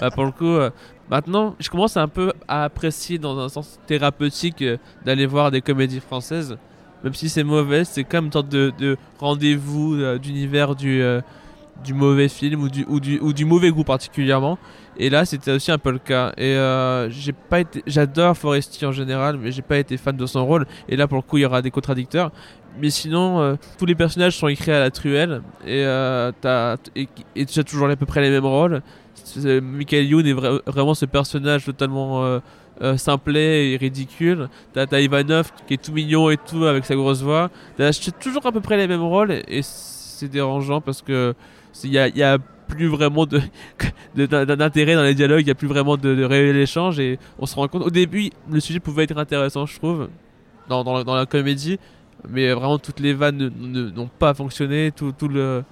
Bah, 0.00 0.10
pour 0.10 0.24
le 0.24 0.30
coup, 0.30 0.46
euh, 0.46 0.70
maintenant, 1.10 1.54
je 1.58 1.68
commence 1.68 1.96
un 1.98 2.08
peu 2.08 2.32
à 2.48 2.64
apprécier 2.64 3.18
dans 3.18 3.38
un 3.38 3.48
sens 3.50 3.78
thérapeutique 3.86 4.62
euh, 4.62 4.78
d'aller 5.04 5.26
voir 5.26 5.50
des 5.50 5.60
comédies 5.60 6.00
françaises. 6.00 6.56
Même 7.04 7.12
si 7.14 7.28
c'est 7.28 7.44
mauvais, 7.44 7.84
c'est 7.84 8.04
quand 8.04 8.18
même 8.18 8.26
une 8.26 8.32
sorte 8.32 8.48
de, 8.48 8.72
de 8.78 8.96
rendez-vous 9.18 9.94
euh, 9.96 10.18
d'univers 10.18 10.74
du, 10.74 11.02
euh, 11.02 11.20
du 11.84 11.94
mauvais 11.94 12.28
film 12.28 12.62
ou 12.62 12.68
du, 12.68 12.84
ou, 12.88 13.00
du, 13.00 13.18
ou 13.20 13.32
du 13.32 13.44
mauvais 13.44 13.70
goût 13.70 13.84
particulièrement. 13.84 14.58
Et 14.98 15.08
là, 15.08 15.24
c'était 15.24 15.52
aussi 15.52 15.72
un 15.72 15.78
peu 15.78 15.90
le 15.92 15.98
cas. 15.98 16.32
Et 16.36 16.54
euh, 16.54 17.08
j'adore 17.86 18.36
Foresti 18.36 18.84
en 18.84 18.92
général, 18.92 19.38
mais 19.40 19.50
j'ai 19.52 19.62
pas 19.62 19.78
été 19.78 19.96
fan 19.96 20.16
de 20.16 20.26
son 20.26 20.44
rôle. 20.44 20.66
Et 20.88 20.96
là, 20.96 21.06
pour 21.08 21.16
le 21.16 21.22
coup, 21.22 21.38
il 21.38 21.42
y 21.42 21.46
aura 21.46 21.62
des 21.62 21.70
contradicteurs. 21.70 22.30
Mais 22.80 22.90
sinon, 22.90 23.40
euh, 23.40 23.54
tous 23.78 23.86
les 23.86 23.94
personnages 23.94 24.36
sont 24.36 24.46
écrits 24.48 24.72
à 24.72 24.78
la 24.78 24.90
truelle 24.90 25.42
et 25.66 25.84
euh, 25.84 26.30
t'as 26.40 26.76
et, 26.94 27.08
as 27.36 27.64
toujours 27.64 27.88
à 27.88 27.96
peu 27.96 28.06
près 28.06 28.20
les 28.20 28.30
mêmes 28.30 28.46
rôles. 28.46 28.82
C'est- 29.14 29.60
Michael 29.60 30.04
Youn 30.06 30.26
est 30.26 30.34
vra- 30.34 30.60
vraiment 30.66 30.94
ce 30.94 31.04
personnage 31.04 31.64
totalement 31.64 32.22
euh, 32.24 32.38
euh, 32.82 32.96
simplet 32.96 33.72
et 33.72 33.76
ridicule. 33.76 34.48
T'as 34.72 35.00
Ivanov 35.00 35.50
qui 35.66 35.74
est 35.74 35.82
tout 35.82 35.92
mignon 35.92 36.30
et 36.30 36.36
tout 36.36 36.64
avec 36.64 36.84
sa 36.84 36.94
grosse 36.94 37.22
voix. 37.22 37.50
T'as 37.76 37.90
toujours 38.20 38.46
à 38.46 38.52
peu 38.52 38.60
près 38.60 38.76
les 38.76 38.86
mêmes 38.86 39.02
rôles 39.02 39.32
et 39.32 39.60
c'est 39.62 40.28
dérangeant 40.28 40.80
parce 40.80 41.02
que 41.02 41.34
il 41.84 41.92
y 41.92 42.22
a, 42.22 42.38
plus 42.68 42.86
vraiment 42.86 43.26
d'intérêt 44.14 44.94
dans 44.94 45.02
les 45.02 45.14
dialogues, 45.14 45.40
il 45.40 45.48
y 45.48 45.50
a 45.50 45.56
plus 45.56 45.66
vraiment 45.66 45.96
de, 45.96 46.22
réel 46.22 46.56
échange 46.56 47.00
et 47.00 47.18
on 47.40 47.46
se 47.46 47.56
rend 47.56 47.66
compte. 47.66 47.82
Au 47.82 47.90
début, 47.90 48.30
le 48.48 48.60
sujet 48.60 48.78
pouvait 48.78 49.04
être 49.04 49.18
intéressant, 49.18 49.66
je 49.66 49.76
trouve, 49.76 50.08
dans, 50.68 50.84
la, 51.16 51.26
comédie, 51.26 51.80
mais 52.28 52.52
vraiment 52.52 52.78
toutes 52.78 53.00
les 53.00 53.12
vannes 53.12 53.38
ne- 53.38 53.48
ne- 53.48 53.90
n'ont 53.90 54.08
pas 54.20 54.34
fonctionné, 54.34 54.92
tout, 54.92 55.12
le 55.28 55.64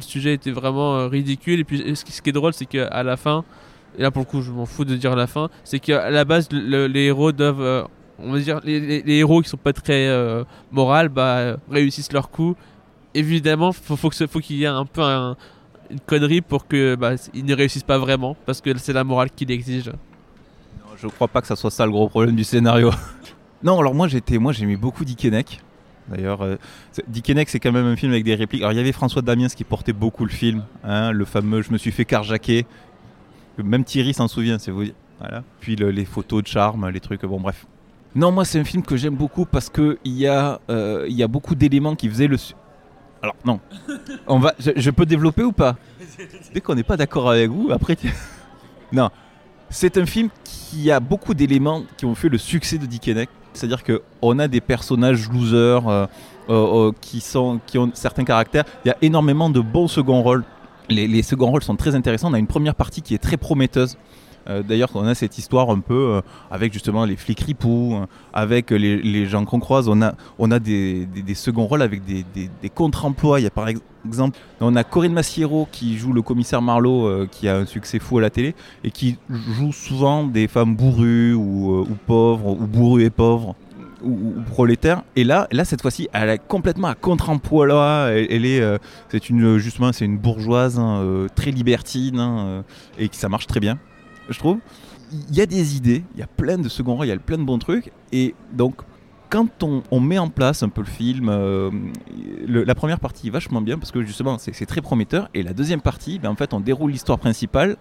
sujet 0.00 0.34
était 0.34 0.50
vraiment 0.50 0.96
euh, 0.96 1.08
ridicule 1.08 1.60
et 1.60 1.64
puis 1.64 1.96
ce 1.96 2.04
qui, 2.04 2.28
est 2.28 2.32
drôle 2.32 2.52
c'est 2.52 2.66
qu'à 2.66 3.02
la 3.02 3.16
fin 3.16 3.44
et 3.98 4.02
là 4.02 4.10
pour 4.10 4.20
le 4.20 4.26
coup 4.26 4.42
je 4.42 4.50
m'en 4.50 4.66
fous 4.66 4.84
de 4.84 4.94
dire 4.96 5.16
la 5.16 5.26
fin 5.26 5.48
c'est 5.64 5.78
qu'à 5.78 6.10
la 6.10 6.24
base 6.24 6.48
le- 6.52 6.86
les 6.86 7.04
héros 7.04 7.32
doivent 7.32 7.62
euh, 7.62 7.82
on 8.18 8.32
va 8.32 8.38
dire 8.38 8.60
les, 8.64 9.02
héros 9.06 9.42
qui 9.42 9.48
sont 9.48 9.56
pas 9.56 9.72
très 9.72 10.08
euh, 10.08 10.44
morales 10.70 11.08
bah 11.08 11.56
réussissent 11.70 12.12
leur 12.12 12.30
coup 12.30 12.56
évidemment 13.18 13.72
faut, 13.72 13.96
faut 13.96 14.08
que 14.10 14.14
ce- 14.16 14.26
faut 14.26 14.40
qu'il 14.40 14.56
y 14.56 14.64
ait 14.64 14.66
un 14.66 14.84
peu 14.84 15.02
un- 15.02 15.36
une 15.90 16.00
connerie 16.00 16.40
pour 16.40 16.66
que 16.66 16.94
bah, 16.96 17.12
ils 17.34 17.44
ne 17.44 17.54
réussissent 17.54 17.82
pas 17.84 17.98
vraiment 17.98 18.36
parce 18.46 18.60
que 18.60 18.76
c'est 18.78 18.92
la 18.92 19.04
morale 19.04 19.30
qui 19.34 19.44
l'exige 19.44 19.90
Je 21.00 21.06
crois 21.08 21.28
pas 21.28 21.40
que 21.40 21.46
ça 21.46 21.56
soit 21.56 21.70
ça 21.70 21.84
le 21.86 21.92
gros 21.92 22.08
problème 22.08 22.34
du 22.36 22.44
scénario. 22.44 22.90
non, 23.62 23.78
alors 23.78 23.94
moi 23.94 24.08
j'étais, 24.08 24.38
moi 24.38 24.52
j'aimais 24.52 24.76
beaucoup 24.76 25.04
Dickeneck. 25.04 25.60
D'ailleurs, 26.08 26.40
euh, 26.42 26.56
c'est- 26.92 27.04
Dickeneck 27.08 27.48
c'est 27.48 27.58
quand 27.60 27.72
même 27.72 27.86
un 27.86 27.96
film 27.96 28.12
avec 28.12 28.24
des 28.24 28.34
répliques. 28.34 28.62
Alors 28.62 28.72
il 28.72 28.76
y 28.76 28.80
avait 28.80 28.92
François 28.92 29.22
Damiens 29.22 29.48
qui 29.48 29.64
portait 29.64 29.92
beaucoup 29.92 30.24
le 30.24 30.30
film, 30.30 30.64
hein, 30.84 31.10
le 31.12 31.24
fameux 31.24 31.62
"Je 31.62 31.70
me 31.72 31.78
suis 31.78 31.90
fait 31.92 32.04
carjacker". 32.04 32.64
Même 33.58 33.84
Thierry 33.84 34.12
s'en 34.14 34.28
souvient, 34.28 34.58
c'est 34.58 34.70
vous 34.70 34.84
dire. 34.84 34.94
Voilà. 35.18 35.42
Puis 35.60 35.76
le- 35.76 35.90
les 35.90 36.04
photos 36.04 36.42
de 36.42 36.48
charme, 36.48 36.88
les 36.90 37.00
trucs. 37.00 37.24
Bon 37.24 37.40
bref. 37.40 37.66
Non, 38.14 38.32
moi 38.32 38.44
c'est 38.44 38.58
un 38.60 38.64
film 38.64 38.82
que 38.82 38.96
j'aime 38.96 39.14
beaucoup 39.16 39.44
parce 39.44 39.68
que 39.68 39.98
il 40.04 40.12
y 40.12 40.26
a, 40.26 40.60
euh, 40.70 41.06
il 41.08 41.14
y 41.16 41.22
a 41.22 41.28
beaucoup 41.28 41.54
d'éléments 41.54 41.94
qui 41.96 42.08
faisaient 42.08 42.26
le. 42.28 42.36
Alors 43.22 43.36
non, 43.44 43.60
on 44.26 44.38
va, 44.38 44.54
je, 44.58 44.90
peux 44.90 45.06
développer 45.06 45.42
ou 45.42 45.52
pas? 45.52 45.76
Dès 46.52 46.60
qu'on 46.60 46.74
n'est 46.74 46.82
pas 46.82 46.96
d'accord 46.96 47.30
avec 47.30 47.50
vous, 47.50 47.70
après. 47.70 47.96
non, 48.92 49.10
c'est 49.70 49.96
un 49.96 50.06
film 50.06 50.28
qui 50.44 50.90
a 50.90 51.00
beaucoup 51.00 51.34
d'éléments 51.34 51.82
qui 51.96 52.04
ont 52.04 52.14
fait 52.14 52.28
le 52.28 52.38
succès 52.38 52.78
de 52.78 52.86
Dickeneck. 52.86 53.28
C'est-à-dire 53.52 53.82
qu'on 53.82 54.38
a 54.38 54.48
des 54.48 54.60
personnages 54.60 55.30
losers 55.30 55.88
euh, 55.88 56.06
euh, 56.50 56.90
euh, 56.90 56.92
qui, 57.00 57.22
ont 57.78 57.90
certains 57.94 58.24
caractères. 58.24 58.64
Il 58.84 58.88
y 58.88 58.90
a 58.90 58.96
énormément 59.00 59.48
de 59.48 59.60
bons 59.60 59.88
second 59.88 60.22
rôles. 60.22 60.44
Les, 60.88 61.08
les 61.08 61.22
seconds 61.22 61.50
rôles 61.50 61.62
sont 61.62 61.76
très 61.76 61.94
intéressants. 61.94 62.30
On 62.30 62.34
a 62.34 62.38
une 62.38 62.46
première 62.46 62.74
partie 62.74 63.02
qui 63.02 63.14
est 63.14 63.18
très 63.18 63.38
prometteuse. 63.38 63.96
Euh, 64.48 64.62
D'ailleurs, 64.62 64.90
on 64.94 65.06
a 65.06 65.14
cette 65.14 65.38
histoire 65.38 65.70
un 65.70 65.80
peu 65.80 66.14
euh, 66.14 66.20
avec 66.50 66.72
justement 66.72 67.04
les 67.04 67.16
flics 67.16 67.40
ripoux, 67.40 67.94
euh, 67.94 68.06
avec 68.32 68.70
les, 68.70 69.26
gens 69.26 69.44
qu'on 69.44 69.60
croise. 69.60 69.88
On 69.88 70.02
a, 70.02 70.58
des, 70.58 71.06
seconds 71.34 71.66
rôles 71.66 71.82
avec 71.82 72.02
des, 72.04 72.24
contre-emplois. 72.74 73.40
Il 73.40 73.44
y 73.44 73.46
a 73.46 73.50
par 73.50 73.68
ex- 73.68 73.80
exemple, 74.06 74.38
on 74.60 74.76
a 74.76 74.84
Corinne 74.84 75.12
Massiero 75.12 75.68
qui 75.70 75.96
joue 75.96 76.12
le 76.12 76.22
commissaire 76.22 76.62
Marlowe, 76.62 77.06
euh, 77.06 77.26
qui 77.30 77.48
a 77.48 77.56
un 77.56 77.66
succès 77.66 77.98
fou 77.98 78.18
à 78.18 78.20
la 78.20 78.30
télé 78.30 78.54
et 78.84 78.90
qui 78.90 79.18
joue 79.30 79.72
souvent 79.72 80.24
des 80.24 80.48
femmes 80.48 80.76
bourrues 80.76 81.34
ou, 81.34 81.86
pauvres, 82.06 82.50
ou 82.60 82.66
bourrues 82.66 83.04
et 83.04 83.10
pauvres. 83.10 83.54
Ou, 84.04 84.34
ou 84.36 84.42
prolétaires 84.42 85.02
et 85.16 85.24
là, 85.24 85.48
cette 85.64 85.80
fois-ci, 85.80 86.06
elle 86.12 86.28
est 86.28 86.46
complètement 86.46 86.88
à 86.88 86.94
contre-emploi 86.94 87.66
là. 87.66 88.08
Elle, 88.08 88.26
elle 88.30 88.44
est, 88.44 88.78
c'est 89.08 89.30
une 89.30 89.56
justement, 89.56 89.90
c'est 89.90 90.04
une 90.04 90.18
bourgeoise 90.18 90.78
hein, 90.78 91.26
très 91.34 91.50
libertine 91.50 92.20
hein, 92.20 92.62
et 92.98 93.08
qui 93.08 93.16
ça 93.16 93.30
marche 93.30 93.46
très 93.46 93.58
bien, 93.58 93.78
je 94.28 94.38
trouve. 94.38 94.58
Il 95.12 95.36
y 95.36 95.40
a 95.40 95.46
des 95.46 95.76
idées, 95.76 96.02
il 96.14 96.20
y 96.20 96.22
a 96.22 96.26
plein 96.26 96.58
de 96.58 96.68
second 96.68 96.96
rôles, 96.96 97.06
il 97.06 97.10
y 97.10 97.12
a 97.12 97.18
plein 97.18 97.38
de 97.38 97.44
bons 97.44 97.58
trucs 97.58 97.92
et 98.12 98.34
donc 98.52 98.82
quand 99.28 99.62
on, 99.62 100.00
met 100.00 100.18
en 100.18 100.28
place 100.28 100.62
un 100.62 100.68
peu 100.68 100.80
le 100.80 100.86
film, 100.86 101.28
euh, 101.28 101.70
la 102.46 102.74
première 102.74 103.00
partie 103.00 103.28
est 103.28 103.30
vachement 103.30 103.60
bien 103.60 103.78
parce 103.78 103.90
que 103.90 104.02
justement 104.02 104.36
c'est 104.38 104.66
très 104.66 104.80
prometteur 104.80 105.28
et 105.34 105.42
la 105.42 105.52
deuxième 105.52 105.80
partie, 105.80 106.18
ben, 106.18 106.30
en 106.30 106.36
fait 106.36 106.54
on 106.54 106.60
déroule 106.60 106.92
l'histoire 106.92 107.18
principale, 107.18 107.76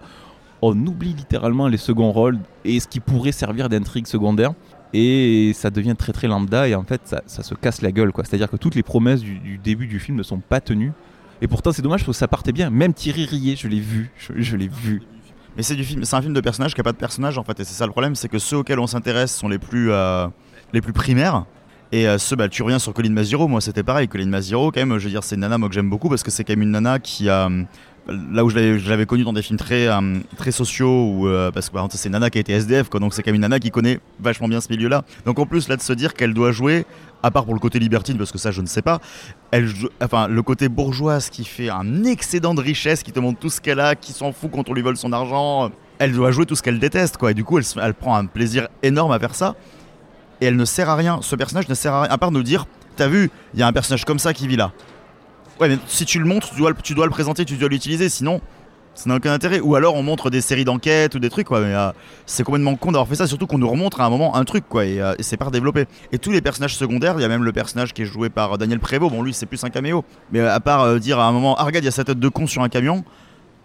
on 0.62 0.74
oublie 0.86 1.14
littéralement 1.14 1.68
les 1.68 1.78
seconds 1.78 2.12
rôles 2.12 2.40
et 2.64 2.80
ce 2.80 2.88
qui 2.88 3.00
pourrait 3.00 3.32
servir 3.32 3.70
d'intrigue 3.70 4.08
secondaire 4.08 4.54
et 4.94 5.52
ça 5.54 5.70
devient 5.70 5.96
très 5.98 6.14
très 6.14 6.28
lambda 6.28 6.68
et 6.68 6.76
en 6.76 6.84
fait 6.84 7.02
ça, 7.04 7.22
se 7.28 7.54
casse 7.54 7.82
la 7.82 7.92
gueule. 7.92 8.12
C'est-à-dire 8.16 8.50
que 8.50 8.58
toutes 8.58 8.76
les 8.76 8.84
promesses 8.84 9.22
du, 9.22 9.58
début 9.58 9.88
du 9.88 10.00
film 10.00 10.18
ne 10.18 10.24
sont 10.24 10.40
pas 10.40 10.62
tenues 10.62 10.94
et 11.42 11.48
pourtant 11.48 11.72
c'est 11.72 11.82
dommage 11.82 12.06
parce 12.06 12.18
que 12.18 12.20
ça 12.20 12.28
partait 12.28 12.54
bien. 12.54 12.70
Même 12.70 12.94
Thierry 12.94 13.26
Rier, 13.26 13.56
je 13.56 13.68
l'ai 13.68 13.80
vu, 13.80 14.12
je 14.18 14.56
l'ai 14.56 14.68
vu. 14.68 15.04
Mais 15.58 15.64
c'est 15.64 15.76
du 15.76 15.84
film, 15.84 16.04
c'est 16.04 16.16
un 16.16 16.22
film 16.22 16.34
de 16.34 16.42
personnage 16.42 16.74
qui 16.74 16.82
a 16.82 16.84
pas 16.84 16.92
de 16.92 16.98
personnage 16.98 17.38
en 17.38 17.44
fait, 17.44 17.60
et 17.60 17.64
c'est 17.64 17.74
ça 17.74 17.86
le 17.86 17.92
problème, 17.92 18.16
c'est 18.16 18.28
que 18.28 18.40
ceux 18.40 18.58
auxquels 18.58 18.80
on 18.80 18.88
s'intéresse 18.88 19.34
sont 19.34 19.48
les 19.48 19.60
plus, 19.60 19.92
euh, 19.92 20.28
primaires. 20.94 21.46
Et 21.92 22.08
euh, 22.08 22.18
ceux, 22.18 22.36
bah, 22.36 22.50
tu 22.50 22.62
reviens 22.64 22.80
sur 22.80 22.94
Colin 22.94 23.12
Maziro, 23.12 23.48
moi 23.48 23.62
c'était 23.62 23.84
pareil. 23.84 24.08
Colin 24.08 24.26
Maziro, 24.26 24.72
quand 24.72 24.86
même, 24.86 24.98
je 24.98 25.06
veux 25.06 25.12
dire, 25.12 25.24
c'est 25.24 25.36
une 25.36 25.42
nana 25.42 25.58
moi, 25.58 25.70
que 25.70 25.76
j'aime 25.76 25.90
beaucoup 25.90 26.10
parce 26.10 26.24
que 26.24 26.32
c'est 26.32 26.44
quand 26.44 26.54
même 26.54 26.64
une 26.64 26.72
nana 26.72 27.00
qui 27.00 27.30
a. 27.30 27.50
là 28.08 28.44
où 28.46 28.50
je 28.50 28.90
l'avais- 28.90 29.06
connue 29.06 29.24
dans 29.24 29.34
des 29.34 29.42
films 29.42 29.58
très, 29.58 29.88
euh, 29.88 30.20
très 30.38 30.52
sociaux, 30.52 31.10
où, 31.12 31.28
euh, 31.28 31.52
parce 31.52 31.68
que 31.70 31.74
par 31.74 31.82
exemple, 31.84 31.96
c'est 31.98 32.10
nana 32.10 32.30
qui 32.30 32.38
a 32.38 32.42
été 32.42 32.54
SDF, 32.54 32.90
quoi, 32.90 33.00
donc 33.00 33.14
c'est 33.14 33.24
quand 33.24 33.30
même 33.30 33.36
une 33.36 33.42
nana 33.42 33.60
qui 33.60 33.72
connaît 33.72 34.00
vachement 34.20 34.48
bien 34.48 34.62
ce 34.62 34.70
milieu-là. 34.72 35.04
Donc 35.26 35.40
en 35.40 35.46
plus, 35.46 35.68
là, 35.68 35.76
de 35.76 35.82
se 35.82 35.94
dire 35.94 36.14
qu'elle 36.14 36.34
doit 36.34 36.52
jouer, 36.52 36.86
à 37.24 37.32
part 37.32 37.46
pour 37.46 37.54
le 37.54 37.60
côté 37.60 37.80
libertine, 37.80 38.18
parce 38.18 38.32
que 38.32 38.38
ça, 38.38 38.52
je 38.52 38.62
ne 38.62 38.68
sais 38.68 38.82
pas, 38.82 39.00
elle 39.52 39.70
enfin, 40.04 40.28
le 40.28 40.42
côté 40.44 40.70
bourgeoise 40.70 41.30
qui 41.30 41.46
fait 41.46 41.70
un 41.70 42.04
excédent 42.04 42.54
de 42.54 42.62
richesse, 42.62 43.02
qui 43.04 43.12
te 43.12 43.20
montre 43.20 43.40
tout 43.40 43.50
ce 43.50 43.60
qu'elle 43.62 43.80
a, 43.80 43.96
qui 43.96 44.14
s'en 44.14 44.32
fout 44.32 44.52
quand 44.52 44.70
on 44.70 44.74
lui 44.74 44.82
vole 44.82 44.98
son 44.98 45.12
argent, 45.12 45.72
elle 45.98 46.14
doit 46.14 46.32
jouer 46.32 46.46
tout 46.46 46.56
ce 46.56 46.62
qu'elle 46.62 46.80
déteste, 46.80 47.18
quoi. 47.18 47.32
Et 47.32 47.34
du 47.34 47.44
coup, 47.44 47.58
elle, 47.58 47.66
elle 47.82 47.94
prend 47.94 48.16
un 48.16 48.26
plaisir 48.26 48.68
énorme 48.84 49.12
à 49.12 49.20
faire 49.20 49.34
ça. 49.34 49.56
Et 50.42 50.46
elle 50.48 50.58
ne 50.58 50.66
sert 50.66 50.90
à 50.90 50.96
rien. 50.96 51.20
Ce 51.22 51.36
personnage 51.36 51.70
ne 51.70 51.74
sert 51.74 51.94
à 51.94 52.02
rien, 52.04 52.12
à 52.12 52.18
part 52.18 52.32
nous 52.32 52.44
dire 52.44 52.66
T'as 52.98 53.08
vu, 53.08 53.30
il 53.54 53.60
y 53.60 53.64
a 53.64 53.68
un 53.68 53.74
personnage 53.74 54.06
comme 54.06 54.20
ça 54.20 54.34
qui 54.34 54.48
vit 54.48 54.56
là. 54.58 54.72
Ouais, 55.60 55.70
mais 55.70 55.78
si 55.88 56.06
tu 56.06 56.20
le 56.20 56.26
montres, 56.26 56.50
tu 56.52 56.56
dois 56.94 57.06
le, 57.06 57.10
présenter, 57.10 57.46
tu 57.46 57.56
dois 57.56 57.70
l'utiliser, 57.70 58.10
sinon 58.10 58.42
ça 58.94 59.10
n'a 59.10 59.16
aucun 59.18 59.34
intérêt. 59.34 59.60
Ou 59.60 59.76
alors 59.76 59.96
on 59.96 60.04
montre 60.04 60.30
des 60.30 60.42
séries 60.42 60.66
d'enquêtes 60.66 61.16
ou 61.16 61.20
des 61.20 61.30
trucs, 61.30 61.48
quoi. 61.48 61.62
Mais 61.62 61.74
euh, 61.74 61.92
c'est 62.26 62.44
complètement 62.44 62.76
con 62.76 62.92
d'avoir 62.92 63.08
fait 63.08 63.16
ça, 63.16 63.28
surtout 63.28 63.48
qu'on 63.48 63.58
nous 63.58 63.70
remontre 63.70 64.02
à 64.02 64.06
un 64.06 64.10
moment 64.10 64.36
un 64.36 64.44
truc, 64.46 64.66
quoi. 64.68 64.86
Et, 64.86 65.02
euh, 65.02 65.14
c'est 65.20 65.38
pas 65.38 65.46
redéveloppé. 65.46 65.86
Et 66.12 66.18
tous 66.18 66.32
les 66.32 66.42
personnages 66.42 66.76
secondaires, 66.76 67.16
il 67.18 67.22
y 67.22 67.26
a 67.26 67.28
même 67.30 67.44
le 67.44 67.52
personnage 67.54 67.94
qui 67.94 68.02
est 68.04 68.06
joué 68.06 68.30
par 68.30 68.58
Daniel 68.58 68.80
Prévost. 68.80 69.14
Bon, 69.14 69.22
lui, 69.24 69.34
c'est 69.34 69.46
plus 69.46 69.64
un 69.64 69.70
caméo. 69.70 70.04
Mais 70.32 70.40
euh, 70.40 70.54
à 70.54 70.60
part 70.60 70.82
euh, 70.82 71.00
dire 71.00 71.20
à 71.20 71.26
un 71.26 71.32
moment 71.32 71.56
Ah, 71.58 71.64
regarde, 71.64 71.84
il 71.84 71.88
y 71.88 71.90
a 71.90 71.92
sa 71.92 72.04
tête 72.04 72.20
de 72.20 72.30
con 72.30 72.48
sur 72.48 72.62
un 72.64 72.70
camion. 72.70 73.04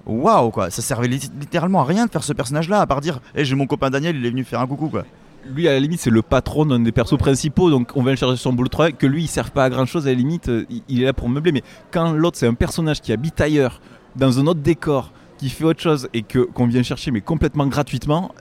Waouh, 0.07 0.51
quoi. 0.51 0.71
Ça 0.71 0.83
servait 0.83 1.09
lit- 1.09 1.31
littéralement 1.39 1.83
à 1.83 1.85
rien 1.85 2.07
de 2.07 2.11
faire 2.11 2.25
ce 2.25 2.33
personnage-là, 2.33 2.81
à 2.81 2.87
part 2.87 3.01
dire 3.01 3.21
Eh, 3.35 3.45
j'ai 3.45 3.55
mon 3.55 3.67
copain 3.67 3.91
Daniel, 3.91 4.17
il 4.17 4.25
est 4.27 4.31
venu 4.31 4.45
faire 4.45 4.61
un 4.61 4.67
coucou, 4.67 4.89
quoi. 4.89 5.05
Lui 5.49 5.69
à 5.69 5.73
la 5.73 5.81
limite 5.81 6.01
c'est 6.01 6.11
le 6.11 6.23
patron 6.23 6.67
d'un 6.67 6.81
des 6.81 6.93
persos 6.93 7.17
principaux 7.19 7.71
donc 7.71 7.93
on 7.97 8.03
va 8.03 8.11
le 8.11 8.17
charger 8.17 8.37
son 8.37 8.53
boulot 8.53 8.69
de 8.69 8.73
travail 8.73 8.95
que 8.95 9.07
lui 9.07 9.25
il 9.25 9.27
sert 9.29 9.51
pas 9.51 9.65
à 9.65 9.71
grand 9.71 9.87
chose 9.87 10.07
à 10.07 10.11
la 10.11 10.17
limite 10.17 10.49
euh, 10.49 10.65
il- 10.89 11.03
est 11.03 11.07
là 11.07 11.13
pour 11.13 11.29
meubler 11.29 11.53
mais 11.53 11.63
quand 11.91 12.13
l'autre 12.13 12.37
c'est 12.39 12.47
un 12.47 12.55
personnage 12.55 13.01
qui 13.01 13.13
habite 13.13 13.41
ailleurs 13.41 13.81
dans 14.17 14.39
un 14.39 14.47
autre 14.47 14.61
décor 14.61 15.13
qui 15.39 15.49
fait 15.49 15.65
autre 15.65 15.81
chose 15.81 16.09
et 16.13 16.23
que 16.23 16.41
qu'on 16.41 16.67
vient 16.67 16.83
chercher 16.83 17.11
mais 17.11 17.21
complètement 17.21 17.67
gratuitement 17.67 18.33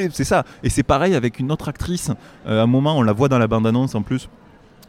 euh, 0.00 0.08
c'est 0.12 0.24
ça. 0.24 0.44
Et 0.64 0.70
c'est 0.70 0.82
pareil 0.82 1.14
avec 1.14 1.38
une 1.38 1.52
autre 1.52 1.68
actrice. 1.68 2.10
Euh, 2.48 2.58
à 2.60 2.64
un 2.64 2.66
moment 2.66 2.98
on 2.98 3.02
la 3.02 3.12
voit 3.12 3.28
dans 3.28 3.38
la 3.38 3.46
bande 3.46 3.64
annonce 3.64 3.94
en 3.94 4.02
plus. 4.02 4.28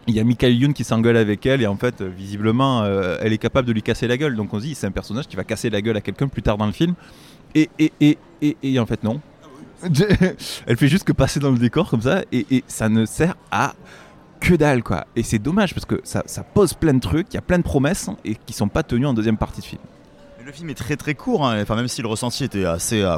Il 0.07 0.15
y 0.15 0.19
a 0.19 0.23
Michael 0.23 0.55
Youn 0.55 0.73
qui 0.73 0.83
s'engueule 0.83 1.15
avec 1.15 1.45
elle 1.45 1.61
et 1.61 1.67
en 1.67 1.75
fait 1.75 2.01
visiblement 2.01 2.83
elle 3.21 3.31
est 3.31 3.37
capable 3.37 3.67
de 3.67 3.73
lui 3.73 3.83
casser 3.83 4.07
la 4.07 4.17
gueule. 4.17 4.35
Donc 4.35 4.51
on 4.53 4.59
se 4.59 4.65
dit 4.65 4.73
c'est 4.75 4.87
un 4.87 4.91
personnage 4.91 5.27
qui 5.27 5.35
va 5.35 5.43
casser 5.43 5.69
la 5.69 5.81
gueule 5.81 5.95
à 5.97 6.01
quelqu'un 6.01 6.27
plus 6.27 6.41
tard 6.41 6.57
dans 6.57 6.65
le 6.65 6.71
film. 6.71 6.95
Et, 7.53 7.69
et, 7.79 7.91
et, 8.01 8.57
et 8.63 8.79
en 8.79 8.85
fait 8.87 9.03
non 9.03 9.21
elle 10.67 10.77
fait 10.77 10.87
juste 10.87 11.03
que 11.03 11.13
passer 11.13 11.39
dans 11.39 11.51
le 11.51 11.57
décor 11.57 11.89
comme 11.89 12.01
ça 12.01 12.21
et, 12.31 12.45
et 12.51 12.63
ça 12.67 12.89
ne 12.89 13.05
sert 13.05 13.35
à 13.51 13.73
que 14.39 14.53
dalle 14.53 14.83
quoi. 14.83 15.05
Et 15.15 15.23
c'est 15.23 15.39
dommage 15.39 15.73
parce 15.73 15.85
que 15.85 16.01
ça, 16.03 16.23
ça 16.25 16.43
pose 16.43 16.73
plein 16.73 16.93
de 16.93 16.99
trucs, 16.99 17.27
il 17.31 17.35
y 17.35 17.37
a 17.37 17.41
plein 17.41 17.57
de 17.57 17.63
promesses 17.63 18.09
et 18.23 18.35
qui 18.35 18.53
sont 18.53 18.67
pas 18.67 18.83
tenues 18.83 19.07
en 19.07 19.13
deuxième 19.13 19.37
partie 19.37 19.61
de 19.61 19.65
film. 19.65 19.81
Mais 20.37 20.45
le 20.45 20.51
film 20.51 20.69
est 20.69 20.75
très 20.75 20.95
très 20.95 21.15
court, 21.15 21.47
hein. 21.47 21.61
enfin 21.61 21.75
même 21.75 21.87
si 21.87 22.01
le 22.01 22.07
ressenti 22.07 22.43
était 22.43 22.65
assez, 22.65 23.01
euh, 23.01 23.17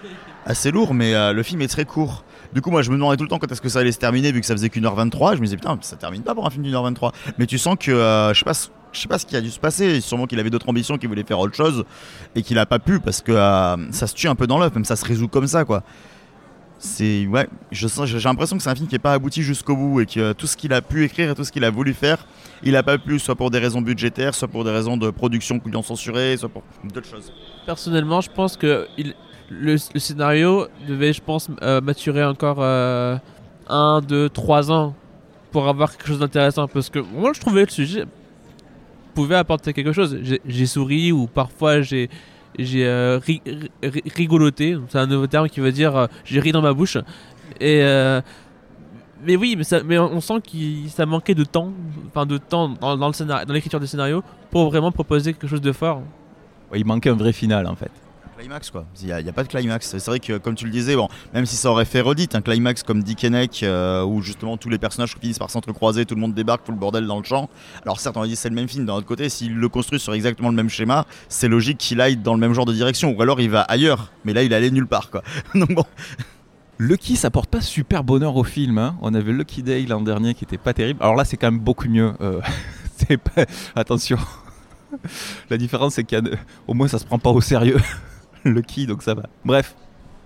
assez 0.46 0.70
lourd, 0.70 0.94
mais 0.94 1.14
euh, 1.14 1.32
le 1.32 1.42
film 1.42 1.60
est 1.62 1.68
très 1.68 1.84
court. 1.84 2.24
Du 2.52 2.62
coup, 2.62 2.70
moi 2.70 2.82
je 2.82 2.90
me 2.90 2.96
demandais 2.96 3.16
tout 3.16 3.24
le 3.24 3.28
temps 3.28 3.38
quand 3.38 3.50
est-ce 3.50 3.60
que 3.60 3.68
ça 3.68 3.80
allait 3.80 3.92
se 3.92 3.98
terminer, 3.98 4.32
vu 4.32 4.40
que 4.40 4.46
ça 4.46 4.54
faisait 4.54 4.70
qu'une 4.70 4.86
heure 4.86 4.94
23. 4.94 5.34
Je 5.34 5.40
me 5.40 5.44
disais, 5.44 5.56
putain, 5.56 5.78
ça 5.80 5.96
termine 5.96 6.22
pas 6.22 6.34
pour 6.34 6.46
un 6.46 6.50
film 6.50 6.62
d'une 6.62 6.74
heure 6.74 6.82
23. 6.84 7.12
Mais 7.38 7.46
tu 7.46 7.58
sens 7.58 7.76
que, 7.78 7.90
euh, 7.90 8.32
je 8.32 8.38
sais 8.38 8.44
pas, 8.44 8.54
je 8.92 9.00
sais 9.00 9.08
pas 9.08 9.18
ce 9.18 9.26
qui 9.26 9.36
a 9.36 9.40
dû 9.40 9.50
se 9.50 9.58
passer. 9.58 10.00
Sûrement 10.00 10.26
qu'il 10.26 10.38
avait 10.40 10.50
d'autres 10.50 10.68
ambitions, 10.68 10.98
qu'il 10.98 11.08
voulait 11.08 11.24
faire 11.24 11.38
autre 11.38 11.54
chose 11.54 11.84
et 12.34 12.42
qu'il 12.42 12.58
a 12.58 12.66
pas 12.66 12.78
pu 12.78 13.00
parce 13.00 13.22
que 13.22 13.32
euh, 13.32 13.92
ça 13.92 14.06
se 14.06 14.14
tue 14.14 14.28
un 14.28 14.34
peu 14.34 14.46
dans 14.46 14.58
l'œuf, 14.58 14.74
même 14.74 14.84
ça 14.84 14.96
se 14.96 15.04
résout 15.04 15.28
comme 15.28 15.46
ça 15.46 15.64
quoi. 15.64 15.82
C'est 16.80 17.26
ouais, 17.26 17.48
j'ai 17.72 17.88
l'impression 18.24 18.56
que 18.56 18.62
c'est 18.62 18.70
un 18.70 18.74
film 18.76 18.86
qui 18.86 18.94
est 18.94 19.00
pas 19.00 19.12
abouti 19.12 19.42
jusqu'au 19.42 19.74
bout 19.74 20.00
et 20.00 20.06
que 20.06 20.32
tout 20.32 20.46
ce 20.46 20.56
qu'il 20.56 20.72
a 20.72 20.80
pu 20.80 21.04
écrire 21.04 21.32
et 21.32 21.34
tout 21.34 21.42
ce 21.42 21.50
qu'il 21.50 21.64
a 21.64 21.70
voulu 21.70 21.92
faire, 21.92 22.24
il 22.62 22.76
a 22.76 22.84
pas 22.84 22.98
pu, 22.98 23.18
soit 23.18 23.34
pour 23.34 23.50
des 23.50 23.58
raisons 23.58 23.82
budgétaires, 23.82 24.32
soit 24.32 24.46
pour 24.46 24.62
des 24.62 24.70
raisons 24.70 24.96
de 24.96 25.10
production 25.10 25.58
qui 25.58 25.70
lui 25.70 25.76
ont 25.76 25.82
censuré, 25.82 26.36
soit 26.36 26.48
pour 26.48 26.62
d'autres 26.84 27.08
choses. 27.08 27.32
Personnellement, 27.66 28.20
je 28.20 28.30
pense 28.30 28.56
que 28.56 28.86
le, 29.50 29.76
scénario 29.76 30.68
devait, 30.86 31.12
je 31.12 31.20
pense, 31.20 31.48
euh, 31.62 31.80
maturer 31.80 32.24
encore 32.24 32.58
euh, 32.60 33.16
un, 33.68 34.00
deux, 34.00 34.28
trois 34.28 34.70
ans 34.70 34.94
pour 35.50 35.66
avoir 35.66 35.96
quelque 35.96 36.06
chose 36.06 36.20
d'intéressant. 36.20 36.68
Parce 36.68 36.90
que 36.90 37.00
moi, 37.00 37.32
je 37.32 37.40
trouvais 37.40 37.64
le 37.64 37.70
sujet 37.70 38.04
pouvait 39.18 39.34
apporter 39.36 39.72
quelque 39.72 39.92
chose. 39.92 40.18
J'ai- 40.22 40.66
souri 40.66 41.10
ou 41.12 41.26
parfois 41.26 41.80
j'ai 41.82 42.08
euh, 42.60 43.18
ri- 43.26 43.42
ri- 43.82 44.02
rigoloté. 44.14 44.76
C'est 44.88 44.98
un 44.98 45.06
nouveau 45.06 45.26
terme 45.26 45.48
qui 45.48 45.60
veut 45.60 45.72
dire 45.72 45.96
euh, 45.96 46.06
j'ai 46.24 46.40
ri 46.40 46.52
dans 46.52 46.62
ma 46.62 46.72
bouche. 46.72 46.96
Et 47.60 47.80
euh, 47.82 48.20
mais 49.26 49.34
oui, 49.36 49.54
mais, 49.58 49.64
ça, 49.64 49.82
mais 49.84 49.98
on 49.98 50.20
sent 50.20 50.40
que 50.42 50.88
ça 50.88 51.04
manquait 51.04 51.34
de 51.34 51.44
temps, 51.44 51.72
enfin 52.08 52.24
de 52.26 52.38
temps 52.38 52.68
dans, 52.80 52.96
dans 52.96 53.08
le 53.08 53.12
scénario, 53.12 53.44
dans 53.46 53.54
l'écriture 53.54 53.80
du 53.80 53.86
scénario 53.88 54.22
pour 54.50 54.70
vraiment 54.70 54.92
proposer 54.92 55.32
quelque 55.32 55.48
chose 55.48 55.60
de 55.60 55.72
fort. 55.72 56.02
Il 56.74 56.84
manquait 56.84 57.10
un 57.10 57.14
vrai 57.16 57.32
final 57.32 57.66
en 57.66 57.74
fait. 57.74 57.90
Climax 58.38 58.70
quoi. 58.70 58.86
Il 59.02 59.06
n'y 59.06 59.12
a, 59.12 59.32
pas 59.32 59.42
de 59.42 59.48
climax. 59.48 59.96
C'est 59.98 60.06
vrai 60.06 60.20
que 60.20 60.38
comme 60.38 60.54
tu 60.54 60.64
le 60.64 60.70
disais, 60.70 60.94
même 61.34 61.44
si 61.44 61.56
ça 61.56 61.70
aurait 61.70 61.84
fait 61.84 62.00
redite, 62.00 62.36
un 62.36 62.40
climax 62.40 62.84
comme 62.84 63.02
Dick 63.02 63.26
euh, 63.62 64.04
où 64.04 64.22
justement 64.22 64.56
tous 64.56 64.68
les 64.68 64.78
personnages 64.78 65.16
finissent 65.20 65.40
par 65.40 65.50
s'entrecroiser, 65.50 66.04
tout 66.04 66.14
le 66.14 66.20
monde 66.20 66.34
débarque, 66.34 66.64
tout 66.64 66.70
le 66.72 66.78
bordel 66.78 67.06
dans 67.06 67.18
le 67.18 67.24
champ. 67.24 67.50
Alors 67.82 67.98
certes, 67.98 68.16
on 68.16 68.22
a 68.22 68.26
dit 68.26 68.36
c'est 68.36 68.48
le 68.48 68.54
même 68.54 68.68
film. 68.68 68.86
D'un 68.86 68.94
autre 68.94 69.06
côté, 69.06 69.28
s'il 69.28 69.56
le 69.56 69.68
construit 69.68 69.98
sur 69.98 70.14
exactement 70.14 70.50
le 70.50 70.54
même 70.54 70.68
schéma, 70.68 71.04
c'est 71.28 71.48
logique 71.48 71.78
qu'il 71.78 72.00
aille 72.00 72.16
dans 72.16 72.34
le 72.34 72.40
même 72.40 72.52
genre 72.52 72.66
de 72.66 72.72
direction. 72.72 73.12
Ou 73.16 73.22
alors 73.22 73.40
il 73.40 73.50
va 73.50 73.62
ailleurs. 73.62 74.12
Mais 74.24 74.32
là, 74.32 74.44
il 74.44 74.54
allait 74.54 74.70
nulle 74.70 74.86
part 74.86 75.10
quoi. 75.10 75.22
Bon. 75.54 75.84
Lucky, 76.78 77.16
ça 77.16 77.30
porte 77.30 77.50
pas 77.50 77.60
super 77.60 78.04
bonheur 78.04 78.36
au 78.36 78.44
film. 78.44 78.78
hein. 78.78 78.96
On 79.02 79.12
avait 79.14 79.32
Lucky 79.32 79.64
Day 79.64 79.84
l'an 79.86 80.00
dernier 80.00 80.34
qui 80.34 80.44
était 80.44 80.58
pas 80.58 80.72
terrible. 80.72 81.00
Alors 81.02 81.16
là, 81.16 81.24
c'est 81.24 81.36
quand 81.36 81.50
même 81.50 81.60
beaucoup 81.60 81.88
mieux. 81.88 82.12
Euh. 82.20 82.40
Attention. 83.74 84.18
La 85.50 85.56
différence, 85.56 85.94
c'est 85.94 86.04
qu'au 86.04 86.74
moins, 86.74 86.88
ça 86.88 86.98
se 86.98 87.04
prend 87.04 87.18
pas 87.18 87.30
au 87.30 87.40
sérieux. 87.40 87.78
Lucky, 88.54 88.86
donc 88.86 89.02
ça 89.02 89.14
va. 89.14 89.24
Bref. 89.44 89.74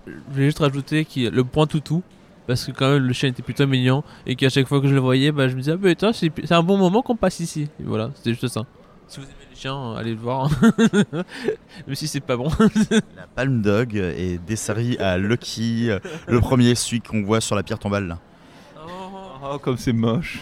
Je 0.07 0.13
vais 0.33 0.45
juste 0.45 0.59
rajouter 0.59 1.05
qu'il 1.05 1.23
y 1.23 1.27
a 1.27 1.29
le 1.29 1.43
point 1.43 1.67
toutou. 1.67 2.03
Parce 2.45 2.65
que 2.65 2.71
quand 2.71 2.91
même 2.91 3.03
le 3.03 3.13
chien 3.13 3.29
était 3.29 3.41
plutôt 3.41 3.65
mignon 3.65 4.03
et 4.25 4.35
qu'à 4.35 4.49
chaque 4.49 4.67
fois 4.67 4.81
que 4.81 4.87
je 4.87 4.93
le 4.93 4.99
voyais, 4.99 5.31
bah, 5.31 5.47
je 5.47 5.53
me 5.55 5.61
disais 5.61 5.71
ah, 5.71 5.77
putain 5.77 6.11
c'est 6.11 6.29
c'est 6.43 6.53
un 6.53 6.63
bon 6.63 6.77
moment 6.77 7.01
qu'on 7.01 7.15
passe 7.15 7.39
ici. 7.39 7.69
Et 7.79 7.83
voilà, 7.83 8.11
c'était 8.15 8.31
juste 8.31 8.49
ça. 8.49 8.65
Si 9.07 9.19
vous 9.19 9.25
aimez 9.25 9.33
les 9.49 9.55
chiens, 9.55 9.95
allez 9.95 10.11
le 10.11 10.19
voir. 10.19 10.49
Même 11.87 11.95
si 11.95 12.07
c'est 12.07 12.19
pas 12.19 12.35
bon. 12.35 12.49
La 13.15 13.27
Palm 13.33 13.61
Dog 13.61 13.95
est 13.95 14.43
desservie 14.45 14.97
à 14.97 15.17
Lucky, 15.17 15.89
le 16.27 16.39
premier, 16.41 16.75
celui 16.75 16.99
qu'on 16.99 17.23
voit 17.23 17.39
sur 17.39 17.55
la 17.55 17.63
pierre 17.63 17.79
tombale. 17.79 18.07
Là. 18.07 18.19
Oh, 19.45 19.57
comme 19.59 19.77
c'est 19.77 19.93
moche. 19.93 20.39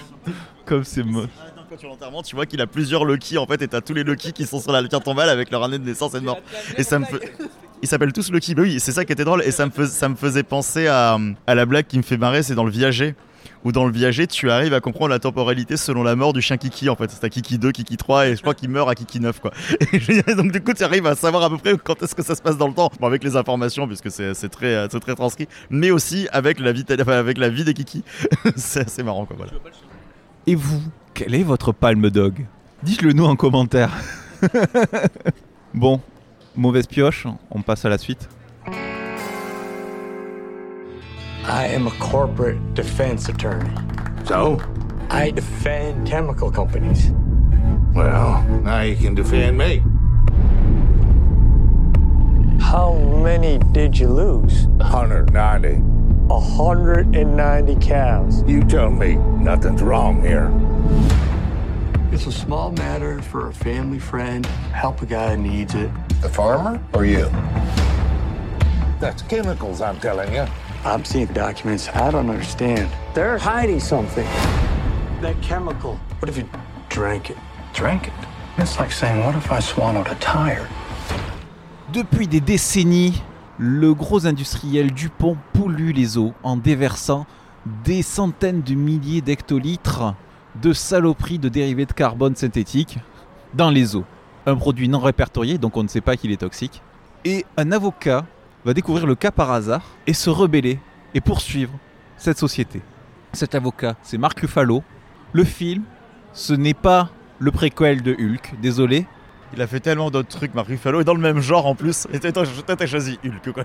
Comme 0.66 0.84
c'est 0.84 1.04
moche. 1.04 1.30
Quand 1.70 1.78
tu 1.78 1.86
l'enterrement, 1.86 2.22
tu 2.22 2.36
vois 2.36 2.46
qu'il 2.46 2.62
a 2.62 2.68
plusieurs 2.68 3.06
Lucky 3.06 3.38
en 3.38 3.46
fait, 3.46 3.62
et 3.62 3.68
t'as 3.68 3.82
tous 3.82 3.94
les 3.94 4.04
Lucky 4.04 4.34
qui 4.34 4.46
sont 4.46 4.60
sur 4.60 4.72
la 4.72 4.84
pierre 4.84 5.02
tombale 5.02 5.30
avec 5.30 5.52
leur 5.52 5.64
année 5.64 5.80
de 5.80 5.86
naissance 5.86 6.14
et 6.16 6.20
de 6.20 6.26
mort. 6.26 6.40
Et 6.78 6.84
ça 6.84 7.00
me 7.00 7.06
fait. 7.06 7.32
Ils 7.82 7.88
s'appellent 7.88 8.14
tous 8.14 8.32
Lucky, 8.32 8.54
bah 8.54 8.62
oui, 8.62 8.80
c'est 8.80 8.92
ça 8.92 9.06
qui 9.06 9.12
était 9.12 9.24
drôle, 9.24 9.42
et 9.44 9.52
ça 9.52 9.66
me, 9.66 10.16
faisait 10.16 10.44
penser 10.44 10.88
à, 10.88 11.18
la 11.48 11.66
blague 11.66 11.88
qui 11.88 11.98
me 11.98 12.04
fait 12.04 12.18
marrer, 12.18 12.44
c'est 12.44 12.56
dans 12.56 12.64
le 12.64 12.72
viager. 12.72 13.16
Où 13.64 13.72
dans 13.72 13.86
le 13.86 13.92
viager, 13.92 14.26
tu 14.26 14.50
arrives 14.50 14.74
à 14.74 14.80
comprendre 14.80 15.10
la 15.10 15.20
temporalité 15.20 15.78
selon 15.78 16.02
la 16.02 16.16
mort 16.16 16.34
du 16.34 16.42
chien 16.42 16.58
Kiki 16.58 16.90
en 16.90 16.96
fait. 16.96 17.12
C'est 17.12 17.24
à 17.24 17.30
Kiki 17.30 17.60
2, 17.60 17.72
Kiki 17.72 17.96
3, 17.96 18.28
et 18.28 18.36
je 18.36 18.42
crois 18.42 18.56
qu'il 18.56 18.70
meurt 18.70 18.90
à 18.90 18.96
Kiki 18.96 19.20
9 19.20 19.40
quoi. 19.40 19.52
Donc 20.36 20.52
du 20.52 20.62
coup, 20.62 20.74
tu 20.74 20.84
arrives 20.84 21.06
à 21.06 21.16
savoir 21.16 21.44
à 21.44 21.50
peu 21.50 21.58
près 21.60 21.76
quand 21.84 22.02
est-ce 22.02 22.16
que 22.16 22.24
ça 22.24 22.34
se 22.34 22.42
passe 22.42 22.58
dans 22.58 22.68
le 22.68 22.74
temps. 22.74 22.92
Avec 23.04 23.24
les 23.24 23.36
informations, 23.36 23.88
puisque 23.88 24.10
c'est 24.10 24.34
c'est 24.34 24.50
très, 24.50 24.74
euh, 24.74 24.88
c'est 24.92 25.00
très 25.00 25.14
transcrit, 25.14 25.48
mais 25.70 25.92
aussi 25.92 26.28
avec 26.32 26.60
la 26.60 26.72
vie, 26.72 26.84
des 26.84 27.74
Kiki. 27.76 28.04
c'est 28.56 28.88
assez 28.88 29.04
marrant 29.04 29.26
quoi. 29.26 29.38
Et 30.48 30.56
vous, 30.56 30.82
quel 31.14 31.36
est 31.36 31.44
votre 31.44 31.72
Palm 31.72 32.10
Dog? 32.10 32.46
Dites-le 32.82 33.14
nous 33.14 33.26
en 33.26 33.36
commentaire. 33.36 33.92
bon, 35.76 36.02
mauvaise 36.56 36.88
pioche, 36.88 37.28
on 37.52 37.62
passe 37.62 37.86
à 37.86 37.90
la 37.90 37.98
suite. 37.98 38.28
I 41.44 41.66
am 41.66 41.88
a 41.88 41.92
corporate 42.00 42.74
defense 42.74 43.28
attorney. 43.30 43.74
So? 44.26 44.60
I 45.10 45.32
defend 45.32 46.08
chemical 46.08 46.52
companies. 46.52 47.12
Well, 47.94 48.44
now 48.64 48.82
you 48.82 48.96
can 48.96 49.16
defend 49.16 49.58
me. 49.58 49.84
How 52.62 52.94
many 52.94 53.58
did 53.74 53.98
you 53.98 54.08
lose? 54.08 54.68
190. 54.78 55.82
190 56.28 57.76
cows. 57.86 58.44
You 58.48 58.64
tell 58.64 58.90
me 58.90 59.16
nothing's 59.16 59.82
wrong 59.82 60.22
here. 60.22 60.50
It's 62.14 62.28
a 62.28 62.32
small 62.32 62.74
matter 62.74 63.22
for 63.22 63.48
a 63.48 63.54
family 63.54 63.98
friend. 63.98 64.46
Help 64.74 65.02
a 65.02 65.06
guy 65.06 65.34
who 65.34 65.42
needs 65.42 65.74
it. 65.76 65.90
The 66.22 66.28
farmer 66.28 66.78
or 66.94 67.06
you? 67.06 67.30
That's 69.00 69.22
chemicals, 69.22 69.80
I'm 69.80 69.98
telling 70.02 70.34
you. 70.34 70.46
I'm 70.84 71.06
seeing 71.06 71.28
documents 71.28 71.88
I 71.88 72.12
don't 72.12 72.30
understand. 72.30 72.90
They're 73.14 73.38
hiding 73.38 73.80
something. 73.80 74.28
That 75.22 75.42
chemical. 75.42 75.98
What 76.20 76.28
if 76.28 76.38
you 76.38 76.50
drank 76.90 77.30
it? 77.30 77.38
Drank 77.74 78.10
it? 78.10 78.14
It's 78.58 78.78
like 78.78 78.92
saying, 78.92 79.24
what 79.24 79.36
if 79.36 79.50
I 79.50 79.62
swallowed 79.62 80.08
a 80.08 80.16
tire? 80.16 80.68
Depuis 81.94 82.28
des 82.28 82.42
décennies, 82.42 83.24
le 83.58 83.94
gros 83.94 84.28
industriel 84.28 84.92
Dupont 84.92 85.38
pollue 85.54 85.94
les 85.94 86.18
eaux 86.18 86.34
en 86.44 86.58
déversant 86.58 87.26
des 87.86 88.02
centaines 88.02 88.64
de 88.64 88.76
milliers 88.76 89.22
d'hectolitres 89.22 90.14
de 90.62 90.74
saloperies 90.74 91.40
de 91.40 91.50
dérivés 91.50 91.86
de 91.86 91.94
carbone 91.94 92.36
synthétique 92.36 93.00
dans 93.54 93.72
les 93.72 93.96
eaux. 93.96 94.06
Un 94.46 94.56
produit 94.56 94.88
non 94.88 95.00
répertorié, 95.00 95.58
donc 95.58 95.76
on 95.76 95.84
ne 95.84 95.88
sait 95.88 96.02
pas 96.02 96.16
qu'il 96.16 96.32
est 96.32 96.38
toxique. 96.38 96.82
Et 97.26 97.46
un 97.58 97.72
avocat 97.72 98.26
va 98.64 98.74
découvrir 98.74 99.08
le 99.08 99.16
cas 99.16 99.32
par 99.32 99.52
hasard 99.52 99.84
et 100.08 100.14
se 100.14 100.30
rebeller 100.30 100.80
et 101.14 101.22
poursuivre 101.22 101.74
cette 102.18 102.38
société. 102.38 102.82
Cet 103.34 103.56
avocat, 103.56 103.96
c'est 104.04 104.18
Marc 104.18 104.40
Ruffalo. 104.40 104.84
Le 105.34 105.44
film, 105.44 105.84
ce 106.34 106.54
n'est 106.54 106.76
pas 106.76 107.10
le 107.40 107.52
préquel 107.52 108.04
de 108.04 108.14
Hulk, 108.14 108.54
désolé, 108.62 109.08
Il 109.54 109.62
a 109.62 109.68
fait 109.68 109.80
tellement 109.80 110.10
d'autres 110.10 110.30
trucs, 110.30 110.54
Marc 110.54 110.68
Ruffalo, 110.68 111.02
et 111.02 111.04
dans 111.04 111.14
le 111.14 111.20
même 111.20 111.42
genre 111.42 111.66
en 111.66 111.76
plus. 111.76 112.08
Et 112.14 112.20
toi, 112.20 112.44
t'as 112.66 112.86
choisi 112.86 113.20
Hulk, 113.26 113.54
quoi. 113.54 113.64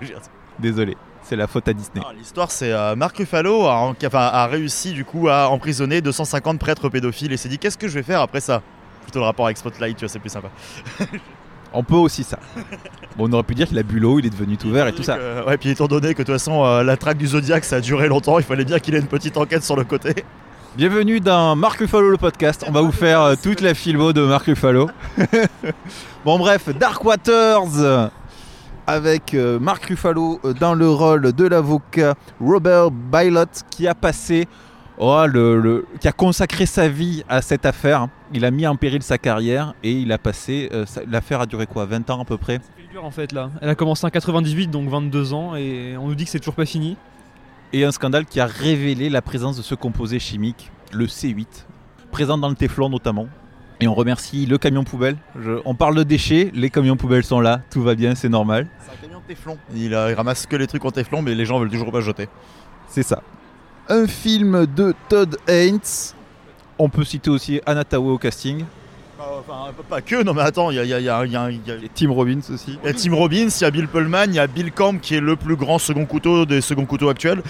désolé, 0.59 0.97
c'est 1.23 1.35
la 1.35 1.47
faute 1.47 1.67
à 1.67 1.73
Disney. 1.73 2.01
L'histoire, 2.17 2.51
c'est 2.51 2.71
euh, 2.71 2.95
Marc 2.95 3.17
Ruffalo 3.17 3.65
a, 3.65 4.47
réussi 4.47 4.91
du 4.91 5.05
coup 5.05 5.29
à 5.29 5.49
emprisonner 5.49 6.01
250 6.01 6.59
prêtres 6.59 6.89
pédophiles 6.89 7.31
et 7.31 7.37
s'est 7.37 7.49
dit 7.49 7.57
qu'est-ce 7.57 7.77
que 7.77 7.87
je 7.87 7.93
vais 7.93 8.03
faire 8.03 8.21
après 8.21 8.41
ça? 8.41 8.61
Plutôt 9.03 9.19
le 9.19 9.25
rapport 9.25 9.45
avec 9.45 9.57
Spotlight, 9.57 9.95
tu 9.95 10.05
vois, 10.05 10.09
c'est 10.09 10.19
plus 10.19 10.29
sympa. 10.29 10.49
On 11.73 11.83
peut 11.83 11.95
aussi 11.95 12.23
ça. 12.23 12.39
Bon, 13.17 13.27
on 13.29 13.33
aurait 13.33 13.43
pu 13.43 13.55
dire 13.55 13.67
qu'il 13.67 13.77
a 13.77 13.83
bu 13.83 13.99
l'eau, 13.99 14.19
il 14.19 14.25
est 14.25 14.29
devenu 14.29 14.57
tout 14.57 14.71
vert 14.71 14.87
et 14.87 14.93
tout 14.93 15.03
ça. 15.03 15.17
Euh, 15.17 15.43
ouais, 15.45 15.57
puis 15.57 15.69
étant 15.69 15.87
donné 15.87 16.13
que 16.13 16.21
de 16.21 16.23
toute 16.23 16.35
façon 16.35 16.63
euh, 16.63 16.83
la 16.83 16.97
traque 16.97 17.17
du 17.17 17.27
Zodiac 17.27 17.65
ça 17.65 17.77
a 17.77 17.81
duré 17.81 18.07
longtemps, 18.07 18.39
il 18.39 18.45
fallait 18.45 18.65
bien 18.65 18.79
qu'il 18.79 18.95
ait 18.95 18.99
une 18.99 19.07
petite 19.07 19.37
enquête 19.37 19.63
sur 19.63 19.75
le 19.75 19.83
côté. 19.83 20.23
Bienvenue 20.77 21.19
dans 21.19 21.55
Marc 21.55 21.79
Ruffalo 21.79 22.11
le 22.11 22.17
podcast. 22.17 22.63
On 22.67 22.71
va 22.71 22.81
vous 22.81 22.91
faire 22.91 23.19
euh, 23.21 23.33
toute 23.41 23.61
la 23.61 23.73
filmo 23.73 24.13
de 24.13 24.21
Marc 24.21 24.45
Ruffalo. 24.45 24.87
bon 26.23 26.37
bref, 26.37 26.69
Dark 26.77 27.03
Waters. 27.03 28.11
avec 28.85 29.33
euh, 29.33 29.57
Mark 29.59 29.85
Ruffalo 29.85 30.39
euh, 30.45 30.53
dans 30.53 30.75
le 30.75 30.87
rôle 30.87 31.33
de 31.33 31.47
l'avocat 31.47 32.13
Robert 32.39 32.91
Bylot 32.91 33.45
qui 33.71 33.87
a 33.87 33.95
passé, 33.95 34.47
oh, 34.99 35.25
qui 35.99 36.07
a 36.07 36.11
consacré 36.11 36.67
sa 36.67 36.87
vie 36.87 37.23
à 37.27 37.41
cette 37.41 37.65
affaire. 37.65 38.07
Il 38.31 38.45
a 38.45 38.51
mis 38.51 38.67
en 38.67 38.75
péril 38.75 39.01
sa 39.01 39.17
carrière 39.17 39.73
et 39.83 39.93
il 39.93 40.11
a 40.11 40.19
passé. 40.19 40.69
euh, 40.73 40.85
L'affaire 41.09 41.41
a 41.41 41.47
duré 41.47 41.65
quoi 41.65 41.87
20 41.87 42.07
ans 42.11 42.21
à 42.21 42.25
peu 42.25 42.37
près? 42.37 42.59
Elle 43.61 43.69
a 43.69 43.75
commencé 43.75 44.05
en 44.05 44.11
98, 44.11 44.67
donc 44.67 44.89
22 44.89 45.33
ans, 45.33 45.55
et 45.55 45.95
on 45.97 46.07
nous 46.07 46.15
dit 46.15 46.25
que 46.25 46.29
c'est 46.29 46.39
toujours 46.39 46.53
pas 46.53 46.65
fini. 46.67 46.97
Et 47.73 47.83
un 47.83 47.91
scandale 47.91 48.25
qui 48.25 48.39
a 48.39 48.45
révélé 48.45 49.09
la 49.09 49.21
présence 49.21 49.57
de 49.57 49.61
ce 49.61 49.75
composé 49.75 50.19
chimique, 50.19 50.71
le 50.93 51.05
C8, 51.05 51.45
présent 52.11 52.37
dans 52.37 52.49
le 52.49 52.55
téflon 52.55 52.89
notamment. 52.89 53.27
Et 53.79 53.87
on 53.87 53.93
remercie 53.93 54.45
le 54.45 54.57
camion 54.57 54.83
poubelle. 54.83 55.17
Je- 55.39 55.59
on 55.65 55.75
parle 55.75 55.95
de 55.95 56.03
déchets, 56.03 56.49
les 56.55 56.69
camions 56.69 56.95
poubelles 56.97 57.23
sont 57.25 57.39
là, 57.39 57.61
tout 57.69 57.83
va 57.83 57.93
bien, 57.93 58.15
c'est 58.15 58.29
normal. 58.29 58.67
C'est 58.79 58.91
un 58.91 59.07
camion 59.07 59.19
de 59.19 59.25
téflon. 59.27 59.57
Il, 59.75 59.93
euh, 59.93 60.09
il 60.11 60.13
ramasse 60.15 60.47
que 60.47 60.55
les 60.55 60.65
trucs 60.65 60.83
en 60.85 60.91
téflon, 60.91 61.21
mais 61.21 61.35
les 61.35 61.45
gens 61.45 61.59
veulent 61.59 61.69
toujours 61.69 61.91
pas 61.91 62.01
jeter. 62.01 62.27
C'est 62.87 63.03
ça. 63.03 63.21
Un 63.89 64.07
film 64.07 64.65
de 64.65 64.95
Todd 65.09 65.37
Haynes. 65.47 65.79
On 66.79 66.89
peut 66.89 67.03
citer 67.03 67.29
aussi 67.29 67.61
Anna 67.65 67.83
Taoué 67.83 68.11
au 68.11 68.17
casting. 68.17 68.63
Enfin, 69.19 69.71
pas 69.89 70.01
que, 70.01 70.21
non 70.23 70.33
mais 70.33 70.41
attends, 70.41 70.69
il 70.69 70.77
y 70.77 70.79
y 70.79 70.93
y 70.93 71.03
y 71.03 71.09
a- 71.09 71.51
Tim 71.95 72.11
Robbins 72.11 72.39
aussi. 72.53 72.77
il 72.83 72.87
y 72.87 72.89
a 72.89 72.93
Tim 72.93 73.15
Robbins, 73.15 73.47
il 73.49 73.61
y 73.61 73.65
a 73.65 73.71
Bill 73.71 73.87
Pullman, 73.87 74.25
il 74.27 74.35
y 74.35 74.39
a 74.39 74.45
Bill 74.47 74.71
Camp 74.71 74.99
qui 75.01 75.15
est 75.15 75.19
le 75.19 75.35
plus 75.35 75.55
grand 75.55 75.79
second 75.79 76.05
couteau 76.05 76.45
des 76.45 76.61
seconds 76.61 76.85
couteaux 76.85 77.09
actuels. 77.09 77.41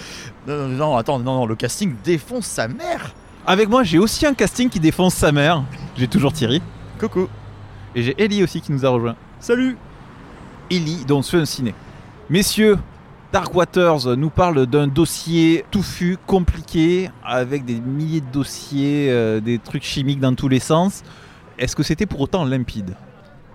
Non, 0.46 0.68
non, 0.68 0.96
attends, 0.96 1.18
non, 1.18 1.34
non, 1.40 1.46
le 1.46 1.56
casting 1.56 1.94
défonce 2.02 2.46
sa 2.46 2.68
mère. 2.68 3.14
Avec 3.46 3.68
moi, 3.68 3.82
j'ai 3.84 3.98
aussi 3.98 4.24
un 4.24 4.32
casting 4.34 4.70
qui 4.70 4.80
défonce 4.80 5.14
sa 5.14 5.30
mère. 5.30 5.62
J'ai 5.96 6.08
toujours 6.08 6.32
Thierry. 6.32 6.62
Coucou. 6.98 7.28
Et 7.94 8.02
j'ai 8.02 8.14
Ellie 8.22 8.42
aussi 8.42 8.60
qui 8.62 8.72
nous 8.72 8.84
a 8.86 8.88
rejoint. 8.88 9.16
Salut 9.40 9.76
Ellie, 10.70 11.04
dont 11.06 11.18
on 11.18 11.22
se 11.22 11.30
fait 11.36 11.42
un 11.42 11.46
ciné. 11.46 11.74
Messieurs, 12.30 12.78
Dark 13.32 13.54
Waters 13.54 14.16
nous 14.16 14.30
parle 14.30 14.66
d'un 14.66 14.86
dossier 14.86 15.64
touffu, 15.70 16.16
compliqué, 16.26 17.10
avec 17.24 17.64
des 17.66 17.78
milliers 17.80 18.20
de 18.22 18.30
dossiers, 18.32 19.08
euh, 19.10 19.40
des 19.40 19.58
trucs 19.58 19.82
chimiques 19.84 20.20
dans 20.20 20.34
tous 20.34 20.48
les 20.48 20.60
sens. 20.60 21.02
Est-ce 21.58 21.74
que 21.74 21.82
c'était 21.82 22.06
pour 22.06 22.20
autant 22.20 22.44
limpide? 22.44 22.94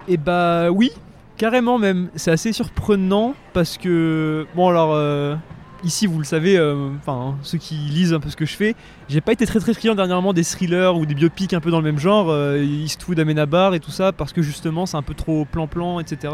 Et 0.07 0.17
bah 0.17 0.69
oui, 0.71 0.91
carrément 1.37 1.79
même. 1.79 2.09
C'est 2.15 2.31
assez 2.31 2.51
surprenant 2.51 3.33
parce 3.53 3.77
que 3.77 4.45
bon 4.55 4.67
alors 4.69 4.93
euh, 4.93 5.35
ici 5.83 6.05
vous 6.05 6.17
le 6.17 6.25
savez, 6.25 6.57
euh, 6.57 6.89
enfin 6.99 7.35
ceux 7.43 7.57
qui 7.57 7.75
lisent 7.75 8.13
un 8.13 8.19
peu 8.19 8.29
ce 8.29 8.35
que 8.35 8.45
je 8.45 8.55
fais, 8.55 8.75
j'ai 9.07 9.21
pas 9.21 9.31
été 9.31 9.45
très 9.45 9.59
très 9.59 9.73
friand 9.73 9.95
dernièrement 9.95 10.33
des 10.33 10.43
thrillers 10.43 10.97
ou 10.97 11.05
des 11.05 11.15
biopics 11.15 11.53
un 11.53 11.61
peu 11.61 11.71
dans 11.71 11.79
le 11.79 11.85
même 11.85 11.99
genre, 11.99 12.29
euh, 12.29 12.61
Eastwood, 12.61 13.19
Amenabar 13.19 13.73
et 13.73 13.79
tout 13.79 13.91
ça 13.91 14.11
parce 14.11 14.33
que 14.33 14.41
justement 14.41 14.85
c'est 14.85 14.97
un 14.97 15.01
peu 15.01 15.13
trop 15.13 15.45
plan-plan 15.45 16.01
etc. 16.01 16.33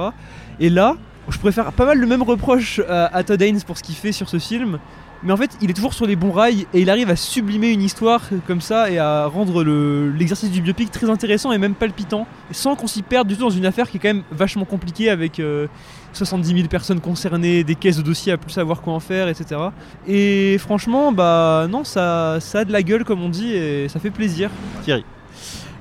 Et 0.59 0.69
là, 0.69 0.95
je 1.29 1.37
faire 1.51 1.71
pas 1.73 1.85
mal 1.85 1.99
le 1.99 2.07
même 2.07 2.23
reproche 2.23 2.79
à, 2.89 3.05
à 3.15 3.23
Todd 3.23 3.41
Haynes 3.41 3.61
pour 3.61 3.77
ce 3.77 3.83
qu'il 3.83 3.95
fait 3.95 4.11
sur 4.11 4.27
ce 4.27 4.39
film. 4.39 4.79
Mais 5.21 5.33
en 5.33 5.37
fait, 5.37 5.51
il 5.61 5.69
est 5.69 5.73
toujours 5.73 5.93
sur 5.93 6.05
les 6.05 6.15
bons 6.15 6.31
rails 6.31 6.65
et 6.73 6.79
il 6.79 6.89
arrive 6.89 7.09
à 7.09 7.17
sublimer 7.17 7.71
une 7.71 7.81
histoire 7.81 8.21
comme 8.47 8.61
ça 8.61 8.89
et 8.89 8.99
à 8.99 9.25
rendre 9.25 9.65
le- 9.65 10.11
l'exercice 10.11 10.49
du 10.49 10.61
biopic 10.61 10.91
très 10.91 11.09
intéressant 11.09 11.51
et 11.51 11.57
même 11.57 11.73
palpitant, 11.73 12.25
sans 12.51 12.75
qu'on 12.77 12.87
s'y 12.87 13.01
perde 13.01 13.27
du 13.27 13.35
tout 13.35 13.41
dans 13.41 13.49
une 13.49 13.65
affaire 13.65 13.89
qui 13.89 13.97
est 13.97 13.99
quand 13.99 14.07
même 14.13 14.23
vachement 14.31 14.63
compliquée 14.63 15.09
avec 15.09 15.41
euh, 15.41 15.67
70 16.13 16.55
000 16.55 16.67
personnes 16.69 17.01
concernées, 17.01 17.65
des 17.65 17.75
caisses 17.75 17.97
de 17.97 18.01
dossiers 18.01 18.31
à 18.31 18.37
plus 18.37 18.51
savoir 18.51 18.81
quoi 18.81 18.93
en 18.93 19.01
faire, 19.01 19.27
etc. 19.27 19.59
Et 20.07 20.57
franchement, 20.57 21.11
bah 21.11 21.67
non, 21.69 21.83
ça, 21.83 22.37
ça 22.39 22.59
a 22.59 22.65
de 22.65 22.71
la 22.71 22.81
gueule 22.81 23.03
comme 23.03 23.21
on 23.21 23.29
dit 23.29 23.53
et 23.53 23.89
ça 23.89 23.99
fait 23.99 24.11
plaisir. 24.11 24.49
Thierry. 24.83 25.03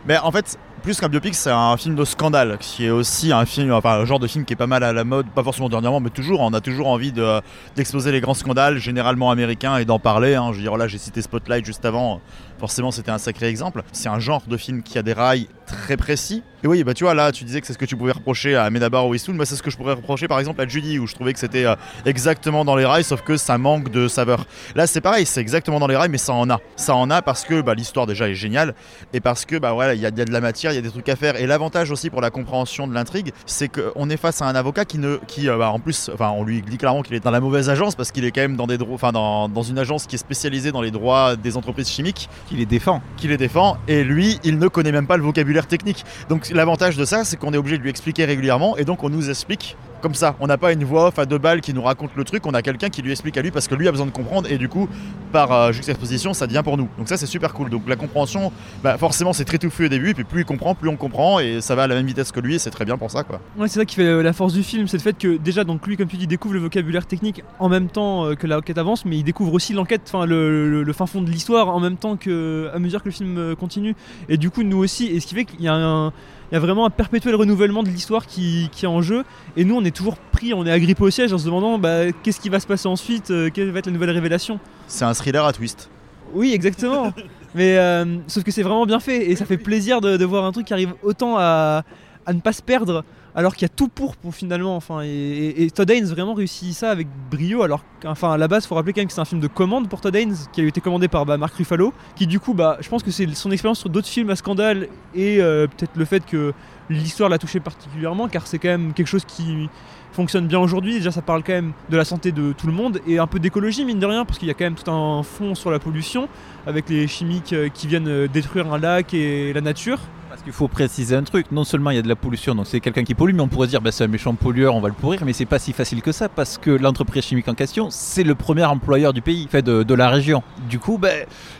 Mais 0.07 0.18
en 0.18 0.32
fait, 0.32 0.59
plus 0.89 1.01
qu'un 1.01 1.11
biopic, 1.11 1.34
c'est 1.34 1.51
un 1.51 1.76
film 1.76 1.97
de 1.97 2.05
scandale, 2.07 2.57
qui 2.59 2.86
est 2.86 2.91
aussi 2.91 3.30
un 3.30 3.45
film, 3.45 3.72
enfin 3.74 4.01
un 4.01 4.07
genre 4.07 4.18
de 4.18 4.26
film 4.26 4.47
qui 4.47 4.55
est 4.55 4.57
pas 4.57 4.66
mal 4.66 4.82
à 4.82 4.95
la 4.95 5.05
mode, 5.05 5.26
pas 5.26 5.43
forcément 5.45 5.68
dernièrement, 5.68 6.01
mais 6.01 6.09
toujours. 6.09 6.41
On 6.41 6.55
a 6.55 6.62
toujours 6.62 6.89
envie 6.89 7.12
de- 7.12 7.43
d'exposer 7.76 8.11
les 8.11 8.22
grands 8.22 8.32
scandales, 8.32 8.78
généralement 8.78 9.30
américains, 9.30 9.76
et 9.76 9.84
d'en 9.84 9.99
parler. 9.99 10.34
hein. 10.34 10.51
Je 10.55 10.66
veux 10.66 10.78
là, 10.78 10.89
j'ai 10.89 10.97
cité 10.97 11.20
Spotlight 11.20 11.66
juste 11.66 11.84
avant. 11.84 12.22
Forcément, 12.59 12.91
c'était 12.91 13.11
un 13.11 13.19
sacré 13.19 13.47
exemple. 13.49 13.83
C'est 13.93 14.09
un 14.09 14.19
genre 14.19 14.43
de 14.47 14.57
film 14.57 14.83
qui 14.83 14.99
a 14.99 15.03
des 15.03 15.13
rails 15.13 15.49
très 15.67 15.97
précis. 15.97 16.43
Et 16.65 16.67
oui, 16.67 16.83
bah 16.83 16.93
tu 16.93 17.05
vois, 17.05 17.15
là, 17.15 17.31
tu 17.31 17.45
disais 17.45 17.61
que 17.61 17.67
c'est 17.67 17.73
ce 17.73 17.79
que 17.79 17.85
tu 17.85 17.97
pouvais 17.97 18.13
reprocher 18.13 18.57
à 18.57 18.69
Medabar 18.69 19.07
ou 19.07 19.15
Eastwood, 19.15 19.37
mais 19.37 19.45
c'est 19.45 19.55
ce 19.55 19.63
que 19.63 19.71
je 19.71 19.77
pourrais 19.77 19.93
reprocher 19.93 20.27
par 20.27 20.41
exemple 20.41 20.61
à 20.61 20.67
Judy, 20.67 20.99
où 20.99 21.07
je 21.07 21.15
trouvais 21.15 21.33
que 21.33 21.39
c'était 21.39 21.67
euh, 21.67 21.77
exactement 22.05 22.65
dans 22.65 22.75
les 22.75 22.85
rails, 22.85 23.05
sauf 23.05 23.23
que 23.23 23.37
ça 23.37 23.59
manque 23.59 23.91
de 23.91 24.09
saveur. 24.09 24.45
Là, 24.75 24.89
c'est 24.89 25.01
pareil, 25.01 25.25
c'est 25.25 25.41
exactement 25.41 25.79
dans 25.79 25.87
les 25.87 25.95
rails, 25.95 26.09
mais 26.09 26.19
ça 26.19 26.33
en 26.33 26.51
a. 26.51 26.59
Ça 26.75 26.97
en 26.97 27.11
a 27.11 27.23
parce 27.23 27.45
que 27.45 27.61
bah, 27.61 27.75
l'histoire 27.75 28.07
déjà 28.07 28.29
est 28.29 28.35
géniale, 28.35 28.75
et 29.13 29.21
parce 29.21 29.45
que 29.45 29.57
bah 29.57 29.73
voilà, 29.73 29.95
il 29.95 30.01
y, 30.01 30.07
a 30.07 30.11
de 30.11 30.33
la 30.33 30.41
matière, 30.41 30.73
il 30.73 30.75
y 30.75 30.79
a 30.79 30.83
des 30.83 30.91
trucs 30.91 31.09
à 31.09 31.15
faire. 31.15 31.37
Et 31.37 31.47
l'avantage 31.47 31.93
aussi 31.93 32.11
pour 32.11 32.21
la 32.21 32.31
compréhension 32.31 32.89
de 32.89 32.95
l'intrigue, 32.95 33.33
c'est 33.47 33.69
qu'on 33.69 34.11
est 34.11 34.17
face 34.17 34.43
à 34.43 34.47
un 34.47 34.55
avocat 34.57 34.85
qui 34.85 34.99
ne, 34.99 35.19
qui 35.29 35.49
euh, 35.49 35.59
bah, 35.59 35.71
en 35.71 35.79
plus, 35.79 36.11
enfin, 36.13 36.31
on 36.31 36.43
lui 36.43 36.63
dit 36.63 36.79
clairement 36.79 37.03
qu'il 37.03 37.15
est 37.15 37.21
dans 37.21 37.31
la 37.31 37.41
mauvaise 37.41 37.71
agence 37.71 37.95
parce 37.95 38.11
qu'il 38.11 38.25
est 38.25 38.33
quand 38.33 38.41
même 38.41 38.57
dans 38.57 38.67
des 38.67 38.79
enfin 38.91 39.13
dans, 39.13 39.49
dans 39.49 39.63
une 39.63 39.79
agence 39.79 40.07
qui 40.07 40.17
est 40.17 40.19
spécialisée 40.19 40.73
dans 40.73 40.83
les 40.83 40.91
droits 40.91 41.37
des 41.37 41.57
entreprises 41.57 41.89
chimiques, 41.89 42.29
Qui 42.49 42.57
les 42.57 42.67
défend. 42.67 43.03
qui 43.19 43.29
les 43.29 43.37
défend, 43.37 43.77
et 43.89 44.03
lui, 44.03 44.39
il 44.43 44.59
ne 44.59 44.69
connaît 44.69 44.93
même 44.93 45.07
pas 45.07 45.19
le 45.19 45.23
vocabulaire 45.23 45.67
technique. 45.67 46.07
Donc 46.31 46.49
l'avantage 46.49 46.97
de 46.97 47.05
ça, 47.05 47.25
c'est 47.25 47.37
qu'on 47.37 47.53
est 47.53 47.59
obligé 47.59 47.77
de 47.77 47.83
lui 47.83 47.91
expliquer 47.91 48.25
régulièrement, 48.25 48.79
et 48.79 48.85
donc 48.85 49.05
on 49.05 49.11
nous 49.11 49.29
explique 49.29 49.77
comme 50.01 50.15
ça. 50.15 50.37
On 50.41 50.47
n'a 50.47 50.59
pas 50.59 50.73
une 50.73 50.85
voix 50.85 51.09
off 51.09 51.19
à 51.19 51.27
deux 51.27 51.39
balles 51.39 51.61
qui 51.61 51.75
nous 51.75 51.83
raconte 51.83 52.11
le 52.17 52.25
truc, 52.25 52.47
on 52.47 52.55
a 52.55 52.63
quelqu'un 52.63 52.89
qui 52.89 53.03
lui 53.03 53.11
explique 53.11 53.37
à 53.37 53.43
lui 53.43 53.51
parce 53.51 53.69
que 53.69 53.75
lui 53.75 53.89
a 53.89 53.91
besoin 53.91 54.07
de 54.07 54.11
comprendre, 54.11 54.51
et 54.51 54.59
du 54.59 54.69
coup, 54.69 54.89
par 55.33 55.53
euh, 55.53 55.73
juxtaposition, 55.73 56.35
ça 56.35 56.47
devient 56.47 56.63
pour 56.65 56.77
nous. 56.77 56.89
Donc 56.99 57.09
ça, 57.09 57.17
c'est 57.17 57.27
super 57.27 57.53
cool. 57.55 57.71
Donc 57.71 57.89
la 57.89 57.97
compréhension, 57.97 58.53
bah, 58.83 58.99
forcément, 58.99 59.33
c'est 59.33 59.45
très 59.45 59.59
touffu 59.59 59.87
au 59.87 59.89
début, 59.89 60.11
et 60.11 60.15
puis 60.15 60.25
plus 60.25 60.41
il 60.41 60.45
comprend, 60.45 60.75
plus 60.75 60.89
on 60.89 60.97
comprend, 60.97 61.41
et 61.41 61.61
ça 61.61 61.75
va 61.75 61.85
à 61.85 61.87
la 61.87 61.95
même 61.95 62.07
vitesse 62.07 62.33
que 62.33 62.41
lui, 62.41 62.55
et 62.55 62.59
c'est 62.59 62.71
très 62.71 62.85
bien 62.85 62.97
pour 62.97 63.11
ça, 63.11 63.25
quoi. 63.25 63.41
Ouais, 63.57 63.69
c'est 63.69 63.79
ça 63.79 63.85
qui 63.85 63.97
fait 63.97 64.23
la 64.23 64.33
force 64.33 64.53
du 64.53 64.63
film, 64.63 64.87
c'est 64.89 64.97
le 64.97 65.03
fait 65.03 65.17
que 65.17 65.37
déjà, 65.37 65.65
donc 65.65 65.87
lui, 65.87 65.97
comme 65.97 66.09
tu 66.09 66.17
dis, 66.17 66.27
découvre 66.27 66.55
le 66.55 66.61
vocabulaire 66.61 67.07
technique 67.07 67.43
en 67.59 67.69
même 67.69 67.89
temps 67.89 68.27
euh, 68.27 68.35
que 68.35 68.47
l'enquête 68.47 68.79
avance, 68.79 69.05
mais 69.05 69.19
il 69.19 69.25
découvre 69.25 69.53
aussi 69.53 69.73
l'enquête, 69.73 70.03
enfin 70.07 70.27
le 70.27 70.93
fin 70.93 71.07
fond 71.07 71.23
de 71.23 71.31
l'histoire 71.31 71.69
en 71.69 71.81
même 71.81 71.97
temps 71.97 72.17
que 72.17 72.71
à 72.73 72.79
mesure 72.79 73.03
que 73.03 73.09
le 73.09 73.13
film 73.13 73.39
euh, 73.39 73.55
continue. 73.55 73.95
Et 74.29 74.37
du 74.37 74.51
coup, 74.51 74.63
nous 74.63 74.79
aussi, 74.79 75.07
et 75.07 75.21
ce 75.21 75.27
qui 75.27 75.35
fait 75.35 75.45
qu'il 75.45 75.63
y 75.63 75.69
a 75.69 75.75
un 75.75 76.13
il 76.51 76.55
y 76.55 76.57
a 76.57 76.61
vraiment 76.61 76.87
un 76.87 76.91
perpétuel 76.91 77.35
renouvellement 77.35 77.83
de 77.83 77.89
l'histoire 77.89 78.27
qui, 78.27 78.71
qui 78.73 78.85
est 78.85 78.89
en 78.89 79.03
jeu. 79.03 79.25
Et 79.57 79.65
nous, 79.65 79.77
on 79.77 79.85
est 79.85 79.95
toujours 79.95 80.17
pris, 80.17 80.55
on 80.55 80.65
est 80.65 80.71
agrippé 80.71 81.03
au 81.03 81.11
siège 81.11 81.33
en 81.33 81.39
se 81.39 81.45
demandant 81.45 81.79
bah, 81.79 82.11
qu'est-ce 82.23 82.41
qui 82.41 82.49
va 82.49 82.61
se 82.61 82.67
passer 82.67 82.89
ensuite, 82.89 83.31
euh, 83.31 83.51
quelle 83.53 83.71
va 83.71 83.81
être 83.81 83.87
la 83.87 83.93
nouvelle 83.93 84.11
révélation. 84.11 84.59
C'est 84.87 85.05
un 85.05 85.15
thriller 85.15 85.45
à 85.45 85.53
twist. 85.53 85.91
Oui, 86.33 86.53
exactement. 86.55 87.13
Mais 87.55 87.77
euh, 87.77 88.05
sauf 88.27 88.45
que 88.45 88.51
c'est 88.51 88.63
vraiment 88.63 88.87
bien 88.87 89.01
fait 89.01 89.31
et 89.31 89.37
ça 89.37 89.47
fait 89.47 89.57
plaisir 89.57 90.01
de, 90.01 90.17
de 90.17 90.25
voir 90.25 90.45
un 90.45 90.53
truc 90.53 90.67
qui 90.67 90.73
arrive 90.73 90.95
autant 91.03 91.37
à, 91.39 91.83
à 92.29 92.35
ne 92.35 92.41
pas 92.41 92.53
se 92.53 92.62
perdre 92.62 93.05
alors 93.35 93.55
qu'il 93.55 93.62
y 93.62 93.70
a 93.70 93.74
tout 93.74 93.89
pour, 93.89 94.16
pour 94.16 94.35
finalement. 94.35 94.76
Enfin, 94.76 95.01
et, 95.03 95.70
Todd 95.74 95.91
Haynes 95.91 96.07
vraiment 96.07 96.35
réussit 96.35 96.74
ça 96.74 96.91
avec 96.91 97.09
brio. 97.31 97.62
Alors 97.62 97.83
qu'enfin 98.03 98.33
à 98.33 98.37
la 98.37 98.49
base, 98.49 98.66
faut 98.66 98.74
rappeler 98.74 98.93
quand 98.93 99.01
même 99.01 99.09
que 99.09 99.14
c'est 99.14 99.20
un 99.20 99.24
film 99.24 99.41
de 99.41 99.47
commande 99.47 99.89
pour 99.89 100.01
Todd 100.01 100.14
Haynes 100.14 100.37
qui 100.53 100.61
a 100.61 100.64
été 100.64 100.81
commandé 100.81 101.09
par 101.09 101.24
bah, 101.24 101.39
Mark 101.39 101.55
Ruffalo, 101.55 101.95
qui 102.16 102.26
du 102.26 102.39
coup, 102.39 102.53
bah, 102.53 102.76
je 102.81 102.89
pense 102.89 103.03
que 103.03 103.11
c'est 103.11 103.26
son 103.35 103.51
expérience 103.51 103.79
sur 103.79 103.89
d'autres 103.89 104.09
films 104.09 104.29
à 104.31 104.37
scandale 104.37 104.89
et 105.14 105.41
euh, 105.41 105.66
peut-être 105.66 105.97
le 105.97 106.05
fait 106.05 106.24
que 106.26 106.53
l'histoire 106.91 107.31
l'a 107.31 107.39
touché 107.39 107.61
particulièrement 107.61 108.29
car 108.29 108.47
c'est 108.47 108.59
quand 108.59 108.68
même 108.68 108.93
quelque 108.93 109.07
chose 109.07 109.24
qui 109.24 109.68
fonctionne 110.12 110.49
bien 110.49 110.59
aujourd'hui. 110.59 110.95
Déjà, 110.95 111.12
ça 111.12 111.22
parle 111.22 111.43
quand 111.43 111.53
même 111.53 111.72
de 111.89 111.97
la 111.97 112.05
santé 112.05 112.33
de 112.33 112.53
tout 112.53 112.66
le 112.66 112.72
monde 112.72 113.01
et 113.07 113.18
un 113.18 113.26
peu 113.26 113.39
d'écologie, 113.39 113.85
mine 113.85 114.01
de 114.01 114.07
rien, 114.07 114.24
parce 114.24 114.39
qu'il 114.39 114.49
y 114.49 114.51
a 114.51 114.55
quand 114.55 114.64
même 114.64 114.74
tout 114.74 114.91
un 114.91 115.22
fond 115.22 115.55
sur 115.55 115.70
la 115.70 115.79
pollution 115.79 116.29
avec 116.66 116.89
les 116.91 117.07
chimiques 117.07 117.53
euh, 117.53 117.68
qui 117.68 117.87
viennent 117.87 118.09
euh, 118.09 118.29
détruire 118.29 118.72
un 118.72 118.79
lac 118.79 119.14
et 119.14 119.53
la 119.53 119.61
nature. 119.61 120.01
Qu'il 120.49 120.55
faut 120.55 120.67
préciser 120.67 121.15
un 121.15 121.25
truc, 121.25 121.53
non 121.53 121.63
seulement 121.63 121.91
il 121.91 121.97
y 121.97 121.99
a 121.99 122.03
de 122.03 122.09
la 122.09 122.17
pollution, 122.17 122.55
donc 122.55 122.67
c'est 122.67 122.81
quelqu'un 122.81 123.05
qui 123.05 123.15
pollue, 123.15 123.35
mais 123.35 123.43
on 123.43 123.49
pourrait 123.49 123.67
dire 123.67 123.83
bah, 123.83 123.93
c'est 123.93 124.05
un 124.05 124.09
méchant 124.09 124.35
pollueur, 124.35 124.75
on 124.75 124.81
va 124.81 124.89
le 124.89 124.95
pourrir, 124.95 125.23
mais 125.27 125.35
c'est 125.35 125.45
pas 125.45 125.59
si 125.59 125.75
facile 125.75 126.01
que 126.01 126.11
ça, 126.11 126.31
parce 126.31 126.57
que 126.57 126.71
l'entreprise 126.71 127.23
chimique 127.23 127.49
en 127.49 127.55
question, 127.55 127.89
c'est 127.91 128.23
le 128.23 128.35
premier 128.35 128.65
employeur 128.65 129.13
du 129.13 129.21
pays, 129.21 129.47
fait 129.51 129.61
de, 129.61 129.95
la 129.95 130.09
région. 130.09 130.43
Du 130.71 130.79
coup, 130.79 130.97
bah, 130.97 131.11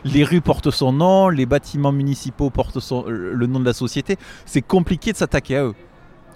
les 0.07 0.25
rues 0.25 0.41
portent 0.41 0.71
son 0.71 0.95
nom, 0.95 1.29
les 1.29 1.45
bâtiments 1.45 1.93
municipaux 1.93 2.49
portent 2.49 2.79
le 3.07 3.47
nom 3.47 3.61
de 3.61 3.67
la 3.67 3.75
société, 3.75 4.17
c'est 4.47 4.63
compliqué 4.63 5.13
de 5.13 5.19
s'attaquer 5.19 5.59
à 5.59 5.65
eux. 5.65 5.75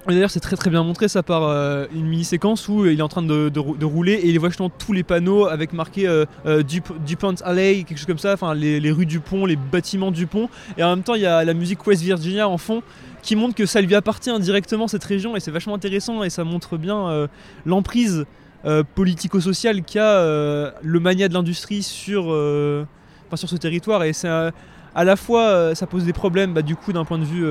D'ailleurs, 0.09 0.33
c'est 0.33 0.41
très 0.41 0.57
très 0.57 0.69
bien 0.69 0.83
montré 0.83 1.07
ça 1.07 1.23
par 1.23 1.45
euh, 1.45 1.87
une 1.95 2.07
mini-séquence 2.07 2.67
où 2.69 2.83
euh, 2.83 2.93
il 2.93 2.99
est 2.99 3.03
en 3.03 3.09
train 3.09 3.23
de, 3.23 3.49
de 3.49 3.61
rou- 3.61 3.77
de 3.77 3.85
rouler 3.85 4.15
et 4.15 4.29
il 4.29 4.39
voit 4.41 4.49
justement 4.49 4.69
tous 4.69 4.93
les 4.93 5.05
panneaux 5.05 5.47
avec 5.47 5.73
marqué 5.73 6.09
euh, 6.09 6.25
euh, 6.45 6.65
Dup- 6.65 6.99
DuPont 7.07 7.37
Alley, 7.45 7.85
quelque 7.85 7.99
chose 7.99 8.07
comme 8.07 8.19
ça, 8.19 8.33
enfin 8.33 8.53
les, 8.53 8.91
rues 8.91 9.07
du 9.07 9.21
pont, 9.21 9.47
les 9.47 9.55
bâtiments 9.55 10.11
du 10.11 10.27
pont. 10.27 10.49
Et 10.77 10.83
en 10.83 10.91
même 10.91 11.05
temps, 11.05 11.15
il 11.15 11.23
y 11.23 11.27
a 11.27 11.45
la 11.45 11.55
musique 11.55 11.87
West 11.87 12.03
Virginia 12.03 12.49
en 12.49 12.59
fond 12.59 12.83
qui 13.23 13.37
montre 13.37 13.55
que 13.55 13.65
ça 13.65 13.81
lui 13.81 13.95
appartient 13.95 14.37
directement 14.41 14.89
cette 14.89 15.05
région 15.05 15.37
et 15.37 15.41
c'est 15.41 15.53
vachement 15.53 15.75
intéressant 15.77 16.25
et 16.25 16.31
ça 16.31 16.43
montre 16.43 16.77
bien 16.77 17.29
l'emprise 17.65 18.25
politico-sociale 18.97 19.83
qu'a 19.85 20.25
le 20.83 21.01
mania 21.01 21.29
de 21.29 21.35
l'industrie 21.35 21.85
sur, 21.85 22.25
sur 23.35 23.49
ce 23.49 23.57
territoire. 23.57 24.03
Et 24.03 24.13
c'est 24.13 24.27
à 24.29 25.05
la 25.05 25.15
fois, 25.15 25.73
ça 25.77 25.87
pose 25.87 26.05
des 26.05 26.13
problèmes 26.13 26.53
bah, 26.53 26.63
du 26.63 26.75
coup 26.75 26.93
d'un 26.93 27.05
point 27.05 27.19
de 27.19 27.25
vue 27.25 27.45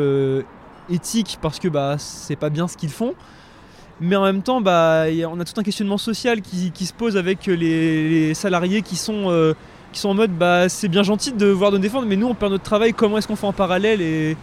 éthique 0.92 1.38
parce 1.42 1.60
que 1.60 1.68
bah, 1.68 1.96
c'est 1.98 2.36
pas 2.36 2.50
bien 2.50 2.68
ce 2.68 2.78
qu'ils 2.78 2.90
font. 2.90 3.14
Mais 4.00 4.16
en 4.16 4.24
même 4.24 4.42
temps, 4.42 4.62
bah, 4.62 5.06
on 5.32 5.40
a 5.40 5.46
tout 5.46 5.54
un 5.60 5.64
questionnement 5.64 6.00
social 6.00 6.42
qui, 6.42 6.86
se 6.86 6.94
pose 6.94 7.18
avec 7.18 7.46
les, 7.46 7.56
les 8.10 8.34
salariés 8.34 8.82
qui 8.82 8.96
sont, 8.96 9.30
euh, 9.30 9.54
qui 9.94 10.00
sont 10.00 10.10
en 10.10 10.14
mode 10.16 10.32
bah, 10.32 10.70
c'est 10.70 10.88
bien 10.88 11.04
gentil 11.04 11.32
de 11.32 11.46
voir 11.46 11.72
nous 11.72 11.78
défendre, 11.78 12.08
mais 12.08 12.16
nous 12.16 12.28
on 12.28 12.34
perd 12.34 12.52
notre 12.52 12.64
travail, 12.64 12.94
comment 12.94 13.20
est-ce 13.20 13.28
qu'on 13.28 13.36
fait 13.36 13.48
en 13.48 13.54
parallèle 13.54 14.02
et, 14.02 14.36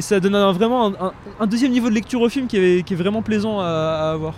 ça 0.00 0.20
donne 0.20 0.36
vraiment 0.52 0.92
un, 1.40 1.46
deuxième 1.46 1.72
niveau 1.72 1.88
de 1.88 1.94
lecture 1.94 2.20
au 2.20 2.28
film 2.28 2.46
qui 2.46 2.58
est, 2.58 2.86
qui 2.86 2.92
est 2.92 2.96
vraiment 2.96 3.22
plaisant 3.22 3.58
à, 3.58 3.64
à 3.64 4.10
avoir. 4.12 4.34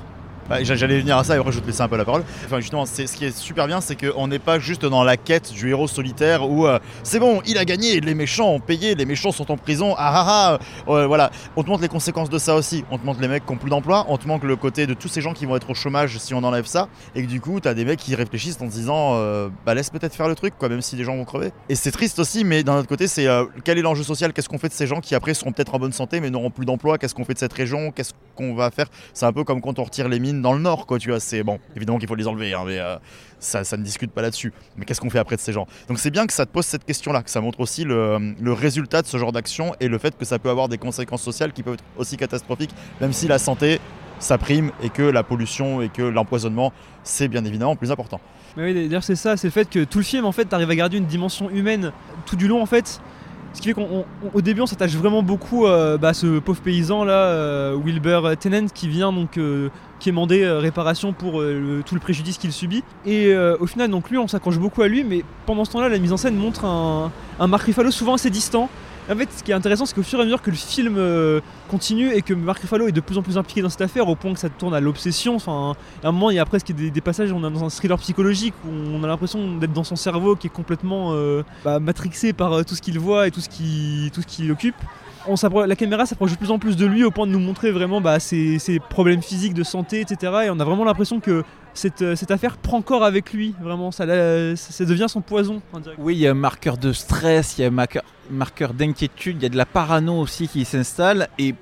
Bah, 0.51 0.65
j'a- 0.65 0.75
J'allais 0.75 0.99
venir 0.99 1.17
à 1.17 1.23
ça 1.23 1.37
et 1.37 1.39
après 1.39 1.53
je 1.53 1.59
vais 1.59 1.63
te 1.63 1.67
laisser 1.69 1.81
un 1.83 1.87
peu 1.89 1.97
la 1.97 2.05
parole. 2.05 2.25
Enfin 2.45 2.59
justement, 2.59 2.85
ce 2.85 3.03
qui 3.05 3.25
est 3.25 3.37
super 3.37 3.69
bien, 3.69 3.81
c'est 3.81 3.95
qu'on 3.95 4.27
n'est 4.27 4.41
pas 4.41 4.59
juste 4.59 4.85
dans 4.85 5.05
la 5.05 5.17
quête 5.17 5.53
du 5.53 5.69
héros 5.71 5.87
solitaire 5.87 6.51
où 6.51 6.67
euh, 6.67 6.81
c'est 7.05 7.21
bon, 7.21 7.41
il 7.47 7.57
a 7.57 7.65
gagné, 7.65 8.01
les 8.01 8.15
méchants 8.15 8.49
ont 8.49 8.59
payé, 8.59 8.97
les 8.97 9.05
méchants 9.07 9.31
sont 9.31 9.53
en 9.53 9.57
prison, 9.57 9.95
ah 9.97 10.11
ah 10.13 10.59
ah. 10.59 10.91
Ouais, 10.91 11.07
voilà, 11.07 11.31
on 11.55 11.63
te 11.63 11.69
montre 11.69 11.83
les 11.83 11.89
conséquences 11.89 12.31
de 12.31 12.39
ça 12.39 12.57
aussi. 12.57 12.85
On 12.91 12.99
te 12.99 13.07
montre 13.07 13.21
les 13.21 13.29
mecs 13.29 13.47
qui 13.47 13.53
ont 13.53 13.57
plus 13.57 13.71
d'emploi, 13.71 14.07
on 14.09 14.17
te 14.17 14.27
montre 14.27 14.45
le 14.47 14.57
côté 14.57 14.89
de 14.89 14.95
tous 14.95 15.07
ces 15.07 15.21
gens 15.21 15.35
qui 15.35 15.47
vont 15.47 15.55
être 15.55 15.71
au 15.71 15.75
chômage 15.75 16.19
si 16.19 16.35
on 16.35 16.43
enlève 16.43 16.67
ça, 16.67 16.89
et 17.15 17.23
que 17.23 17.29
du 17.29 17.41
coup 17.41 17.61
t'as 17.61 17.75
des 17.75 17.85
mecs 17.85 18.01
qui 18.01 18.17
réfléchissent 18.17 18.61
en 18.61 18.67
se 18.69 18.75
disant 18.75 19.13
euh, 19.15 19.51
bah 19.65 19.75
laisse 19.75 19.91
peut-être 19.91 20.15
faire 20.17 20.27
le 20.29 20.35
truc 20.35 20.55
quoi, 20.59 20.69
même 20.69 20.81
si 20.83 20.97
les 20.97 21.05
gens 21.05 21.15
vont 21.17 21.25
crever. 21.25 21.53
Et 21.69 21.77
c'est 21.77 21.93
triste 21.93 22.19
aussi, 22.19 22.43
mais 22.43 22.65
d'un 22.65 22.77
autre 22.79 22.89
côté 22.89 23.07
c'est 23.07 23.29
euh, 23.29 23.45
quel 23.63 23.79
est 23.79 23.83
l'enjeu 23.83 24.03
social, 24.03 24.33
qu'est-ce 24.33 24.49
qu'on 24.49 24.59
fait 24.59 24.69
de 24.69 24.73
ces 24.75 24.89
gens 24.89 25.01
qui 25.01 25.15
après 25.15 25.35
seront 25.35 25.53
peut-être 25.53 25.75
en 25.75 25.79
bonne 25.79 25.93
santé 25.93 26.19
mais 26.21 26.31
n'auront 26.31 26.51
plus 26.51 26.67
d'emploi, 26.67 26.99
qu'est-ce 26.99 27.15
qu'on 27.15 27.25
fait 27.25 27.35
de 27.35 27.39
cette 27.39 27.53
région, 27.53 27.93
qu'est-ce 27.93 28.15
qu'on 28.35 28.55
va 28.57 28.71
faire? 28.73 28.87
C'est 29.15 29.27
un 29.27 29.33
peu 29.33 29.45
comme 29.45 29.61
quand 29.61 29.79
les 30.09 30.19
mines 30.19 30.40
dans 30.41 30.53
le 30.53 30.61
nord 30.61 30.87
quoi, 30.87 30.99
tu 30.99 31.11
vois. 31.11 31.21
C'est 31.21 31.43
bon, 31.43 31.59
évidemment 31.77 31.99
qu'il 31.99 32.09
faut 32.09 32.15
les 32.15 32.27
enlever, 32.27 32.55
hein, 32.55 32.63
mais 32.67 32.79
euh, 32.79 32.97
ça, 33.39 33.65
ça 33.65 33.77
ne 33.77 33.83
discute 33.83 34.13
pas 34.13 34.23
là-dessus. 34.23 34.53
Mais 34.77 34.85
qu'est-ce 34.85 35.01
qu'on 35.01 35.11
fait 35.11 35.19
après 35.19 35.37
de 35.37 35.41
ces 35.41 35.53
gens? 35.53 35.67
Donc 35.89 35.99
c'est 35.99 36.11
bien 36.11 36.27
que 36.27 36.33
ça 36.33 36.47
te 36.47 36.51
pose 36.51 36.67
cette 36.67 36.85
question-là, 36.85 37.23
que 37.23 37.31
ça 37.31 37.41
montre 37.41 37.61
aussi 37.61 37.85
le, 37.85 38.35
le 38.41 38.53
résultat 38.53 39.03
de 39.03 39.07
ce 39.07 39.17
genre 39.17 39.33
d'action 39.33 39.75
et 39.81 39.89
le 39.89 39.99
fait 39.99 40.17
que 40.17 40.25
ça 40.25 40.39
peut 40.39 40.51
avoir 40.51 40.69
des 40.69 40.79
conséquences 40.79 41.23
sociales 41.23 41.53
qui 41.53 41.63
peuvent 41.63 41.75
être 41.75 41.85
aussi 41.97 42.17
catastrophiques, 42.17 42.75
même 43.01 43.13
si 43.13 43.29
la 43.29 43.39
santé, 43.39 43.81
ça 44.19 44.37
prime 44.39 44.71
et 44.83 44.91
que 44.91 45.03
la 45.03 45.23
pollution 45.23 45.81
et 45.81 45.89
que 45.89 46.03
l'empoisonnement, 46.03 46.73
c'est 47.05 47.29
bien 47.29 47.45
évidemment 47.45 47.77
plus 47.77 47.91
important. 47.91 48.21
Mais 48.57 48.65
oui, 48.65 48.75
d'ailleurs 48.75 49.05
c'est 49.05 49.17
ça, 49.17 49.37
c'est 49.37 49.47
le 49.47 49.53
fait 49.53 49.69
que 49.71 49.85
tout 49.85 49.99
le 49.99 50.05
film 50.05 50.25
en 50.25 50.33
fait 50.33 50.45
t'arrives 50.45 50.71
à 50.71 50.75
garder 50.75 50.99
une 50.99 51.07
dimension 51.07 51.49
humaine 51.51 51.93
tout 52.27 52.37
du 52.37 52.49
long 52.49 52.61
en 52.61 52.67
fait. 52.67 53.01
Ce 53.53 53.61
qui 53.61 53.69
fait 53.69 53.75
qu'au 53.75 54.41
début 54.41 54.61
on 54.61 54.67
s'attache 54.67 54.95
vraiment 54.95 55.23
beaucoup 55.23 55.67
euh, 55.67 55.99
bah, 55.99 56.09
à 56.09 56.15
ce 56.15 56.39
pauvre 56.39 56.61
paysan 56.61 57.05
là, 57.05 57.13
euh, 57.13 57.75
Wilbur 57.75 58.37
Tennant, 58.39 58.67
qui 58.73 58.89
vient 58.89 59.13
donc 59.13 59.39
euh, 59.39 59.71
quémander 59.99 60.45
euh, 60.45 60.61
réparation 60.61 61.13
pour 61.13 61.33
tout 61.33 61.95
le 61.95 62.01
préjudice 62.01 62.39
qu'il 62.39 62.53
subit. 62.53 62.85
Et 63.07 63.35
au 63.35 63.67
final 63.67 63.91
donc 63.91 64.11
lui 64.11 64.19
on 64.19 64.29
s'accroche 64.29 64.59
beaucoup 64.59 64.83
à 64.83 64.89
lui, 64.89 65.05
mais 65.05 65.25
pendant 65.47 65.65
ce 65.65 65.73
temps-là 65.73 65.89
la 65.89 65.99
mise 65.99 66.13
en 66.13 66.17
scène 66.17 66.37
montre 66.37 66.65
un, 66.65 67.11
un 67.39 67.47
Mark 67.47 67.65
Ruffalo 67.65 67.91
souvent 67.91 68.15
assez 68.15 68.31
distant. 68.31 68.69
En 69.11 69.17
fait, 69.17 69.29
ce 69.37 69.43
qui 69.43 69.51
est 69.51 69.55
intéressant, 69.55 69.87
c'est 69.87 69.95
qu'au 69.95 70.05
fur 70.05 70.21
et 70.21 70.23
à 70.23 70.25
mesure 70.25 70.41
que 70.41 70.51
le 70.51 70.57
film 70.57 70.95
euh, 70.97 71.41
continue 71.69 72.13
et 72.13 72.23
que 72.23 72.33
Mark 72.33 72.61
Ruffalo 72.61 72.87
est 72.87 72.93
de 72.93 73.01
plus 73.01 73.19
en 73.19 73.23
plus 73.23 73.37
impliqué 73.37 73.61
dans 73.61 73.69
cette 73.69 73.81
affaire, 73.81 74.09
au 74.09 74.15
point 74.15 74.33
que 74.33 74.39
ça 74.39 74.49
tourne 74.49 74.73
à 74.73 74.79
l'obsession. 74.79 75.35
Enfin, 75.35 75.75
à 76.05 76.09
un 76.09 76.13
moment, 76.13 76.31
il 76.31 76.37
y 76.37 76.39
a 76.39 76.45
presque 76.45 76.71
des, 76.71 76.93
des 76.93 77.01
passages 77.01 77.33
où 77.33 77.35
on 77.35 77.39
est 77.41 77.51
dans 77.51 77.65
un 77.65 77.71
thriller 77.71 77.99
psychologique 77.99 78.55
où 78.65 78.69
on 78.71 79.03
a 79.03 79.09
l'impression 79.09 79.57
d'être 79.57 79.73
dans 79.73 79.83
son 79.83 79.97
cerveau 79.97 80.37
qui 80.37 80.47
est 80.47 80.51
complètement 80.51 81.11
euh, 81.15 81.43
bah, 81.65 81.81
matrixé 81.81 82.33
par 82.33 82.53
euh, 82.53 82.63
tout 82.63 82.77
ce 82.77 82.83
qu'il 82.83 83.01
voit 83.01 83.27
et 83.27 83.33
tout 83.33 83.41
ce 83.41 83.49
qui, 83.49 84.13
tout. 84.15 84.23
La 85.67 85.77
caméra 85.77 86.07
s'approche 86.07 86.33
de 86.33 86.37
plus 86.37 86.51
en 86.51 86.59
plus 86.59 86.77
de 86.77 86.87
lui 86.87 87.05
au 87.05 87.11
point 87.11 87.27
de 87.27 87.33
nous 87.33 87.41
montrer 87.41 87.71
vraiment 87.71 88.01
bah, 88.01 88.19
ses, 88.21 88.59
problèmes 88.89 89.23
physiques 89.23 89.55
de 89.55 89.63
santé, 89.63 90.01
etc. 90.01 90.33
Et 90.47 90.51
on 90.51 90.59
a 90.59 90.65
vraiment 90.65 90.85
l'impression 90.85 91.21
que 91.21 91.45
cette, 91.75 92.03
euh, 92.03 92.17
cette 92.17 92.31
affaire 92.31 92.57
prend 92.57 92.83
corps 92.83 93.05
avec 93.05 93.33
lui, 93.33 93.55
vraiment. 93.61 93.91
Ça, 93.91 94.07
devient 94.07 95.07
son 95.09 95.21
poison. 95.21 95.63
Oui, 95.99 96.17
il 96.17 96.21
y 96.21 96.27
a 96.27 96.31
un 96.31 96.35
marqueur 96.35 96.79
de 96.79 96.93
stress, 96.93 97.59
il 97.59 97.63
y 97.63 97.65
a 97.65 97.69
un 97.69 97.87
marqueur, 98.31 98.75
d'inquiétude, 98.75 99.37
il 99.39 99.43
y 99.43 99.47
a 99.47 99.51
de 99.51 99.57
la 99.57 99.67
parano 99.67 100.19
aussi 100.19 100.49
qui 100.49 100.65
s'installe, 100.65 101.29
et 101.39 101.55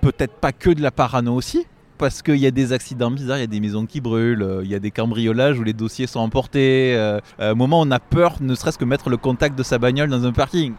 peut-être 0.00 0.34
pas 0.34 0.52
que 0.52 0.70
de 0.70 0.80
la 0.80 0.90
parano 0.90 1.34
aussi, 1.34 1.66
parce 1.98 2.22
qu'il 2.22 2.36
y 2.36 2.46
a 2.46 2.50
des 2.50 2.72
accidents 2.72 3.10
bizarres, 3.10 3.38
il 3.38 3.42
y 3.42 3.44
a 3.44 3.48
des 3.48 3.60
maisons 3.60 3.86
qui 3.86 4.00
brûlent, 4.00 4.42
euh, 4.42 4.64
il 4.64 4.70
y 4.70 4.74
a 4.74 4.78
des 4.78 4.90
cambriolages 4.90 5.58
où 5.58 5.64
les 5.64 5.72
dossiers 5.72 6.06
sont 6.06 6.20
emportés. 6.20 6.94
euh, 6.96 7.20
à 7.38 7.50
un 7.50 7.54
moment, 7.54 7.80
on 7.80 7.90
a 7.90 8.00
peur, 8.00 8.36
ne 8.40 8.54
serait-ce 8.54 8.78
que 8.78 8.84
mettre 8.84 9.10
le 9.10 9.16
contact 9.16 9.56
de 9.58 9.62
sa 9.62 9.78
bagnole 9.78 10.08
dans 10.08 10.24
un 10.24 10.32
parking. 10.32 10.74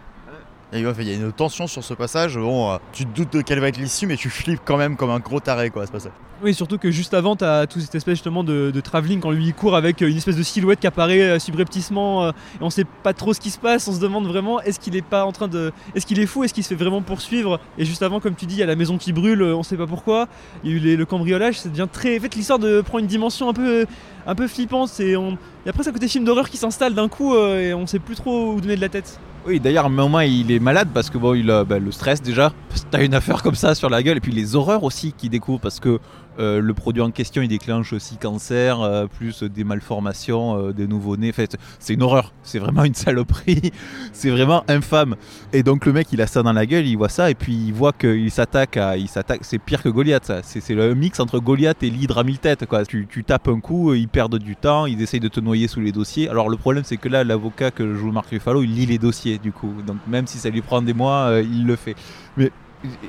Et 0.75 0.79
il 0.79 1.07
y 1.07 1.11
a 1.11 1.15
une 1.15 1.31
tension 1.31 1.67
sur 1.67 1.85
ce 1.85 1.93
passage. 1.93 2.37
Euh, 2.37 2.77
tu 2.91 3.05
te 3.05 3.15
doutes 3.15 3.31
de 3.31 3.41
quelle 3.41 3.59
va 3.59 3.69
être 3.69 3.77
l'issue, 3.77 4.07
mais 4.07 4.17
tu 4.17 4.29
flippes 4.29 4.59
quand 4.65 4.75
même 4.75 4.97
comme 4.97 5.09
un 5.09 5.19
gros 5.19 5.39
taré, 5.39 5.69
quoi, 5.69 5.85
ce 5.85 5.91
passage. 5.91 6.11
Oui, 6.43 6.53
surtout 6.53 6.77
que 6.77 6.91
juste 6.91 7.13
avant, 7.13 7.37
t'as 7.37 7.65
toute 7.65 7.81
cette 7.81 7.95
espèce 7.95 8.15
justement 8.15 8.43
de, 8.43 8.81
travelling 8.83 9.21
quand 9.21 9.31
lui 9.31 9.45
il 9.45 9.53
court 9.53 9.73
avec 9.77 10.01
euh, 10.01 10.09
une 10.09 10.17
espèce 10.17 10.35
de 10.35 10.43
silhouette 10.43 10.81
qui 10.81 10.87
apparaît 10.87 11.21
euh, 11.21 11.39
subrepticement 11.39 12.27
et 12.29 12.33
on 12.59 12.69
sait 12.69 12.83
pas 13.03 13.13
trop 13.13 13.33
ce 13.33 13.39
qui 13.39 13.51
se 13.51 13.57
passe. 13.57 13.87
On 13.87 13.93
se 13.93 14.01
demande 14.01 14.27
vraiment 14.27 14.59
est-ce 14.59 14.81
qu'il 14.81 14.97
est 14.97 15.01
pas 15.01 15.23
en 15.23 15.31
train 15.31 15.47
de. 15.47 15.71
Est-ce 15.95 16.05
qu'il 16.05 16.19
est 16.19 16.25
fou? 16.25 16.43
Est-ce 16.43 16.53
qu'il 16.53 16.63
se 16.63 16.69
fait 16.69 16.75
vraiment 16.75 17.01
poursuivre? 17.01 17.61
Et 17.77 17.85
juste 17.85 18.03
avant, 18.03 18.19
comme 18.19 18.35
tu 18.35 18.45
dis, 18.45 18.55
il 18.55 18.59
y 18.59 18.63
a 18.63 18.65
la 18.65 18.75
maison 18.75 18.97
qui 18.97 19.13
brûle, 19.13 19.43
on 19.43 19.63
sait 19.63 19.77
pas 19.77 19.87
pourquoi. 19.87 20.27
Il 20.65 20.71
y 20.71 20.89
a 20.89 20.93
eu 20.93 20.97
le 20.97 21.05
cambriolage, 21.05 21.59
ça 21.59 21.69
devient 21.69 21.87
très. 21.89 22.17
En 22.17 22.21
fait, 22.21 22.35
l'histoire 22.35 22.59
de 22.59 22.81
prend 22.81 22.99
une 22.99 23.07
dimension 23.07 23.47
un 23.49 23.53
peu, 23.53 24.47
flippante. 24.47 24.89
C'est 24.89 25.15
on... 25.15 25.29
Il 25.29 25.67
y 25.67 25.69
a 25.69 25.73
presque 25.73 25.89
un 25.89 25.93
côté 25.93 26.09
film 26.09 26.25
d'horreur 26.25 26.49
qui 26.49 26.57
s'installe 26.57 26.93
d'un 26.93 27.07
coup 27.07 27.33
et 27.35 27.73
on 27.73 27.87
sait 27.87 27.99
plus 27.99 28.15
trop 28.15 28.51
où 28.53 28.61
donner 28.61 28.75
de 28.75 28.81
la 28.81 28.89
tête. 28.89 29.19
Oui, 29.47 29.59
d'ailleurs, 29.59 29.91
moment, 29.91 30.21
il 30.21 30.51
est 30.51 30.59
malade 30.59 30.87
parce 30.91 31.11
que 31.11 31.19
bon, 31.19 31.35
il 31.35 31.51
a 31.51 31.63
bah, 31.63 31.77
le 31.77 31.91
stress 31.91 32.19
déjà. 32.19 32.51
T'as 32.89 33.03
une 33.03 33.13
affaire 33.13 33.43
comme 33.43 33.53
ça 33.53 33.75
sur 33.75 33.89
la 33.91 34.01
gueule, 34.01 34.17
et 34.17 34.19
puis 34.19 34.31
les 34.31 34.55
horreurs 34.55 34.83
aussi 34.83 35.13
qu'il 35.13 35.29
découvre 35.29 35.59
parce 35.59 35.79
que 35.79 35.99
euh, 36.39 36.59
le 36.59 36.73
produit 36.73 37.01
en 37.01 37.11
question, 37.11 37.41
il 37.41 37.47
déclenche 37.47 37.93
aussi 37.93 38.17
cancer, 38.17 38.81
euh, 38.81 39.07
plus 39.07 39.43
des 39.43 39.63
malformations, 39.63 40.57
euh, 40.57 40.73
des 40.73 40.87
nouveau-nés. 40.87 41.29
En 41.29 41.33
fait, 41.33 41.57
c'est 41.79 41.93
une 41.93 42.03
horreur. 42.03 42.33
C'est 42.43 42.59
vraiment 42.59 42.83
une 42.83 42.93
saloperie. 42.93 43.71
c'est 44.13 44.29
vraiment 44.29 44.63
infâme. 44.67 45.15
Et 45.53 45.63
donc 45.63 45.85
le 45.85 45.93
mec, 45.93 46.07
il 46.11 46.21
a 46.21 46.27
ça 46.27 46.43
dans 46.43 46.53
la 46.53 46.65
gueule, 46.65 46.85
il 46.85 46.97
voit 46.97 47.09
ça, 47.09 47.29
et 47.31 47.35
puis 47.35 47.53
il 47.53 47.73
voit 47.73 47.93
qu'il 47.93 48.31
s'attaque 48.31 48.77
à, 48.77 48.97
il 48.97 49.07
s'attaque. 49.07 49.41
C'est 49.43 49.59
pire 49.59 49.81
que 49.81 49.89
Goliath. 49.89 50.25
Ça. 50.25 50.41
C'est, 50.43 50.73
le 50.73 50.95
mix 50.95 51.19
entre 51.19 51.39
Goliath 51.39 51.83
et 51.83 51.89
l'hydre 51.89 52.17
à 52.17 52.23
mille 52.23 52.39
têtes. 52.39 52.65
Quoi. 52.65 52.85
Tu, 52.85 53.07
tu 53.09 53.23
tapes 53.23 53.47
un 53.47 53.59
coup, 53.59 53.93
ils 53.93 54.07
perdent 54.07 54.39
du 54.39 54.55
temps, 54.55 54.85
ils 54.85 55.01
essayent 55.01 55.19
de 55.19 55.27
te 55.27 55.39
noyer 55.39 55.67
sous 55.67 55.79
les 55.79 55.91
dossiers. 55.91 56.29
Alors 56.29 56.49
le 56.49 56.57
problème, 56.57 56.83
c'est 56.83 56.97
que 56.97 57.09
là, 57.09 57.23
l'avocat 57.23 57.71
que 57.71 57.95
joue 57.95 58.11
Marc 58.11 58.29
Ruffalo, 58.29 58.63
il 58.63 58.73
lit 58.73 58.85
les 58.85 58.97
dossiers 58.97 59.37
du 59.37 59.51
coup. 59.51 59.73
Donc 59.85 59.97
même 60.07 60.27
si 60.27 60.37
ça 60.37 60.49
lui 60.49 60.61
prend 60.61 60.81
des 60.81 60.93
mois, 60.93 61.39
il 61.41 61.65
le 61.65 61.75
fait. 61.75 61.95
Mais 62.37 62.51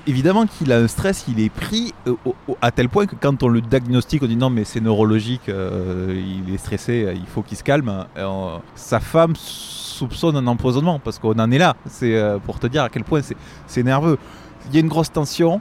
évidemment 0.06 0.46
qu'il 0.46 0.72
a 0.72 0.78
un 0.78 0.88
stress, 0.88 1.24
il 1.28 1.40
est 1.40 1.48
pris 1.50 1.94
euh, 2.06 2.14
à 2.62 2.70
tel 2.70 2.88
point 2.88 3.06
que 3.06 3.14
quand 3.20 3.42
on 3.42 3.48
le 3.48 3.60
diagnostique, 3.60 4.22
on 4.22 4.26
dit 4.26 4.36
non 4.36 4.50
mais 4.50 4.64
c'est 4.64 4.80
neurologique, 4.80 5.48
euh, 5.48 6.20
il 6.46 6.52
est 6.54 6.58
stressé, 6.58 7.04
euh, 7.04 7.14
il 7.14 7.26
faut 7.26 7.42
qu'il 7.42 7.56
se 7.56 7.62
calme. 7.64 8.06
Sa 8.74 9.00
femme 9.00 9.34
soupçonne 9.36 10.36
un 10.36 10.46
empoisonnement 10.46 10.98
parce 10.98 11.18
qu'on 11.18 11.38
en 11.38 11.50
est 11.50 11.58
là. 11.58 11.74
C'est 11.88 12.20
pour 12.44 12.58
te 12.58 12.66
dire 12.66 12.82
à 12.84 12.88
quel 12.88 13.04
point 13.04 13.20
c'est- 13.66 13.82
nerveux. 13.82 14.18
Il 14.68 14.74
y 14.74 14.78
a 14.78 14.80
une 14.80 14.88
grosse 14.88 15.12
tension. 15.12 15.60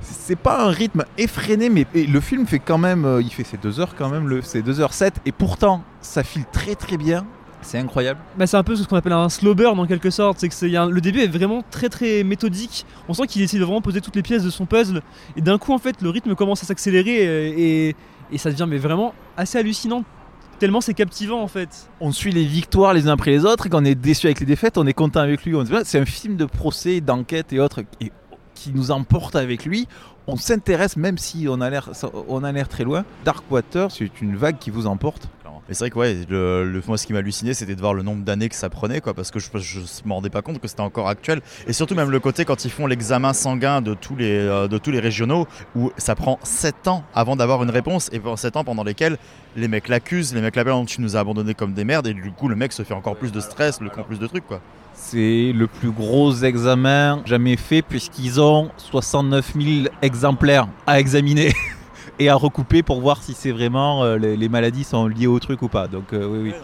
C'est 0.00 0.36
pas 0.36 0.66
un 0.66 0.70
rythme 0.70 1.04
effréné, 1.16 1.70
mais 1.70 1.86
le 1.94 2.20
film 2.20 2.46
fait 2.46 2.58
quand 2.58 2.78
même, 2.78 3.20
il 3.22 3.30
fait 3.30 3.44
ses 3.44 3.56
deux 3.56 3.80
heures 3.80 3.94
quand 3.96 4.10
même, 4.10 4.40
c'est 4.42 4.60
2h07, 4.62 5.14
et 5.24 5.32
pourtant 5.32 5.82
ça 6.02 6.22
file 6.22 6.44
très 6.52 6.74
très 6.74 6.96
bien. 6.98 7.24
C'est 7.64 7.78
incroyable. 7.78 8.20
Bah, 8.38 8.46
c'est 8.46 8.56
un 8.56 8.62
peu 8.62 8.76
ce 8.76 8.86
qu'on 8.86 8.96
appelle 8.96 9.12
un 9.12 9.28
slow 9.28 9.54
burn 9.54 9.78
en 9.80 9.86
quelque 9.86 10.10
sorte. 10.10 10.38
C'est 10.38 10.48
que 10.48 10.54
c'est- 10.54 10.66
il 10.66 10.72
y 10.72 10.76
a 10.76 10.82
un- 10.84 10.90
le 10.90 11.00
début 11.00 11.20
est 11.20 11.26
vraiment 11.28 11.62
très 11.70 11.88
très 11.88 12.22
méthodique. 12.22 12.84
On 13.08 13.14
sent 13.14 13.26
qu'il 13.26 13.42
essaie 13.42 13.58
de 13.58 13.64
vraiment 13.64 13.80
poser 13.80 14.00
toutes 14.00 14.14
les 14.16 14.22
pièces 14.22 14.44
de 14.44 14.50
son 14.50 14.66
puzzle. 14.66 15.00
Et 15.36 15.40
d'un 15.40 15.58
coup, 15.58 15.72
en 15.72 15.78
fait, 15.78 16.00
le 16.02 16.10
rythme 16.10 16.34
commence 16.34 16.62
à 16.62 16.66
s'accélérer 16.66 17.26
euh, 17.26 17.52
et, 17.56 17.96
et 18.30 18.38
ça 18.38 18.50
devient 18.50 18.66
mais 18.68 18.78
vraiment 18.78 19.14
assez 19.36 19.58
hallucinant. 19.58 20.04
Tellement 20.60 20.80
c'est 20.80 20.94
captivant 20.94 21.42
en 21.42 21.48
fait. 21.48 21.90
on 22.00 22.12
suit 22.12 22.30
les 22.30 22.44
victoires 22.44 22.94
les 22.94 23.08
uns 23.08 23.12
après 23.14 23.32
les 23.32 23.44
autres 23.44 23.66
et 23.66 23.70
quand 23.70 23.82
on 23.82 23.84
est 23.84 23.96
déçu 23.96 24.26
avec 24.28 24.38
les 24.38 24.46
défaites, 24.46 24.78
on 24.78 24.86
est 24.86 24.92
content 24.92 25.18
avec 25.20 25.44
lui. 25.44 25.54
On 25.56 25.64
dit, 25.64 25.72
C'est 25.84 25.98
un 25.98 26.04
film 26.04 26.36
de 26.36 26.44
procès, 26.44 27.00
d'enquête 27.00 27.52
et 27.52 27.58
autres 27.58 27.80
et- 28.00 28.12
qui 28.54 28.70
nous 28.72 28.92
emporte 28.92 29.34
avec 29.34 29.64
lui. 29.64 29.88
On 30.28 30.36
s'intéresse 30.36 30.96
même 30.96 31.18
si 31.18 31.46
on 31.50 31.60
a 31.60 31.68
l'air 31.70 31.90
on 32.28 32.44
a 32.44 32.52
l'air 32.52 32.68
très 32.68 32.84
loin. 32.84 33.04
Darkwater, 33.24 33.90
c'est 33.90 34.20
une 34.22 34.36
vague 34.36 34.58
qui 34.58 34.70
vous 34.70 34.86
emporte. 34.86 35.28
Mais 35.68 35.74
c'est 35.74 35.84
vrai 35.84 35.90
que 35.90 35.98
ouais, 35.98 36.16
le, 36.28 36.82
moi 36.86 36.98
ce 36.98 37.06
qui 37.06 37.12
m'a 37.12 37.20
halluciné 37.20 37.54
c'était 37.54 37.74
de 37.74 37.80
voir 37.80 37.94
le 37.94 38.02
nombre 38.02 38.22
d'années 38.22 38.48
que 38.48 38.54
ça 38.54 38.68
prenait 38.68 39.00
quoi, 39.00 39.14
parce 39.14 39.30
que 39.30 39.38
je, 39.38 39.48
je 39.54 39.80
me 40.04 40.12
rendais 40.12 40.30
pas 40.30 40.42
compte 40.42 40.60
que 40.60 40.68
c'était 40.68 40.82
encore 40.82 41.08
actuel. 41.08 41.40
Et 41.66 41.72
surtout 41.72 41.94
même 41.94 42.10
le 42.10 42.20
côté 42.20 42.44
quand 42.44 42.64
ils 42.64 42.70
font 42.70 42.86
l'examen 42.86 43.32
sanguin 43.32 43.80
de 43.80 43.94
tous 43.94 44.16
les 44.16 44.36
euh, 44.38 44.68
de 44.68 44.78
tous 44.78 44.90
les 44.90 45.00
régionaux 45.00 45.46
où 45.74 45.90
ça 45.96 46.14
prend 46.14 46.38
7 46.42 46.88
ans 46.88 47.04
avant 47.14 47.36
d'avoir 47.36 47.62
une 47.62 47.70
réponse 47.70 48.10
et 48.12 48.20
7 48.36 48.56
ans 48.56 48.64
pendant 48.64 48.84
lesquels 48.84 49.16
les 49.56 49.68
mecs 49.68 49.88
l'accusent, 49.88 50.34
les 50.34 50.40
mecs 50.40 50.56
l'appellent 50.56 50.72
en 50.72 50.84
tu 50.84 51.00
nous 51.00 51.16
as 51.16 51.20
abandonnés 51.20 51.54
comme 51.54 51.72
des 51.72 51.84
merdes 51.84 52.06
et 52.06 52.14
du 52.14 52.30
coup 52.32 52.48
le 52.48 52.56
mec 52.56 52.72
se 52.72 52.82
fait 52.82 52.94
encore 52.94 53.16
plus 53.16 53.32
de 53.32 53.40
stress, 53.40 53.80
le 53.80 53.88
encore 53.88 54.04
plus 54.06 54.18
de 54.18 54.26
trucs 54.26 54.46
quoi. 54.46 54.60
C'est 54.94 55.52
le 55.52 55.66
plus 55.66 55.90
gros 55.90 56.32
examen 56.34 57.22
jamais 57.24 57.56
fait 57.56 57.82
puisqu'ils 57.82 58.40
ont 58.40 58.70
69 58.76 59.54
000 59.54 59.88
exemplaires 60.02 60.68
à 60.86 61.00
examiner 61.00 61.52
et 62.18 62.28
à 62.28 62.34
recouper 62.34 62.82
pour 62.82 63.00
voir 63.00 63.22
si 63.22 63.34
c'est 63.34 63.50
vraiment 63.50 64.04
euh, 64.04 64.16
les, 64.16 64.48
maladies 64.48 64.84
sont 64.84 65.06
liées 65.06 65.26
au 65.26 65.38
truc 65.38 65.62
ou 65.62 65.68
pas. 65.68 65.88
Donc 65.88 66.12
euh, 66.12 66.26
oui 66.26 66.38
oui. 66.44 66.54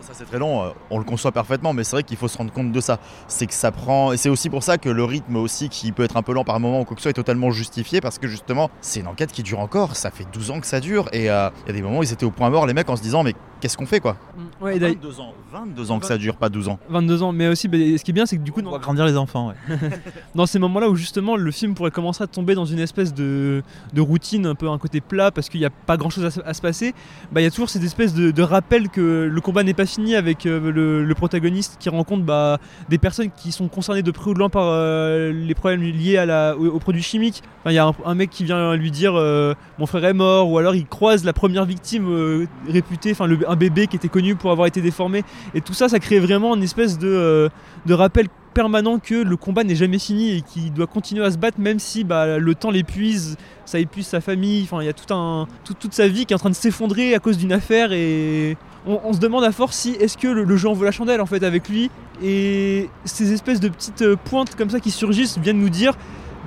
Ça 0.00 0.12
c'est 0.12 0.24
très 0.24 0.38
long, 0.38 0.62
euh, 0.62 0.68
on 0.90 0.98
le 0.98 1.04
conçoit 1.04 1.32
parfaitement, 1.32 1.72
mais 1.72 1.84
c'est 1.84 1.96
vrai 1.96 2.02
qu'il 2.02 2.16
faut 2.16 2.28
se 2.28 2.38
rendre 2.38 2.52
compte 2.52 2.72
de 2.72 2.80
ça. 2.80 2.98
C'est 3.28 3.46
que 3.46 3.54
ça 3.54 3.70
prend, 3.70 4.12
et 4.12 4.16
c'est 4.16 4.28
aussi 4.28 4.50
pour 4.50 4.62
ça 4.62 4.78
que 4.78 4.88
le 4.88 5.04
rythme 5.04 5.36
aussi, 5.36 5.68
qui 5.68 5.92
peut 5.92 6.04
être 6.04 6.16
un 6.16 6.22
peu 6.22 6.32
lent 6.32 6.44
par 6.44 6.58
moment 6.60 6.80
ou 6.80 6.84
quoi 6.84 6.94
que 6.94 7.00
ce 7.00 7.04
soit, 7.04 7.10
est 7.10 7.14
totalement 7.14 7.50
justifié 7.50 8.00
parce 8.00 8.18
que 8.18 8.28
justement, 8.28 8.70
c'est 8.80 9.00
une 9.00 9.08
enquête 9.08 9.32
qui 9.32 9.42
dure 9.42 9.60
encore. 9.60 9.96
Ça 9.96 10.10
fait 10.10 10.26
12 10.32 10.50
ans 10.52 10.60
que 10.60 10.66
ça 10.66 10.80
dure, 10.80 11.08
et 11.12 11.20
il 11.20 11.24
y 11.24 11.28
a 11.28 11.52
des 11.66 11.82
moments 11.82 11.98
où 11.98 12.02
ils 12.02 12.12
étaient 12.12 12.26
au 12.26 12.30
point 12.30 12.50
mort, 12.50 12.66
les 12.66 12.74
mecs, 12.74 12.88
en 12.88 12.96
se 12.96 13.02
disant, 13.02 13.22
mais 13.22 13.34
qu'est-ce 13.60 13.76
qu'on 13.76 13.86
fait 13.86 14.00
quoi 14.00 14.16
Ouais, 14.60 14.76
et 14.76 14.78
d'ailleurs- 14.78 14.96
22 15.02 15.20
ans, 15.20 15.34
22 15.52 15.90
ans 15.90 15.98
que 16.00 16.06
ça 16.06 16.18
dure, 16.18 16.36
pas 16.36 16.48
12 16.48 16.68
ans. 16.68 16.78
22 16.88 17.22
ans, 17.22 17.32
mais 17.32 17.48
aussi, 17.48 17.68
bah, 17.68 17.76
ce 17.78 18.02
qui 18.02 18.10
est 18.10 18.14
bien, 18.14 18.26
c'est 18.26 18.36
que 18.36 18.42
du 18.42 18.52
coup, 18.52 18.60
On 18.64 18.70
va 18.70 18.78
grandir 18.78 19.04
les 19.06 19.16
enfants, 19.16 19.48
ouais. 19.48 19.78
dans 20.34 20.46
ces 20.46 20.58
moments-là 20.58 20.88
où 20.88 20.96
justement 20.96 21.36
le 21.36 21.50
film 21.50 21.74
pourrait 21.74 21.90
commencer 21.90 22.22
à 22.22 22.26
tomber 22.26 22.54
dans 22.54 22.64
une 22.64 22.78
espèce 22.78 23.12
de, 23.14 23.62
de 23.92 24.00
routine, 24.00 24.46
un 24.46 24.54
peu 24.54 24.68
un 24.68 24.78
côté 24.78 25.00
plat, 25.00 25.30
parce 25.30 25.48
qu'il 25.48 25.60
n'y 25.60 25.66
a 25.66 25.70
pas 25.70 25.96
grand-chose 25.96 26.24
à, 26.24 26.30
se- 26.30 26.40
à 26.44 26.54
se 26.54 26.60
passer, 26.62 26.94
bah, 27.32 27.40
il 27.40 27.44
y 27.44 27.46
a 27.46 27.50
toujours 27.50 27.68
cette 27.70 27.82
espèce 27.84 28.14
de, 28.14 28.30
de 28.30 28.42
rappel 28.42 28.88
que 28.88 29.28
le 29.32 29.40
combat 29.40 29.62
n'est 29.62 29.74
pas 29.74 29.86
fini 29.86 30.14
avec 30.14 30.46
euh, 30.46 30.70
le, 30.72 31.04
le 31.04 31.14
protagoniste 31.14 31.76
qui 31.78 31.88
rencontre 31.88 32.24
bah, 32.24 32.58
des 32.88 32.98
personnes 32.98 33.30
qui 33.36 33.52
sont 33.52 33.68
concernées 33.68 34.02
de 34.02 34.10
près 34.10 34.30
ou 34.30 34.34
de 34.34 34.38
loin 34.38 34.48
par 34.48 34.64
euh, 34.66 35.32
les 35.32 35.54
problèmes 35.54 35.82
liés 35.82 36.16
à 36.16 36.26
la, 36.26 36.56
aux, 36.56 36.66
aux 36.68 36.78
produits 36.78 37.02
chimiques. 37.02 37.42
Enfin, 37.60 37.72
Il 37.72 37.74
y 37.74 37.78
a 37.78 37.86
un, 37.86 37.92
un 38.04 38.14
mec 38.14 38.30
qui 38.30 38.44
vient 38.44 38.74
lui 38.76 38.90
dire 38.90 39.14
euh, 39.16 39.54
mon 39.78 39.86
frère 39.86 40.04
est 40.04 40.12
mort, 40.14 40.50
ou 40.50 40.58
alors 40.58 40.74
il 40.74 40.86
croise 40.86 41.24
la 41.24 41.32
première 41.32 41.64
victime 41.64 42.06
euh, 42.08 42.46
réputée, 42.68 43.12
enfin 43.12 43.26
le- 43.26 43.49
un 43.50 43.56
bébé 43.56 43.86
qui 43.86 43.96
était 43.96 44.08
connu 44.08 44.36
pour 44.36 44.50
avoir 44.50 44.66
été 44.66 44.80
déformé, 44.80 45.24
et 45.54 45.60
tout 45.60 45.74
ça, 45.74 45.88
ça 45.88 45.98
crée 45.98 46.20
vraiment 46.20 46.54
une 46.56 46.62
espèce 46.62 46.98
de, 46.98 47.08
euh, 47.08 47.48
rappel 47.88 48.28
permanent 48.54 48.98
que 48.98 49.14
le 49.14 49.36
combat 49.36 49.62
n'est 49.64 49.76
jamais 49.76 49.98
fini 49.98 50.36
et 50.36 50.40
qu'il 50.42 50.72
doit 50.72 50.86
continuer 50.86 51.24
à 51.24 51.30
se 51.30 51.38
battre 51.38 51.60
même 51.60 51.78
si 51.78 52.02
bah, 52.02 52.38
le 52.38 52.54
temps 52.54 52.70
l'épuise, 52.70 53.36
ça 53.64 53.78
épuise 53.78 54.06
sa 54.06 54.20
famille, 54.20 54.68
il 54.72 54.84
y 54.84 54.88
a 54.88 54.92
tout 54.92 55.14
un, 55.14 55.46
tout- 55.64 55.74
toute 55.74 55.94
sa 55.94 56.08
vie 56.08 56.26
qui 56.26 56.32
est 56.32 56.36
en 56.36 56.40
train 56.40 56.50
de 56.50 56.54
s'effondrer 56.56 57.14
à 57.14 57.20
cause 57.20 57.38
d'une 57.38 57.52
affaire 57.52 57.92
et 57.92 58.56
on, 58.86 59.12
se 59.12 59.18
demande 59.18 59.44
à 59.44 59.52
force 59.52 59.76
si 59.76 59.90
est-ce 59.92 60.16
que 60.16 60.28
le, 60.28 60.56
jeu 60.56 60.68
en 60.68 60.82
la 60.82 60.90
chandelle 60.90 61.20
en 61.20 61.26
fait 61.26 61.44
avec 61.44 61.68
lui. 61.68 61.90
Et 62.22 62.88
ces 63.04 63.32
espèces 63.32 63.60
de 63.60 63.68
petites 63.68 64.02
euh, 64.02 64.16
pointes 64.16 64.56
comme 64.56 64.70
ça 64.70 64.80
qui 64.80 64.90
surgissent 64.90 65.38
viennent 65.38 65.60
nous 65.60 65.70
dire 65.70 65.94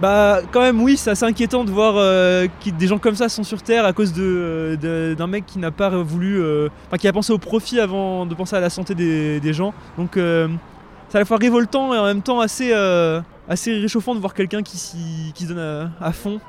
bah 0.04 0.42
quand 0.52 0.60
même 0.60 0.82
oui 0.82 0.98
c'est 0.98 1.12
assez 1.12 1.24
inquiétant 1.24 1.64
de 1.64 1.72
voir 1.72 1.94
euh, 1.96 2.46
des 2.78 2.88
gens 2.88 2.98
comme 2.98 3.16
ça 3.16 3.30
sont 3.30 3.46
sur 3.46 3.64
Terre 3.64 3.86
à 3.86 3.94
cause 3.94 4.12
de- 4.12 5.16
d'un 5.18 5.28
mec 5.28 5.46
qui 5.46 5.60
n'a 5.60 5.72
pas 5.72 5.92
voulu, 5.92 6.42
euh, 6.42 6.68
qui 7.00 7.08
a 7.08 7.14
pensé 7.14 7.32
au 7.32 7.38
profit 7.38 7.80
avant 7.80 8.26
de 8.26 8.36
penser 8.36 8.58
à 8.58 8.60
la 8.60 8.70
santé 8.70 8.96
des, 8.96 9.54
gens. 9.54 9.74
Donc 9.98 10.18
euh, 10.18 10.50
c'est 11.08 11.16
à 11.16 11.20
la 11.20 11.26
fois 11.26 11.38
révoltant 11.38 11.94
et 11.94 11.98
en 11.98 12.04
même 12.04 12.22
temps 12.22 12.42
assez, 12.42 12.72
euh, 12.74 13.22
réchauffant 13.48 14.14
de 14.14 14.20
voir 14.20 14.34
quelqu'un 14.34 14.62
qui, 14.62 14.78
se 14.78 15.46
donne 15.46 15.90
à 16.02 16.12
fond 16.12 16.42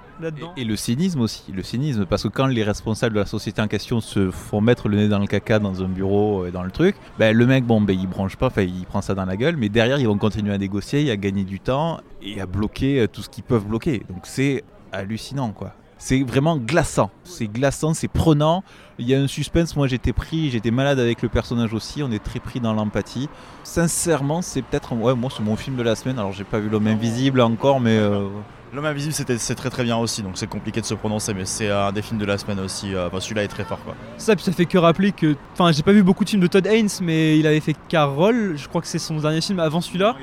Et 0.56 0.64
le 0.64 0.76
cynisme 0.76 1.20
aussi, 1.20 1.52
le 1.52 1.62
cynisme, 1.62 2.06
parce 2.06 2.22
que 2.22 2.28
quand 2.28 2.46
les 2.46 2.62
responsables 2.62 3.14
de 3.14 3.20
la 3.20 3.26
société 3.26 3.60
en 3.60 3.68
question 3.68 4.00
se 4.00 4.30
font 4.30 4.60
mettre 4.60 4.88
le 4.88 4.96
nez 4.96 5.08
dans 5.08 5.18
le 5.18 5.26
caca 5.26 5.58
dans 5.58 5.82
un 5.82 5.88
bureau 5.88 6.46
et 6.46 6.50
dans 6.50 6.62
le 6.62 6.70
truc, 6.70 6.96
ben, 7.18 7.36
le 7.36 7.46
mec, 7.46 7.64
bon, 7.64 7.80
ben, 7.80 7.98
il 7.98 8.06
branche 8.06 8.36
pas, 8.36 8.50
il 8.58 8.84
prend 8.86 9.02
ça 9.02 9.14
dans 9.14 9.24
la 9.24 9.36
gueule, 9.36 9.56
mais 9.56 9.68
derrière, 9.68 9.98
ils 9.98 10.06
vont 10.06 10.18
continuer 10.18 10.52
à 10.52 10.58
négocier, 10.58 11.10
à 11.10 11.16
gagner 11.16 11.44
du 11.44 11.60
temps 11.60 12.00
et 12.22 12.40
à 12.40 12.46
bloquer 12.46 13.00
euh, 13.00 13.08
tout 13.08 13.22
ce 13.22 13.28
qu'ils 13.28 13.44
peuvent 13.44 13.66
bloquer. 13.66 14.02
Donc 14.08 14.20
c'est 14.24 14.64
hallucinant, 14.92 15.50
quoi. 15.50 15.74
C'est 15.98 16.22
vraiment 16.22 16.58
glaçant. 16.58 17.10
C'est 17.22 17.46
glaçant, 17.46 17.94
c'est 17.94 18.08
prenant. 18.08 18.62
Il 18.98 19.08
y 19.08 19.14
a 19.14 19.20
un 19.20 19.26
suspense. 19.26 19.74
Moi, 19.74 19.86
j'étais 19.86 20.12
pris, 20.12 20.50
j'étais 20.50 20.70
malade 20.70 20.98
avec 20.98 21.22
le 21.22 21.28
personnage 21.28 21.72
aussi. 21.72 22.02
On 22.02 22.10
est 22.10 22.22
très 22.22 22.40
pris 22.40 22.60
dans 22.60 22.74
l'empathie. 22.74 23.28
Sincèrement, 23.62 24.42
c'est 24.42 24.60
peut-être, 24.60 24.92
ouais, 24.94 25.14
moi, 25.14 25.30
c'est 25.34 25.42
mon 25.42 25.56
film 25.56 25.76
de 25.76 25.82
la 25.82 25.94
semaine. 25.94 26.18
Alors, 26.18 26.32
j'ai 26.32 26.44
pas 26.44 26.58
vu 26.58 26.68
L'homme 26.68 26.88
invisible 26.88 27.40
encore, 27.40 27.80
mais 27.80 27.96
euh, 27.96 28.28
L'homme 28.74 28.86
invisible, 28.86 29.12
c'était- 29.14 29.38
c'est 29.38 29.54
très 29.54 29.70
très 29.70 29.84
bien 29.84 29.96
aussi, 29.96 30.22
donc 30.22 30.32
c'est 30.34 30.48
compliqué 30.48 30.80
de 30.80 30.86
se 30.86 30.94
prononcer, 30.94 31.32
mais 31.32 31.44
c'est 31.44 31.70
un 31.70 31.92
des 31.92 32.02
films 32.02 32.18
de 32.18 32.24
la 32.26 32.38
semaine 32.38 32.58
aussi. 32.58 32.92
euh, 32.94 33.06
Enfin, 33.06 33.20
celui-là 33.20 33.44
est 33.44 33.48
très 33.48 33.62
fort 33.64 33.78
quoi. 33.84 33.94
Ça, 34.18 34.34
puis 34.34 34.44
ça 34.44 34.50
fait 34.52 34.66
que 34.66 34.78
rappeler 34.78 35.12
que. 35.12 35.36
Enfin, 35.52 35.70
j'ai 35.70 35.82
pas 35.84 35.92
vu 35.92 36.02
beaucoup 36.02 36.24
de 36.24 36.30
films 36.30 36.42
de 36.42 36.46
Todd 36.48 36.66
Haynes, 36.66 36.88
mais 37.00 37.38
il 37.38 37.46
avait 37.46 37.60
fait 37.60 37.76
Carol, 37.88 38.54
je 38.56 38.66
crois 38.68 38.80
que 38.80 38.86
c'est 38.88 38.98
son 38.98 39.16
dernier 39.18 39.40
film 39.40 39.60
avant 39.60 39.80
celui-là. 39.80 40.16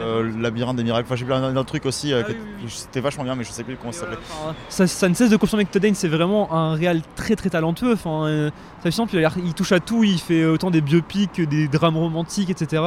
Euh, 0.00 0.22
le 0.22 0.40
labyrinthe 0.40 0.76
des 0.76 0.84
miracles, 0.84 1.04
enfin, 1.06 1.16
j'ai 1.16 1.26
vu 1.26 1.34
un, 1.34 1.64
truc 1.64 1.84
aussi, 1.84 2.14
euh, 2.14 2.22
que- 2.22 2.32
c'était 2.68 3.00
vachement 3.00 3.24
bien, 3.24 3.34
mais 3.34 3.44
je 3.44 3.50
sais 3.50 3.62
plus 3.62 3.76
comment 3.76 3.92
ça 3.92 4.00
s'appelait. 4.00 4.16
Ça, 4.70 4.86
ça 4.86 5.06
ne 5.10 5.12
cesse 5.14 5.28
de 5.28 5.36
confirmer 5.36 5.66
que 5.66 5.70
Todd 5.72 5.84
Haynes 5.84 5.94
c'est 5.94 6.08
vraiment 6.08 6.50
un 6.54 6.72
réal 6.74 7.02
très 7.14 7.36
très 7.36 7.50
talentueux. 7.50 7.92
Enfin, 7.92 8.24
euh, 8.26 8.50
hallucinant, 8.82 9.06
puis 9.06 9.18
il, 9.18 9.24
a 9.24 9.30
il 9.44 9.52
touche 9.52 9.72
à 9.72 9.80
tout, 9.80 10.02
il 10.02 10.18
fait 10.18 10.46
autant 10.46 10.70
des 10.70 10.80
biopics 10.80 11.32
que 11.34 11.42
des 11.42 11.68
drames 11.68 11.98
romantiques, 11.98 12.48
etc. 12.48 12.82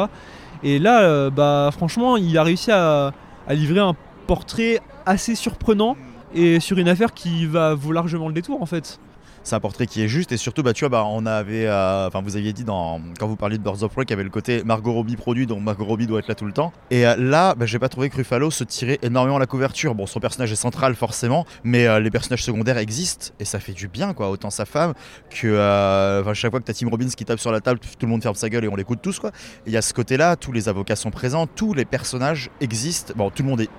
Et 0.64 0.80
là, 0.80 1.04
euh, 1.04 1.30
bah, 1.30 1.70
franchement, 1.72 2.18
il 2.18 2.36
a 2.40 2.44
réussi 2.44 2.72
à, 2.72 3.12
à 3.48 3.54
livrer 3.54 3.82
un 3.82 3.94
portrait 4.26 4.80
assez 5.06 5.36
surprenant 5.36 5.96
et 6.34 6.60
sur 6.60 6.78
une 6.78 6.90
affaire 6.90 7.14
qui 7.14 7.46
va 7.46 7.74
vaut 7.74 7.92
largement 7.92 8.28
le 8.28 8.34
détour 8.34 8.62
en 8.62 8.66
fait. 8.66 9.00
C'est 9.46 9.56
un 9.56 9.60
portrait 9.60 9.86
qui 9.86 10.02
est 10.02 10.08
juste 10.08 10.32
et 10.32 10.38
surtout, 10.38 10.64
bah, 10.64 10.74
tu 10.74 10.80
vois, 10.80 10.90
bah, 10.90 11.06
on 11.08 11.24
avait, 11.28 11.68
euh, 11.68 12.08
enfin, 12.08 12.24
vous 12.24 12.36
aviez 12.36 12.52
dit 12.52 12.66
quand 12.66 13.00
vous 13.22 13.36
parliez 13.36 13.60
de 13.60 13.64
Birds 13.64 13.84
of 13.84 13.94
Prey 13.94 14.04
qu'il 14.04 14.10
y 14.10 14.14
avait 14.14 14.24
le 14.24 14.32
côté 14.32 14.64
Margot 14.64 14.92
Robbie 14.92 15.18
produit, 15.18 15.46
donc 15.46 15.62
Margot 15.62 15.86
Robbie 15.86 16.08
doit 16.08 16.18
être 16.18 16.28
là 16.28 16.34
tout 16.34 16.46
le 16.46 16.52
temps. 16.52 16.74
Et 16.90 17.06
euh, 17.06 17.16
là, 17.16 17.54
bah, 17.54 17.68
j'ai 17.68 17.78
pas 17.78 17.88
trouvé 17.88 18.10
que 18.10 18.16
Ruffalo 18.16 18.50
se 18.50 18.64
tirait 18.64 18.98
énormément 19.04 19.38
la 19.38 19.46
couverture. 19.46 19.94
Bon, 19.94 20.08
son 20.08 20.20
personnage 20.20 20.52
est 20.52 20.56
central 20.56 20.96
forcément, 20.96 21.46
mais 21.64 21.86
euh, 21.86 22.00
les 22.00 22.10
personnages 22.10 22.44
secondaires 22.44 22.80
existent 22.80 23.36
et 23.40 23.46
ça 23.46 23.60
fait 23.60 23.74
du 23.74 23.88
bien, 23.88 24.16
quoi. 24.16 24.32
Autant 24.32 24.50
sa 24.50 24.66
femme 24.66 24.96
que, 25.30 26.22
enfin, 26.22 26.34
chaque 26.34 26.50
fois 26.50 26.60
que 26.60 26.66
t'as 26.66 26.74
Tim 26.74 26.90
Robbins 26.90 27.10
qui 27.10 27.24
tape 27.24 27.40
sur 27.40 27.52
la 27.52 27.62
table, 27.62 27.80
tout 27.80 28.08
le 28.08 28.08
monde 28.08 28.24
ferme 28.24 28.34
sa 28.34 28.50
gueule 28.50 28.66
et 28.66 28.68
on 28.68 28.76
l'écoute 28.76 29.04
tous, 29.04 29.20
quoi. 29.20 29.30
Il 29.68 29.74
y 29.74 29.78
a 29.78 29.84
ce 29.84 29.94
côté-là, 29.94 30.38
tous 30.38 30.54
les 30.54 30.70
avocats 30.70 30.96
sont 30.96 31.12
présents, 31.12 31.46
tous 31.46 31.76
les 31.76 31.86
personnages 31.86 32.50
existent. 32.62 33.14
Bon, 33.16 33.30
tout 33.30 33.44
le 33.44 33.50
monde 33.50 33.62
est 33.62 33.70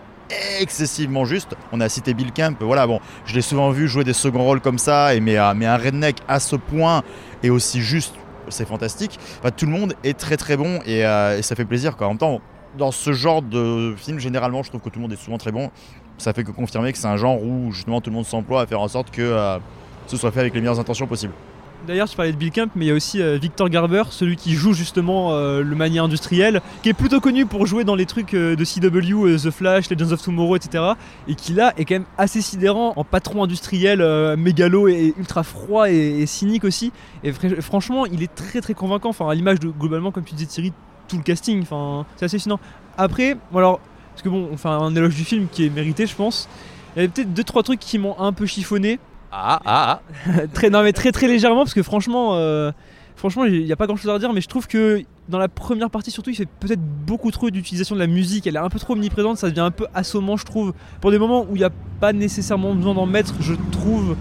excessivement 0.60 1.24
juste. 1.24 1.54
On 1.72 1.80
a 1.80 1.88
cité 1.88 2.14
Bill 2.14 2.32
Camp, 2.32 2.56
voilà, 2.60 2.86
bon, 2.86 3.00
je 3.24 3.34
l'ai 3.34 3.42
souvent 3.42 3.70
vu 3.70 3.88
jouer 3.88 4.04
des 4.04 4.12
seconds 4.12 4.42
rôles 4.44 4.60
comme 4.60 4.78
ça, 4.78 5.14
et 5.14 5.20
mais, 5.20 5.38
euh, 5.38 5.50
un 5.50 5.76
redneck 5.76 6.16
à 6.28 6.40
ce 6.40 6.56
point 6.56 7.02
et 7.42 7.50
aussi 7.50 7.80
juste, 7.80 8.14
c'est 8.48 8.66
fantastique. 8.66 9.18
Tout 9.56 9.66
le 9.66 9.72
monde 9.72 9.94
est 10.04 10.18
très 10.18 10.36
très 10.36 10.56
bon 10.56 10.80
et, 10.86 11.04
euh, 11.04 11.38
et 11.38 11.42
ça 11.42 11.56
fait 11.56 11.64
plaisir. 11.64 11.96
Quoi. 11.96 12.06
En 12.06 12.10
même 12.10 12.18
temps, 12.18 12.40
dans 12.76 12.90
ce 12.92 13.12
genre 13.12 13.42
de 13.42 13.94
film, 13.96 14.18
généralement, 14.18 14.62
je 14.62 14.68
trouve 14.68 14.80
que 14.80 14.88
tout 14.88 14.98
le 14.98 15.02
monde 15.02 15.12
est 15.12 15.22
souvent 15.22 15.38
très 15.38 15.52
bon. 15.52 15.70
Ça 16.18 16.32
fait 16.32 16.44
que 16.44 16.50
confirmer 16.50 16.92
que 16.92 16.98
c'est 16.98 17.06
un 17.06 17.16
genre 17.16 17.42
où 17.42 17.72
justement 17.72 18.00
tout 18.00 18.10
le 18.10 18.16
monde 18.16 18.26
s'emploie 18.26 18.62
à 18.62 18.66
faire 18.66 18.80
en 18.80 18.88
sorte 18.88 19.10
que 19.10 19.22
euh, 19.22 19.58
ce 20.06 20.16
soit 20.16 20.30
fait 20.30 20.40
avec 20.40 20.54
les 20.54 20.60
meilleures 20.60 20.80
intentions 20.80 21.06
possibles. 21.06 21.34
D'ailleurs, 21.86 22.08
tu 22.08 22.16
parlais 22.16 22.32
de 22.32 22.36
Bill 22.36 22.50
Camp, 22.50 22.70
mais 22.74 22.86
il 22.86 22.88
y 22.88 22.90
a 22.90 22.94
aussi 22.94 23.22
euh, 23.22 23.38
Victor 23.40 23.68
Garber, 23.68 24.02
celui 24.10 24.36
qui 24.36 24.54
joue 24.54 24.72
justement 24.72 25.32
euh, 25.32 25.62
le 25.62 25.76
manier 25.76 26.00
industriel, 26.00 26.60
qui 26.82 26.88
est 26.88 26.94
plutôt 26.94 27.20
connu 27.20 27.46
pour 27.46 27.64
jouer 27.66 27.84
dans 27.84 27.94
les 27.94 28.06
trucs 28.06 28.34
euh, 28.34 28.56
de 28.56 28.64
CW, 28.64 29.36
The 29.36 29.50
Flash, 29.52 29.88
Legends 29.88 30.10
of 30.10 30.20
Tomorrow, 30.22 30.56
etc. 30.56 30.82
Et 31.28 31.36
qui 31.36 31.52
là 31.52 31.72
est 31.76 31.84
quand 31.84 31.94
même 31.94 32.06
assez 32.18 32.40
sidérant 32.40 32.92
en 32.96 33.04
patron 33.04 33.44
industriel, 33.44 34.00
mégalo 34.36 34.88
et 34.88 35.14
ultra 35.16 35.44
froid 35.44 35.88
et, 35.88 36.26
cynique 36.26 36.64
aussi. 36.64 36.92
Et 37.22 37.30
fr- 37.30 37.60
franchement, 37.60 38.04
il 38.04 38.22
est 38.22 38.34
très 38.34 38.60
très 38.60 38.74
convaincant. 38.74 39.10
Enfin, 39.10 39.28
à 39.28 39.34
l'image 39.34 39.58
globalement, 39.60 40.10
comme 40.10 40.24
tu 40.24 40.34
disais 40.34 40.46
Thierry, 40.46 40.72
tout 41.06 41.16
le 41.16 41.22
casting. 41.22 41.62
Enfin, 41.62 42.04
c'est 42.16 42.24
assez 42.24 42.38
fascinant. 42.38 42.58
Après, 42.98 43.36
bon, 43.52 43.58
alors, 43.58 43.80
parce 44.12 44.22
que 44.22 44.28
bon, 44.28 44.48
enfin, 44.52 44.78
un 44.78 44.94
éloge 44.96 45.14
du 45.14 45.24
film 45.24 45.46
qui 45.52 45.66
est 45.66 45.70
mérité, 45.70 46.06
je 46.06 46.16
pense. 46.16 46.48
Il 46.96 47.00
y 47.00 47.04
avait 47.04 47.08
peut-être 47.08 47.32
deux 47.32 47.44
trois 47.44 47.62
trucs 47.62 47.78
qui 47.78 47.98
m'ont 47.98 48.18
un 48.18 48.32
peu 48.32 48.46
chiffonné. 48.46 48.98
Ah, 49.38 49.60
ah, 49.66 50.00
très, 50.54 50.70
non, 50.70 50.82
mais 50.82 50.94
très 50.94 51.12
très 51.12 51.28
légèrement, 51.28 51.64
parce 51.64 51.74
que 51.74 51.82
franchement, 51.82 52.30
euh, 52.36 52.72
franchement, 53.16 53.44
il 53.44 53.64
n'y 53.64 53.72
a 53.72 53.76
pas 53.76 53.86
grand 53.86 53.96
chose 53.96 54.08
à 54.10 54.14
redire, 54.14 54.32
mais 54.32 54.40
je 54.40 54.48
trouve 54.48 54.66
que 54.66 55.02
dans 55.28 55.38
la 55.38 55.48
première 55.48 55.90
partie, 55.90 56.10
surtout, 56.10 56.30
il 56.30 56.36
fait 56.36 56.48
peut-être 56.60 56.80
beaucoup 56.80 57.30
trop 57.30 57.50
d'utilisation 57.50 57.94
de 57.94 58.00
la 58.00 58.06
musique. 58.06 58.46
Elle 58.46 58.56
est 58.56 58.60
un 58.60 58.70
peu 58.70 58.78
trop 58.78 58.94
omniprésente, 58.94 59.36
ça 59.36 59.50
devient 59.50 59.60
un 59.60 59.70
peu 59.70 59.86
assommant, 59.94 60.38
je 60.38 60.46
trouve. 60.46 60.72
Pour 61.02 61.10
des 61.10 61.18
moments 61.18 61.42
où 61.42 61.54
il 61.54 61.58
n'y 61.58 61.64
a 61.64 61.70
pas 62.00 62.14
nécessairement 62.14 62.74
besoin 62.74 62.94
d'en 62.94 63.04
mettre, 63.04 63.34
je 63.40 63.52
trouve. 63.72 64.16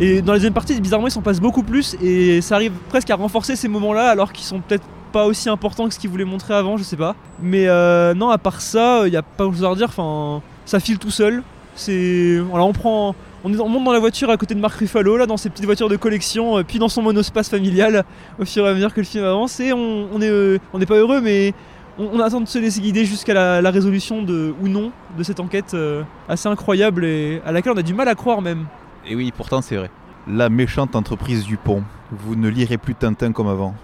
Et 0.00 0.20
dans 0.20 0.34
les 0.34 0.38
deuxième 0.38 0.52
parties, 0.52 0.78
bizarrement, 0.82 1.08
il 1.08 1.12
s'en 1.12 1.22
passe 1.22 1.40
beaucoup 1.40 1.62
plus, 1.62 1.96
et 2.02 2.42
ça 2.42 2.56
arrive 2.56 2.72
presque 2.90 3.08
à 3.08 3.16
renforcer 3.16 3.56
ces 3.56 3.68
moments-là, 3.68 4.10
alors 4.10 4.34
qu'ils 4.34 4.44
sont 4.44 4.60
peut-être 4.60 4.84
pas 5.12 5.24
aussi 5.24 5.48
importants 5.48 5.88
que 5.88 5.94
ce 5.94 5.98
qu'ils 5.98 6.10
voulaient 6.10 6.26
montrer 6.26 6.52
avant, 6.52 6.76
je 6.76 6.82
sais 6.82 6.96
pas. 6.96 7.16
Mais 7.40 7.68
euh, 7.68 8.12
non, 8.12 8.28
à 8.28 8.36
part 8.36 8.60
ça, 8.60 9.06
il 9.06 9.10
n'y 9.12 9.16
a 9.16 9.22
pas 9.22 9.44
grand 9.44 9.54
chose 9.54 9.64
à 9.64 9.68
redire. 9.68 9.88
Enfin, 9.88 10.42
ça 10.66 10.78
file 10.78 10.98
tout 10.98 11.10
seul. 11.10 11.42
C'est. 11.74 12.38
Voilà, 12.50 12.66
on 12.66 12.74
prend. 12.74 13.14
On, 13.44 13.52
est, 13.52 13.60
on 13.60 13.68
monte 13.68 13.84
dans 13.84 13.92
la 13.92 14.00
voiture 14.00 14.30
à 14.30 14.36
côté 14.36 14.54
de 14.54 14.60
Marc 14.60 14.78
Ruffalo, 14.80 15.16
là, 15.16 15.26
dans 15.26 15.36
ses 15.36 15.48
petites 15.50 15.64
voitures 15.64 15.88
de 15.88 15.96
collection, 15.96 16.58
euh, 16.58 16.62
puis 16.64 16.78
dans 16.78 16.88
son 16.88 17.02
monospace 17.02 17.48
familial, 17.48 18.04
au 18.38 18.44
fur 18.44 18.66
et 18.66 18.70
à 18.70 18.74
mesure 18.74 18.92
que 18.92 19.00
le 19.00 19.06
film 19.06 19.24
avance. 19.24 19.60
Et 19.60 19.72
on, 19.72 20.08
on 20.12 20.20
est, 20.20 20.28
euh, 20.28 20.58
on 20.72 20.78
n'est 20.78 20.86
pas 20.86 20.96
heureux, 20.96 21.20
mais 21.20 21.54
on, 21.98 22.06
on 22.14 22.20
attend 22.20 22.40
de 22.40 22.46
se 22.48 22.58
laisser 22.58 22.80
guider 22.80 23.04
jusqu'à 23.04 23.34
la, 23.34 23.62
la 23.62 23.70
résolution 23.70 24.22
de, 24.22 24.52
ou 24.60 24.66
non 24.68 24.90
de 25.16 25.22
cette 25.22 25.38
enquête 25.40 25.74
euh, 25.74 26.02
assez 26.28 26.48
incroyable 26.48 27.04
et 27.04 27.40
à 27.46 27.52
laquelle 27.52 27.72
on 27.72 27.78
a 27.78 27.82
du 27.82 27.94
mal 27.94 28.08
à 28.08 28.14
croire 28.16 28.42
même. 28.42 28.66
Et 29.06 29.14
oui, 29.14 29.32
pourtant 29.36 29.60
c'est 29.62 29.76
vrai. 29.76 29.90
La 30.26 30.48
méchante 30.48 30.96
entreprise 30.96 31.44
Dupont. 31.44 31.84
Vous 32.10 32.34
ne 32.36 32.48
lirez 32.48 32.76
plus 32.78 32.94
Tintin 32.94 33.32
comme 33.32 33.48
avant. 33.48 33.74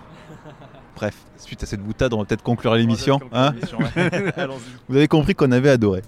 Bref, 0.97 1.15
suite 1.37 1.63
à 1.63 1.67
cette 1.67 1.81
boutade, 1.83 2.13
on 2.13 2.19
va 2.19 2.25
peut-être 2.25 2.43
conclure 2.43 2.75
l'émission. 2.75 3.21
hein 3.33 3.53
Vous 4.89 4.97
avez 4.97 5.09
compris 5.09 5.35
qu'on 5.35 5.53
avait 5.53 5.71
adoré. 5.71 6.03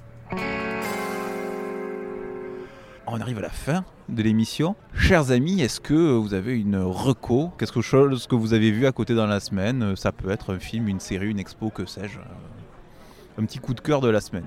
On 3.09 3.21
arrive 3.21 3.39
à 3.39 3.43
la 3.43 3.51
fin 3.51 3.85
de 4.09 4.23
l'émission. 4.23 4.75
Chers 4.95 5.31
amis, 5.31 5.61
est-ce 5.61 5.81
que 5.81 5.95
vous 6.17 6.35
avez 6.35 6.59
une 6.59 6.77
reco 6.77 7.51
Quelque 7.59 7.81
chose 7.81 8.27
que 8.27 8.35
vous 8.35 8.53
avez 8.53 8.71
vu 8.73 8.87
à 8.87 8.93
côté 8.93 9.15
dans 9.15 9.27
la 9.27 9.39
semaine? 9.39 9.95
Ça 9.95 10.11
peut 10.11 10.31
être 10.31 10.53
un 10.55 10.59
film, 10.59 10.89
une 10.89 10.99
série, 10.99 11.29
une 11.31 11.39
expo, 11.39 11.71
que 11.71 11.87
sais-je. 11.87 12.19
Un 13.41 13.45
petit 13.45 13.59
coup 13.61 13.75
de 13.75 13.81
cœur 13.81 14.01
de 14.01 14.09
la 14.09 14.21
semaine. 14.21 14.47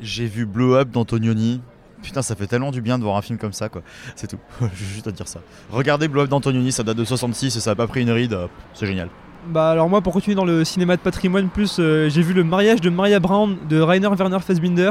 J'ai 0.00 0.26
vu 0.26 0.46
Blow 0.46 0.74
Up 0.76 0.90
d'Antonioni. 0.90 1.60
Putain, 2.02 2.22
ça 2.22 2.34
fait 2.34 2.46
tellement 2.46 2.70
du 2.70 2.80
bien 2.80 2.98
de 2.98 3.04
voir 3.04 3.16
un 3.16 3.22
film 3.22 3.38
comme 3.38 3.52
ça, 3.52 3.68
quoi. 3.68 3.82
C'est 4.16 4.28
tout. 4.28 4.38
Je 4.60 4.64
vais 4.66 4.70
juste 4.94 5.06
à 5.06 5.12
te 5.12 5.16
dire 5.16 5.28
ça. 5.28 5.40
Regardez 5.70 6.08
Blow 6.08 6.22
Up 6.22 6.28
d'Antonioni, 6.30 6.72
ça 6.72 6.82
date 6.84 6.96
de 6.96 7.04
66 7.04 7.54
et 7.56 7.60
ça 7.60 7.72
a 7.72 7.74
pas 7.74 7.86
pris 7.86 8.00
une 8.02 8.10
ride. 8.10 8.32
euh, 8.32 8.46
C'est 8.72 8.86
génial. 8.86 9.08
Bah 9.46 9.68
alors 9.72 9.90
moi 9.90 10.00
pour 10.00 10.14
continuer 10.14 10.34
dans 10.36 10.46
le 10.46 10.64
cinéma 10.64 10.96
de 10.96 11.02
patrimoine 11.02 11.50
plus 11.50 11.76
euh, 11.78 12.08
j'ai 12.08 12.22
vu 12.22 12.32
le 12.32 12.44
mariage 12.44 12.80
de 12.80 12.88
Maria 12.88 13.20
Brown 13.20 13.58
de 13.68 13.78
Rainer 13.78 14.08
Werner 14.08 14.38
Fassbinder 14.40 14.90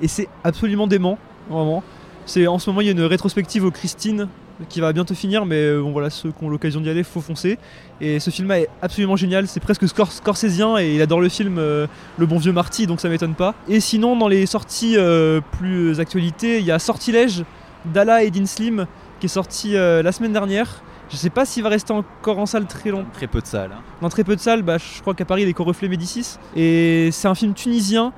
et 0.00 0.06
c'est 0.06 0.28
absolument 0.44 0.86
dément 0.86 1.18
vraiment. 1.50 1.82
C'est 2.28 2.46
en 2.46 2.58
ce 2.58 2.68
moment 2.68 2.82
il 2.82 2.86
y 2.86 2.90
a 2.90 2.92
une 2.92 3.00
rétrospective 3.02 3.64
au 3.64 3.70
Christine 3.70 4.28
qui 4.68 4.80
va 4.80 4.92
bientôt 4.92 5.14
finir, 5.14 5.46
mais 5.46 5.56
euh, 5.56 5.80
bon 5.80 5.92
voilà, 5.92 6.10
ceux 6.10 6.30
qui 6.30 6.44
ont 6.44 6.50
l'occasion 6.50 6.80
d'y 6.82 6.90
aller, 6.90 7.02
faut 7.02 7.22
foncer. 7.22 7.58
Et 8.02 8.20
ce 8.20 8.28
film 8.28 8.50
est 8.50 8.68
absolument 8.82 9.16
génial, 9.16 9.46
c'est 9.48 9.60
presque 9.60 9.84
scor- 9.84 10.10
scorsésien 10.10 10.76
et 10.76 10.94
il 10.94 11.00
adore 11.00 11.22
le 11.22 11.30
film 11.30 11.56
euh, 11.58 11.86
Le 12.18 12.26
bon 12.26 12.36
vieux 12.38 12.52
Marty, 12.52 12.86
donc 12.86 13.00
ça 13.00 13.08
m'étonne 13.08 13.34
pas. 13.34 13.54
Et 13.66 13.80
sinon, 13.80 14.14
dans 14.14 14.28
les 14.28 14.44
sorties 14.44 14.96
euh, 14.98 15.40
plus 15.58 16.00
actualités, 16.00 16.58
il 16.58 16.66
y 16.66 16.70
a 16.70 16.78
Sortilège 16.78 17.44
d'Ala 17.86 18.24
et 18.24 18.32
Slim 18.44 18.86
qui 19.20 19.26
est 19.26 19.30
sorti 19.30 19.74
euh, 19.74 20.02
la 20.02 20.12
semaine 20.12 20.32
dernière. 20.34 20.82
Je 21.10 21.16
sais 21.16 21.30
pas 21.30 21.46
s'il 21.46 21.62
va 21.62 21.70
rester 21.70 21.94
encore 21.94 22.38
en 22.38 22.44
salle 22.44 22.66
très 22.66 22.90
longtemps. 22.90 23.08
Très 23.14 23.26
peu 23.28 23.40
de 23.40 23.46
salles. 23.46 23.70
hein. 23.72 23.80
Dans 24.02 24.10
très 24.10 24.24
peu 24.24 24.36
de 24.36 24.40
salles, 24.40 24.60
bah, 24.62 24.76
je 24.76 25.00
crois 25.00 25.14
qu'à 25.14 25.24
Paris, 25.24 25.42
il 25.44 25.48
est 25.48 25.54
qu'au 25.54 25.64
Reflet 25.64 25.88
Médicis. 25.88 26.36
Et 26.54 27.08
c'est 27.12 27.28
un 27.28 27.34
film 27.34 27.54
tunisien 27.54 28.12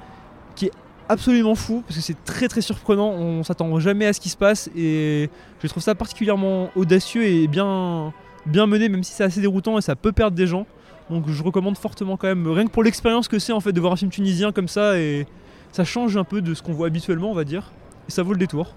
qui 0.56 0.66
est 0.66 0.72
absolument 1.10 1.56
fou 1.56 1.82
parce 1.86 1.96
que 1.96 2.02
c'est 2.02 2.24
très 2.24 2.48
très 2.48 2.60
surprenant. 2.60 3.10
On 3.10 3.42
s'attend 3.42 3.78
jamais 3.80 4.06
à 4.06 4.12
ce 4.12 4.20
qui 4.20 4.28
se 4.28 4.36
passe 4.36 4.70
et 4.76 5.28
je 5.62 5.68
trouve 5.68 5.82
ça 5.82 5.94
particulièrement 5.94 6.70
audacieux 6.76 7.24
et 7.24 7.48
bien, 7.48 8.12
bien 8.46 8.66
mené, 8.66 8.88
même 8.88 9.02
si 9.02 9.12
c'est 9.12 9.24
assez 9.24 9.40
déroutant 9.40 9.76
et 9.76 9.82
ça 9.82 9.96
peut 9.96 10.12
perdre 10.12 10.36
des 10.36 10.46
gens. 10.46 10.66
Donc 11.10 11.28
je 11.28 11.42
recommande 11.42 11.76
fortement 11.76 12.16
quand 12.16 12.28
même, 12.28 12.46
rien 12.46 12.64
que 12.64 12.70
pour 12.70 12.84
l'expérience 12.84 13.26
que 13.26 13.40
c'est 13.40 13.52
en 13.52 13.58
fait 13.58 13.72
de 13.72 13.80
voir 13.80 13.92
un 13.92 13.96
film 13.96 14.12
tunisien 14.12 14.52
comme 14.52 14.68
ça 14.68 14.96
et 14.98 15.26
ça 15.72 15.84
change 15.84 16.16
un 16.16 16.24
peu 16.24 16.40
de 16.40 16.54
ce 16.54 16.62
qu'on 16.62 16.72
voit 16.72 16.86
habituellement, 16.86 17.32
on 17.32 17.34
va 17.34 17.44
dire. 17.44 17.72
Et 18.08 18.12
ça 18.12 18.22
vaut 18.22 18.32
le 18.32 18.38
détour. 18.38 18.74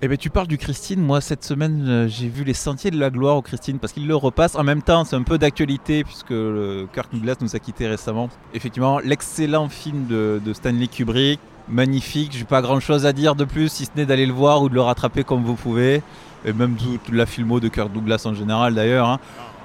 Eh 0.00 0.08
ben 0.08 0.16
tu 0.16 0.30
parles 0.30 0.48
du 0.48 0.58
Christine, 0.58 1.00
moi 1.00 1.20
cette 1.20 1.44
semaine 1.44 1.84
euh, 1.86 2.08
j'ai 2.08 2.28
vu 2.28 2.44
les 2.44 2.52
Sentiers 2.52 2.90
de 2.90 2.98
la 2.98 3.10
Gloire 3.10 3.36
au 3.36 3.42
Christine 3.42 3.78
parce 3.78 3.92
qu'il 3.92 4.06
le 4.06 4.16
repasse. 4.16 4.54
En 4.54 4.64
même 4.64 4.82
temps 4.82 5.04
c'est 5.04 5.16
un 5.16 5.22
peu 5.22 5.36
d'actualité 5.36 6.02
puisque 6.02 6.34
Kirk 6.94 7.12
Douglas 7.12 7.36
nous 7.42 7.54
a 7.54 7.58
quitté 7.58 7.86
récemment. 7.86 8.30
Effectivement 8.54 8.98
l'excellent 9.00 9.68
film 9.68 10.06
de 10.06 10.52
Stanley 10.52 10.88
Kubrick, 10.88 11.38
magnifique, 11.68 12.32
j'ai 12.36 12.44
pas 12.44 12.62
grand 12.62 12.80
chose 12.80 13.06
à 13.06 13.12
dire 13.12 13.34
de 13.34 13.44
plus 13.44 13.68
si 13.70 13.84
ce 13.84 13.90
n'est 13.96 14.06
d'aller 14.06 14.26
le 14.26 14.32
voir 14.32 14.62
ou 14.62 14.68
de 14.68 14.74
le 14.74 14.80
rattraper 14.82 15.24
comme 15.24 15.42
vous 15.44 15.54
pouvez. 15.54 16.02
Et 16.44 16.52
même 16.52 16.76
toute 16.76 17.10
la 17.12 17.26
filmo 17.26 17.58
de 17.60 17.68
Kirk 17.68 17.90
Douglas 17.92 18.22
en 18.26 18.34
général 18.34 18.74
d'ailleurs. 18.74 19.08
hein. 19.08 19.18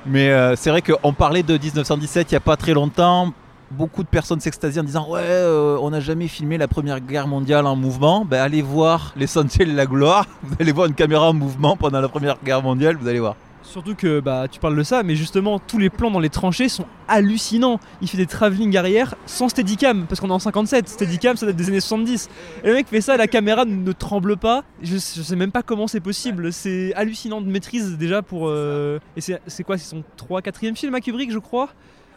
Mais 0.05 0.29
euh, 0.31 0.55
c'est 0.55 0.69
vrai 0.69 0.81
qu'on 0.81 1.11
parlait 1.13 1.43
de 1.43 1.57
1917 1.57 2.31
il 2.31 2.33
n'y 2.33 2.37
a 2.37 2.41
pas 2.41 2.55
très 2.55 2.73
longtemps. 2.73 3.33
Beaucoup 3.71 4.01
de 4.01 4.07
personnes 4.07 4.39
s'extasient 4.39 4.81
en 4.81 4.85
disant 4.85 5.07
Ouais, 5.09 5.19
euh, 5.21 5.77
on 5.81 5.89
n'a 5.91 5.99
jamais 5.99 6.27
filmé 6.27 6.57
la 6.57 6.67
première 6.67 6.99
guerre 7.01 7.27
mondiale 7.27 7.67
en 7.67 7.75
mouvement. 7.75 8.25
Ben, 8.25 8.41
allez 8.41 8.61
voir 8.61 9.13
Les 9.15 9.27
Sentiers 9.27 9.65
de 9.65 9.75
la 9.75 9.85
Gloire. 9.85 10.25
Vous 10.43 10.55
allez 10.59 10.71
voir 10.71 10.87
une 10.87 10.95
caméra 10.95 11.29
en 11.29 11.33
mouvement 11.33 11.75
pendant 11.75 11.99
la 12.01 12.07
première 12.07 12.37
guerre 12.43 12.63
mondiale, 12.63 12.97
vous 12.99 13.07
allez 13.07 13.19
voir. 13.19 13.35
Surtout 13.69 13.93
que 13.93 14.19
bah, 14.19 14.47
tu 14.49 14.59
parles 14.59 14.75
de 14.75 14.81
ça, 14.81 15.03
mais 15.03 15.15
justement, 15.15 15.59
tous 15.59 15.77
les 15.77 15.91
plans 15.91 16.09
dans 16.09 16.19
les 16.19 16.29
tranchées 16.29 16.69
sont 16.69 16.85
hallucinants. 17.07 17.79
Il 18.01 18.07
fait 18.09 18.17
des 18.17 18.25
travelling 18.25 18.75
arrière 18.75 19.13
sans 19.27 19.47
steadicam, 19.47 20.07
parce 20.07 20.19
qu'on 20.19 20.29
est 20.29 20.33
en 20.33 20.39
57. 20.39 20.89
Steadicam, 20.89 21.37
ça 21.37 21.45
date 21.45 21.55
des 21.55 21.67
années 21.67 21.79
70. 21.79 22.29
Et 22.63 22.67
le 22.67 22.73
mec 22.73 22.87
fait 22.87 22.99
ça, 23.01 23.15
la 23.15 23.27
caméra 23.27 23.65
ne 23.65 23.91
tremble 23.91 24.37
pas. 24.37 24.63
Je, 24.81 24.97
sais 24.97 25.35
même 25.35 25.51
pas 25.51 25.61
comment 25.61 25.85
c'est 25.85 25.99
possible. 25.99 26.51
C'est 26.51 26.95
hallucinant 26.95 27.41
de 27.41 27.47
maîtrise 27.47 27.95
déjà 27.95 28.23
pour. 28.23 28.47
euh, 28.47 28.97
Et 29.15 29.21
c'est 29.21 29.63
quoi 29.63 29.77
C'est 29.77 29.87
son 29.89 30.03
3 30.17 30.41
4 30.41 30.57
film 30.75 30.95
à 30.95 30.99
Kubrick, 30.99 31.31
je 31.31 31.37
crois? 31.37 31.69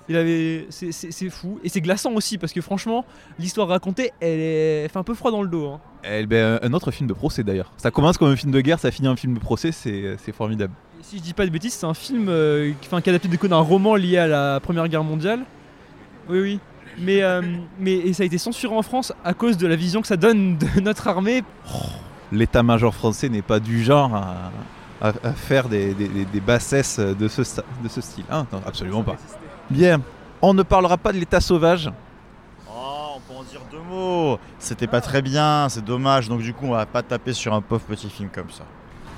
Il 0.09 0.17
avait, 0.17 0.67
c'est- 0.71 1.31
fou 1.31 1.61
et 1.63 1.69
c'est 1.69 1.81
glaçant 1.81 2.13
aussi 2.15 2.37
parce 2.37 2.53
que 2.53 2.61
franchement, 2.61 3.05
l'histoire 3.39 3.69
racontée, 3.69 4.11
elle 4.21 4.41
est, 4.41 4.89
fait 4.89 4.99
un 4.99 5.05
peu 5.05 5.15
froid 5.15 5.31
dans 5.31 5.43
le 5.43 5.49
dos. 5.49 5.67
hein. 5.69 5.81
Eh 6.05 6.27
ben, 6.27 6.59
un 6.61 6.73
autre 6.73 6.91
film 6.91 7.09
de 7.09 7.13
procès 7.15 7.45
d'ailleurs. 7.45 7.73
Ça 7.77 7.91
commence 7.93 8.19
comme 8.19 8.29
un 8.29 8.37
film 8.37 8.51
de 8.51 8.61
guerre, 8.61 8.81
ça 8.81 8.91
finit 8.91 9.07
en 9.09 9.15
film 9.15 9.35
de 9.35 9.39
procès, 9.39 9.71
c'est 9.71 10.17
formidable. 10.33 10.73
Si 11.03 11.19
je 11.19 11.23
dis 11.23 11.35
pas 11.35 11.45
de 11.45 11.51
bêtises, 11.51 11.75
c'est 11.75 11.87
un 11.87 11.95
film 11.95 12.27
euh, 12.29 12.73
qui, 12.81 12.87
enfin, 12.89 13.01
qui 13.01 13.11
est 13.11 13.13
adapté 13.13 13.29
du 13.29 13.39
coup 13.39 13.49
d'un 13.49 13.59
roman 13.59 13.97
lié 13.97 14.19
à 14.19 14.27
la 14.27 14.61
Première 14.61 14.87
Guerre 14.89 15.05
mondiale. 15.05 15.41
Oui, 16.29 16.41
oui. 16.41 16.61
Mais, 16.99 17.23
euh, 17.23 17.41
mais 17.79 17.93
et 17.95 18.13
ça 18.13 18.23
a 18.23 18.27
été 18.27 18.39
censuré 18.39 18.75
en 18.77 18.83
France 18.83 19.13
à 19.25 19.35
cause 19.35 19.57
de 19.57 19.67
la 19.67 19.77
vision 19.77 20.01
que 20.01 20.07
ça 20.07 20.17
donne 20.17 20.59
de 20.59 20.81
notre 20.81 21.09
armée. 21.09 21.43
L'état-major 22.31 22.95
français 22.95 23.29
n'est 23.29 23.43
pas 23.43 23.61
du 23.61 23.83
genre 23.83 24.15
à, 24.15 24.51
à- 25.01 25.13
à 25.25 25.33
faire 25.33 25.69
des, 25.69 25.93
des- 25.95 26.09
des- 26.09 26.25
des 26.27 26.41
bassesses 26.41 26.99
de 27.01 27.29
ce, 27.29 27.43
de 27.83 27.89
ce 27.89 28.01
style. 28.01 28.25
hein. 28.31 28.47
non, 28.53 28.61
absolument 28.67 29.03
pas. 29.03 29.17
Bien, 29.71 30.01
on 30.41 30.55
ne 30.55 30.63
parlera 30.63 30.99
pas 30.99 31.13
de 31.13 31.19
l'état 31.19 31.41
sauvage. 31.41 31.91
Oh, 32.69 33.17
on 33.17 33.21
peut 33.21 33.39
en 33.39 33.43
dire 33.43 33.61
deux 33.71 33.81
mots. 33.91 34.39
C'était 34.59 34.87
pas 34.87 35.01
très 35.01 35.21
bien, 35.23 35.67
c'est 35.69 35.85
dommage. 35.85 36.29
Donc 36.29 36.43
du 36.43 36.53
coup, 36.55 36.67
on 36.67 36.73
va 36.73 36.87
pas 36.87 37.03
taper 37.03 37.33
sur 37.33 37.55
un 37.55 37.61
pauvre 37.63 37.83
petit 37.83 38.09
film 38.11 38.29
comme 38.33 38.51
ça. 38.51 38.65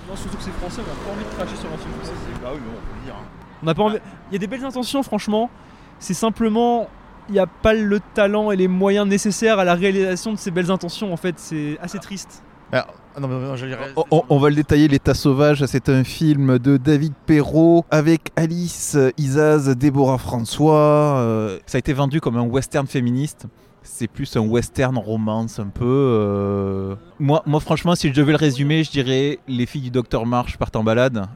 Non, 0.08 0.16
surtout 0.16 0.36
que 0.36 0.42
c'est 0.42 0.50
français, 0.52 0.80
on 0.84 0.88
n'a 0.88 1.06
pas 1.06 1.12
envie 1.14 1.24
de 1.24 1.34
cracher 1.36 1.56
sur 1.56 1.68
un 1.72 1.76
film 1.78 1.92
français. 1.94 2.12
Bah 2.42 2.50
oui, 2.54 2.60
on 2.66 2.72
peut 2.72 2.98
le 3.00 3.04
dire. 3.04 3.14
On 3.62 3.66
n'a 3.66 3.74
pas 3.74 3.82
envie- 3.82 3.98
Il 4.30 4.34
y 4.34 4.36
a 4.36 4.38
des 4.38 4.46
belles 4.46 4.64
intentions, 4.64 5.02
franchement. 5.02 5.50
C'est 5.98 6.14
simplement, 6.14 6.88
il 7.28 7.32
n'y 7.32 7.38
a 7.38 7.46
pas 7.46 7.72
le 7.72 8.00
talent 8.14 8.50
et 8.50 8.56
les 8.56 8.68
moyens 8.68 9.06
nécessaires 9.08 9.58
à 9.58 9.64
la 9.64 9.74
réalisation 9.74 10.32
de 10.32 10.38
ces 10.38 10.50
belles 10.50 10.70
intentions. 10.70 11.12
En 11.12 11.16
fait, 11.16 11.36
c'est 11.38 11.78
assez 11.80 11.98
triste. 11.98 12.42
Ah, 12.72 12.86
non, 13.20 13.28
mais 13.28 13.34
non, 13.46 13.54
j'allais- 13.56 13.76
On, 13.96 14.04
on- 14.10 14.22
on 14.28 14.38
va 14.38 14.48
le 14.50 14.56
détailler, 14.56 14.88
L'état 14.88 15.14
sauvage, 15.14 15.64
c'est 15.66 15.88
un 15.88 16.02
film 16.02 16.58
de 16.58 16.76
David 16.76 17.12
Perrault 17.26 17.84
avec 17.90 18.32
Alice 18.34 18.98
Isaz, 19.16 19.70
Déborah 19.76 20.18
François. 20.18 21.18
euh, 21.20 21.58
ça 21.66 21.76
a 21.76 21.78
été 21.78 21.92
vendu 21.92 22.20
comme 22.20 22.36
un 22.36 22.42
western 22.42 22.86
féministe. 22.88 23.46
C'est 23.86 24.08
plus 24.08 24.34
un 24.36 24.40
western 24.40 24.96
romance 24.96 25.58
un 25.58 25.66
peu. 25.66 25.84
euh. 25.84 26.96
Moi, 27.20 27.42
moi, 27.44 27.60
franchement, 27.60 27.94
si 27.94 28.08
je 28.08 28.14
devais 28.14 28.32
le 28.32 28.38
résumer, 28.38 28.82
je 28.82 28.90
dirais 28.90 29.38
Les 29.46 29.66
filles 29.66 29.82
du 29.82 29.90
docteur 29.90 30.24
March 30.24 30.56
partent 30.56 30.76
en 30.76 30.82
balade. 30.82 31.28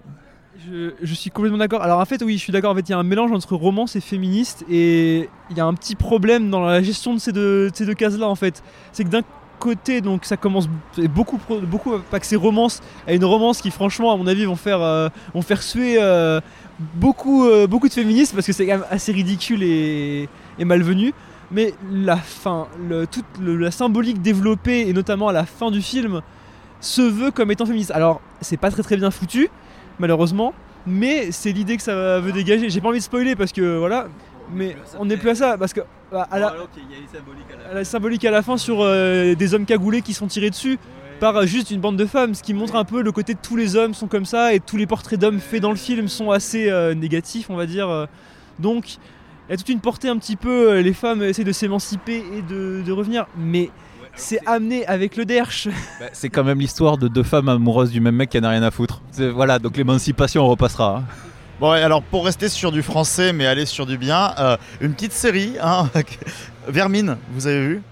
Je, 1.02 1.14
suis 1.14 1.30
complètement 1.30 1.58
d'accord. 1.58 1.82
Alors 1.82 2.00
en 2.00 2.04
fait, 2.04 2.22
oui, 2.22 2.34
je 2.34 2.42
suis 2.42 2.52
d'accord. 2.52 2.72
En 2.72 2.74
fait, 2.74 2.88
il 2.88 2.92
y 2.92 2.94
a 2.94 2.98
un 2.98 3.02
mélange 3.02 3.32
entre 3.32 3.54
romance 3.54 3.96
et 3.96 4.00
féministe, 4.00 4.64
et 4.68 5.28
il 5.50 5.56
y 5.56 5.60
a 5.60 5.66
un 5.66 5.74
petit 5.74 5.94
problème 5.94 6.50
dans 6.50 6.60
la 6.60 6.82
gestion 6.82 7.14
de 7.14 7.18
ces 7.18 7.32
deux, 7.32 7.70
cases-là. 7.96 8.26
En 8.26 8.34
fait, 8.34 8.62
c'est 8.92 9.04
que 9.04 9.10
d'un 9.10 9.22
côté, 9.58 10.00
donc 10.00 10.24
ça 10.24 10.36
commence 10.36 10.68
beaucoup, 11.14 11.38
beaucoup 11.62 11.92
c'est 12.22 12.36
romance, 12.36 12.80
à 13.06 13.12
une 13.12 13.24
romance 13.24 13.60
qui, 13.60 13.70
franchement, 13.70 14.12
à 14.12 14.16
mon 14.16 14.26
avis, 14.26 14.46
vont 14.46 14.56
faire, 14.56 14.80
euh, 14.82 15.08
vont 15.34 15.42
faire 15.42 15.62
suer 15.62 15.96
euh, 16.00 16.40
beaucoup, 16.94 17.46
beaucoup 17.68 17.88
de 17.88 17.94
féministes 17.94 18.34
parce 18.34 18.46
que 18.46 18.52
c'est 18.52 18.66
quand 18.66 18.78
même 18.78 18.86
assez 18.90 19.12
ridicule 19.12 19.62
et 19.62 20.28
malvenu. 20.58 21.12
Mais 21.50 21.72
la 21.90 22.16
fin, 22.16 22.68
le- 22.88 23.06
toute 23.06 23.24
le- 23.40 23.56
la 23.56 23.70
symbolique 23.70 24.20
développée, 24.20 24.88
et 24.88 24.92
notamment 24.92 25.28
à 25.28 25.32
la 25.32 25.44
fin 25.46 25.70
du 25.70 25.80
film, 25.80 26.20
se 26.80 27.00
veut 27.02 27.30
comme 27.30 27.50
étant 27.50 27.64
féministe. 27.66 27.90
Alors, 27.92 28.20
c'est 28.40 28.56
pas 28.58 28.70
très 28.70 28.82
très 28.82 28.96
bien 28.96 29.10
foutu, 29.10 29.48
malheureusement, 29.98 30.52
mais 30.86 31.32
c'est 31.32 31.52
l'idée 31.52 31.76
que 31.76 31.82
ça 31.82 32.20
veut 32.20 32.32
dégager. 32.32 32.68
J'ai 32.70 32.80
pas 32.80 32.88
envie 32.88 32.98
de 32.98 33.02
spoiler 33.04 33.34
parce 33.34 33.52
que 33.52 33.78
voilà, 33.78 34.08
mais 34.52 34.76
on 34.98 35.06
n'est 35.06 35.16
plus 35.16 35.30
à 35.30 35.34
ça 35.34 35.56
parce 35.58 35.72
que 35.72 35.80
bah, 36.12 36.26
à 36.30 36.38
la, 36.38 36.48
à 37.70 37.74
la 37.74 37.84
symbolique 37.84 38.24
à 38.24 38.30
la 38.30 38.42
fin 38.42 38.56
sur 38.56 38.78
euh, 38.82 39.34
des 39.34 39.54
hommes 39.54 39.64
cagoulés 39.66 40.02
qui 40.02 40.14
sont 40.14 40.26
tirés 40.26 40.50
dessus 40.50 40.78
par 41.20 41.36
euh, 41.36 41.46
juste 41.46 41.70
une 41.70 41.80
bande 41.80 41.96
de 41.96 42.06
femmes, 42.06 42.34
ce 42.34 42.42
qui 42.42 42.54
montre 42.54 42.76
un 42.76 42.84
peu 42.84 43.02
le 43.02 43.10
côté 43.12 43.34
de 43.34 43.38
tous 43.42 43.56
les 43.56 43.74
hommes 43.74 43.92
sont 43.92 44.06
comme 44.06 44.24
ça 44.24 44.54
et 44.54 44.60
tous 44.60 44.76
les 44.76 44.86
portraits 44.86 45.18
d'hommes 45.18 45.40
faits 45.40 45.60
dans 45.60 45.70
le 45.70 45.76
film 45.76 46.08
sont 46.08 46.30
assez 46.30 46.70
euh, 46.70 46.94
négatifs, 46.94 47.50
on 47.50 47.56
va 47.56 47.66
dire. 47.66 48.06
Donc, 48.58 48.98
il 49.48 49.52
y 49.52 49.54
a 49.54 49.56
toute 49.56 49.68
une 49.68 49.80
portée 49.80 50.08
un 50.08 50.16
petit 50.18 50.36
peu, 50.36 50.72
euh, 50.72 50.82
les 50.82 50.92
femmes 50.92 51.22
essaient 51.22 51.44
de 51.44 51.52
s'émanciper 51.52 52.22
et 52.36 52.42
de, 52.42 52.82
de 52.84 52.92
revenir, 52.92 53.26
mais 53.36 53.70
c'est 54.14 54.40
amené 54.46 54.84
avec 54.86 55.16
le 55.16 55.24
derche. 55.24 55.68
Bah, 56.00 56.06
c'est 56.12 56.28
quand 56.28 56.44
même 56.44 56.58
l'histoire 56.60 56.98
de 56.98 57.08
deux 57.08 57.22
femmes 57.22 57.48
amoureuses 57.48 57.90
du 57.90 58.00
même 58.00 58.16
mec 58.16 58.30
qui 58.30 58.38
en 58.38 58.44
a 58.44 58.50
rien 58.50 58.62
à 58.62 58.70
foutre. 58.70 59.00
C'est- 59.12 59.28
Voilà, 59.30 59.58
donc 59.58 59.76
l'émancipation, 59.76 60.44
on 60.44 60.48
repassera. 60.48 60.98
hein. 60.98 61.04
Bon, 61.60 61.70
alors 61.70 62.02
pour 62.02 62.24
rester 62.24 62.48
sur 62.48 62.70
du 62.70 62.82
français 62.82 63.32
mais 63.32 63.44
aller 63.46 63.66
sur 63.66 63.84
du 63.84 63.98
bien, 63.98 64.32
euh, 64.38 64.56
une 64.80 64.92
petite 64.94 65.12
série, 65.12 65.54
hein, 65.60 65.88
Vermine, 66.68 67.16
vous 67.32 67.46
avez 67.46 67.66
vu? 67.66 67.82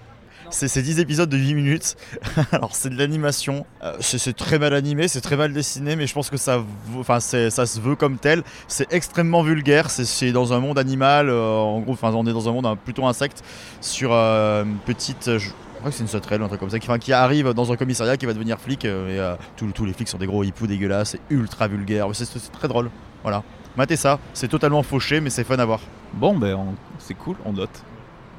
C'est 0.49 0.67
c'est 0.67 0.81
10 0.81 0.99
épisodes 0.99 1.29
de 1.29 1.37
8 1.37 1.53
minutes. 1.53 1.95
Alors 2.51 2.75
c'est 2.75 2.89
de 2.89 2.97
l'animation. 2.97 3.65
Euh, 3.83 3.95
c'est 3.99 4.35
très 4.35 4.59
mal 4.59 4.73
animé, 4.73 5.07
c'est 5.07 5.21
très 5.21 5.35
mal 5.37 5.53
dessiné, 5.53 5.95
mais 5.95 6.07
je 6.07 6.13
pense 6.13 6.29
que 6.29 6.37
ça, 6.37 6.63
enfin, 6.97 7.19
se 7.19 7.79
veut 7.79 7.95
comme 7.95 8.17
tel. 8.17 8.43
C'est 8.67 8.91
extrêmement 8.93 9.41
vulgaire. 9.43 9.89
C'est- 9.89 10.31
dans 10.31 10.53
un 10.53 10.59
monde 10.59 10.77
animal. 10.79 11.29
euh, 11.29 11.57
en 11.57 11.79
gros, 11.81 11.93
enfin, 11.93 12.11
on 12.13 12.25
est 12.25 12.33
dans 12.33 12.47
un 12.49 12.51
monde 12.51 12.65
un- 12.65 12.75
plutôt 12.75 13.05
insecte 13.05 13.43
sur 13.81 14.09
euh, 14.13 14.63
une 14.63 14.77
petite. 14.77 15.37
je 15.37 15.49
crois 15.79 15.91
que 15.91 15.95
c'est 15.97 16.03
une 16.03 16.07
sauterelle, 16.09 16.41
un 16.41 16.47
truc 16.47 16.59
comme 16.59 16.69
ça, 16.69 16.79
qui, 16.79 16.87
enfin, 16.87 16.97
qui 16.99 17.13
arrive 17.13 17.53
dans 17.53 17.71
un 17.71 17.75
commissariat, 17.77 18.17
qui 18.17 18.25
va 18.25 18.33
devenir 18.33 18.59
flic. 18.59 18.83
euh, 18.85 19.15
et 19.15 19.19
euh, 19.19 19.35
tous, 19.73 19.85
les 19.85 19.93
flics 19.93 20.07
sont 20.09 20.17
des 20.17 20.25
gros 20.27 20.43
hipoux 20.43 20.65
dégueulasses, 20.67 21.11
c'est 21.11 21.21
ultra 21.29 21.67
vulgaire. 21.67 22.07
C'est 22.13 22.25
c'est 22.25 22.51
très 22.51 22.67
drôle. 22.67 22.89
Voilà. 23.23 23.43
Matez 23.75 23.95
ça, 23.95 24.19
c'est 24.33 24.47
totalement 24.47 24.81
fauché, 24.81 25.19
mais 25.21 25.29
c'est 25.29 25.43
fun 25.43 25.57
à 25.59 25.65
voir. 25.65 25.79
Bon, 26.13 26.35
ben 26.35 26.55
on- 26.55 26.75
c'est 26.99 27.13
cool, 27.13 27.35
on 27.45 27.53
note. 27.53 27.69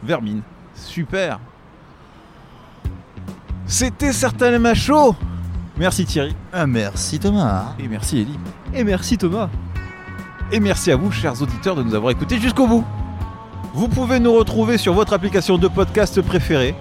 Vermine, 0.02 0.42
super. 0.74 1.38
C'était 3.68 4.14
certainement 4.14 4.74
chaud. 4.74 5.14
Merci 5.76 6.06
Thierry. 6.06 6.34
Ah, 6.54 6.66
merci 6.66 7.18
Thomas. 7.18 7.74
Et 7.78 7.86
merci 7.86 8.20
Ellie. 8.20 8.38
Et 8.74 8.82
merci 8.82 9.18
Thomas. 9.18 9.50
Et 10.50 10.58
merci 10.58 10.90
à 10.90 10.96
vous, 10.96 11.12
chers 11.12 11.40
auditeurs, 11.42 11.76
de 11.76 11.82
nous 11.82 11.94
avoir 11.94 12.10
écoutés 12.10 12.38
jusqu'au 12.38 12.66
bout. 12.66 12.84
Vous 13.74 13.86
pouvez 13.86 14.20
nous 14.20 14.32
retrouver 14.32 14.78
sur 14.78 14.94
votre 14.94 15.12
application 15.12 15.58
de 15.58 15.68
podcast 15.68 16.20
préférée. 16.22 16.74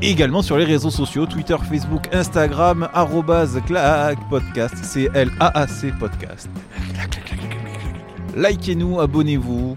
Et 0.00 0.10
également 0.10 0.40
sur 0.40 0.56
les 0.56 0.64
réseaux 0.64 0.90
sociaux, 0.90 1.26
Twitter, 1.26 1.56
Facebook, 1.68 2.08
Instagram, 2.12 2.88
arrobase 2.94 3.60
clac 3.66 4.18
podcast, 4.30 4.82
C-L-A-A-C 4.82 5.92
podcast. 6.00 6.48
Likez-nous, 8.34 8.98
abonnez-vous 8.98 9.76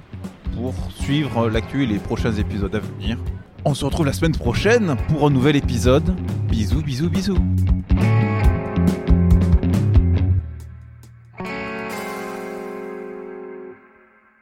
pour 0.56 0.74
suivre 0.95 1.50
l'actu 1.50 1.84
et 1.84 1.86
les 1.86 2.00
prochains 2.00 2.34
épisodes 2.34 2.74
à 2.74 2.80
venir. 2.80 3.18
On 3.66 3.74
se 3.74 3.84
retrouve 3.84 4.05
la 4.05 4.14
semaine 4.14 4.36
prochaine 4.36 4.95
pour 5.10 5.26
un 5.26 5.30
nouvel 5.30 5.55
épisode. 5.55 6.16
Bisous, 6.49 6.82
bisous, 6.82 7.10
bisous. 7.10 7.38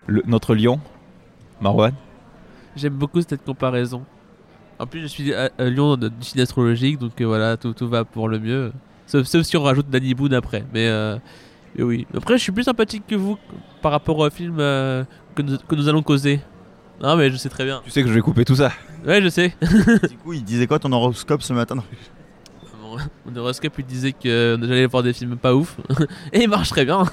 Le, 0.07 0.21
notre 0.27 0.53
lion, 0.53 0.79
Marwan 1.59 1.93
J'aime 2.75 2.93
beaucoup 2.93 3.21
cette 3.21 3.43
comparaison. 3.43 4.05
En 4.77 4.85
plus, 4.85 5.01
je 5.01 5.07
suis 5.07 5.33
à, 5.33 5.49
à 5.57 5.63
lion 5.65 5.95
du 5.97 6.09
signe 6.21 6.41
astrologique, 6.41 6.99
donc 6.99 7.19
euh, 7.19 7.25
voilà, 7.25 7.57
tout, 7.57 7.73
tout, 7.73 7.87
va 7.87 8.03
pour 8.03 8.27
le 8.27 8.39
mieux. 8.39 8.73
Sauf, 9.07 9.25
si 9.25 9.57
on 9.57 9.63
rajoute 9.63 9.89
Danny 9.89 10.13
Boone 10.13 10.33
après. 10.33 10.65
Mais, 10.73 10.91
oui. 11.79 12.05
Après, 12.15 12.37
je 12.37 12.43
suis 12.43 12.51
plus 12.51 12.63
sympathique 12.63 13.03
que 13.07 13.15
vous 13.15 13.37
par 13.81 13.91
rapport 13.91 14.19
au 14.19 14.29
film 14.29 14.57
que, 14.57 15.41
nous, 15.41 15.57
que 15.57 15.75
nous 15.75 15.87
allons 15.87 16.03
causer. 16.03 16.41
Non, 17.01 17.15
mais 17.15 17.29
je 17.29 17.37
sais 17.37 17.49
très 17.49 17.65
bien. 17.65 17.81
Tu 17.83 17.91
sais 17.91 18.03
que 18.03 18.09
je 18.09 18.13
vais 18.13 18.21
couper 18.21 18.45
tout 18.45 18.55
ça. 18.55 18.71
Ouais, 19.05 19.21
je 19.21 19.29
sais. 19.29 19.53
Du 20.09 20.17
coup, 20.17 20.33
il 20.33 20.43
disait 20.43 20.67
quoi 20.67 20.79
ton 20.79 20.91
horoscope 20.91 21.43
ce 21.43 21.53
matin 21.53 21.75
Mon 23.25 23.35
horoscope, 23.35 23.73
il 23.79 23.85
disait 23.85 24.13
que 24.13 24.57
j'allais 24.61 24.85
voir 24.85 25.03
des 25.03 25.13
films 25.13 25.37
pas 25.37 25.53
ouf. 25.53 25.77
Et 26.33 26.43
il 26.43 26.49
marche 26.49 26.69
très 26.69 26.85
bien. 26.85 27.03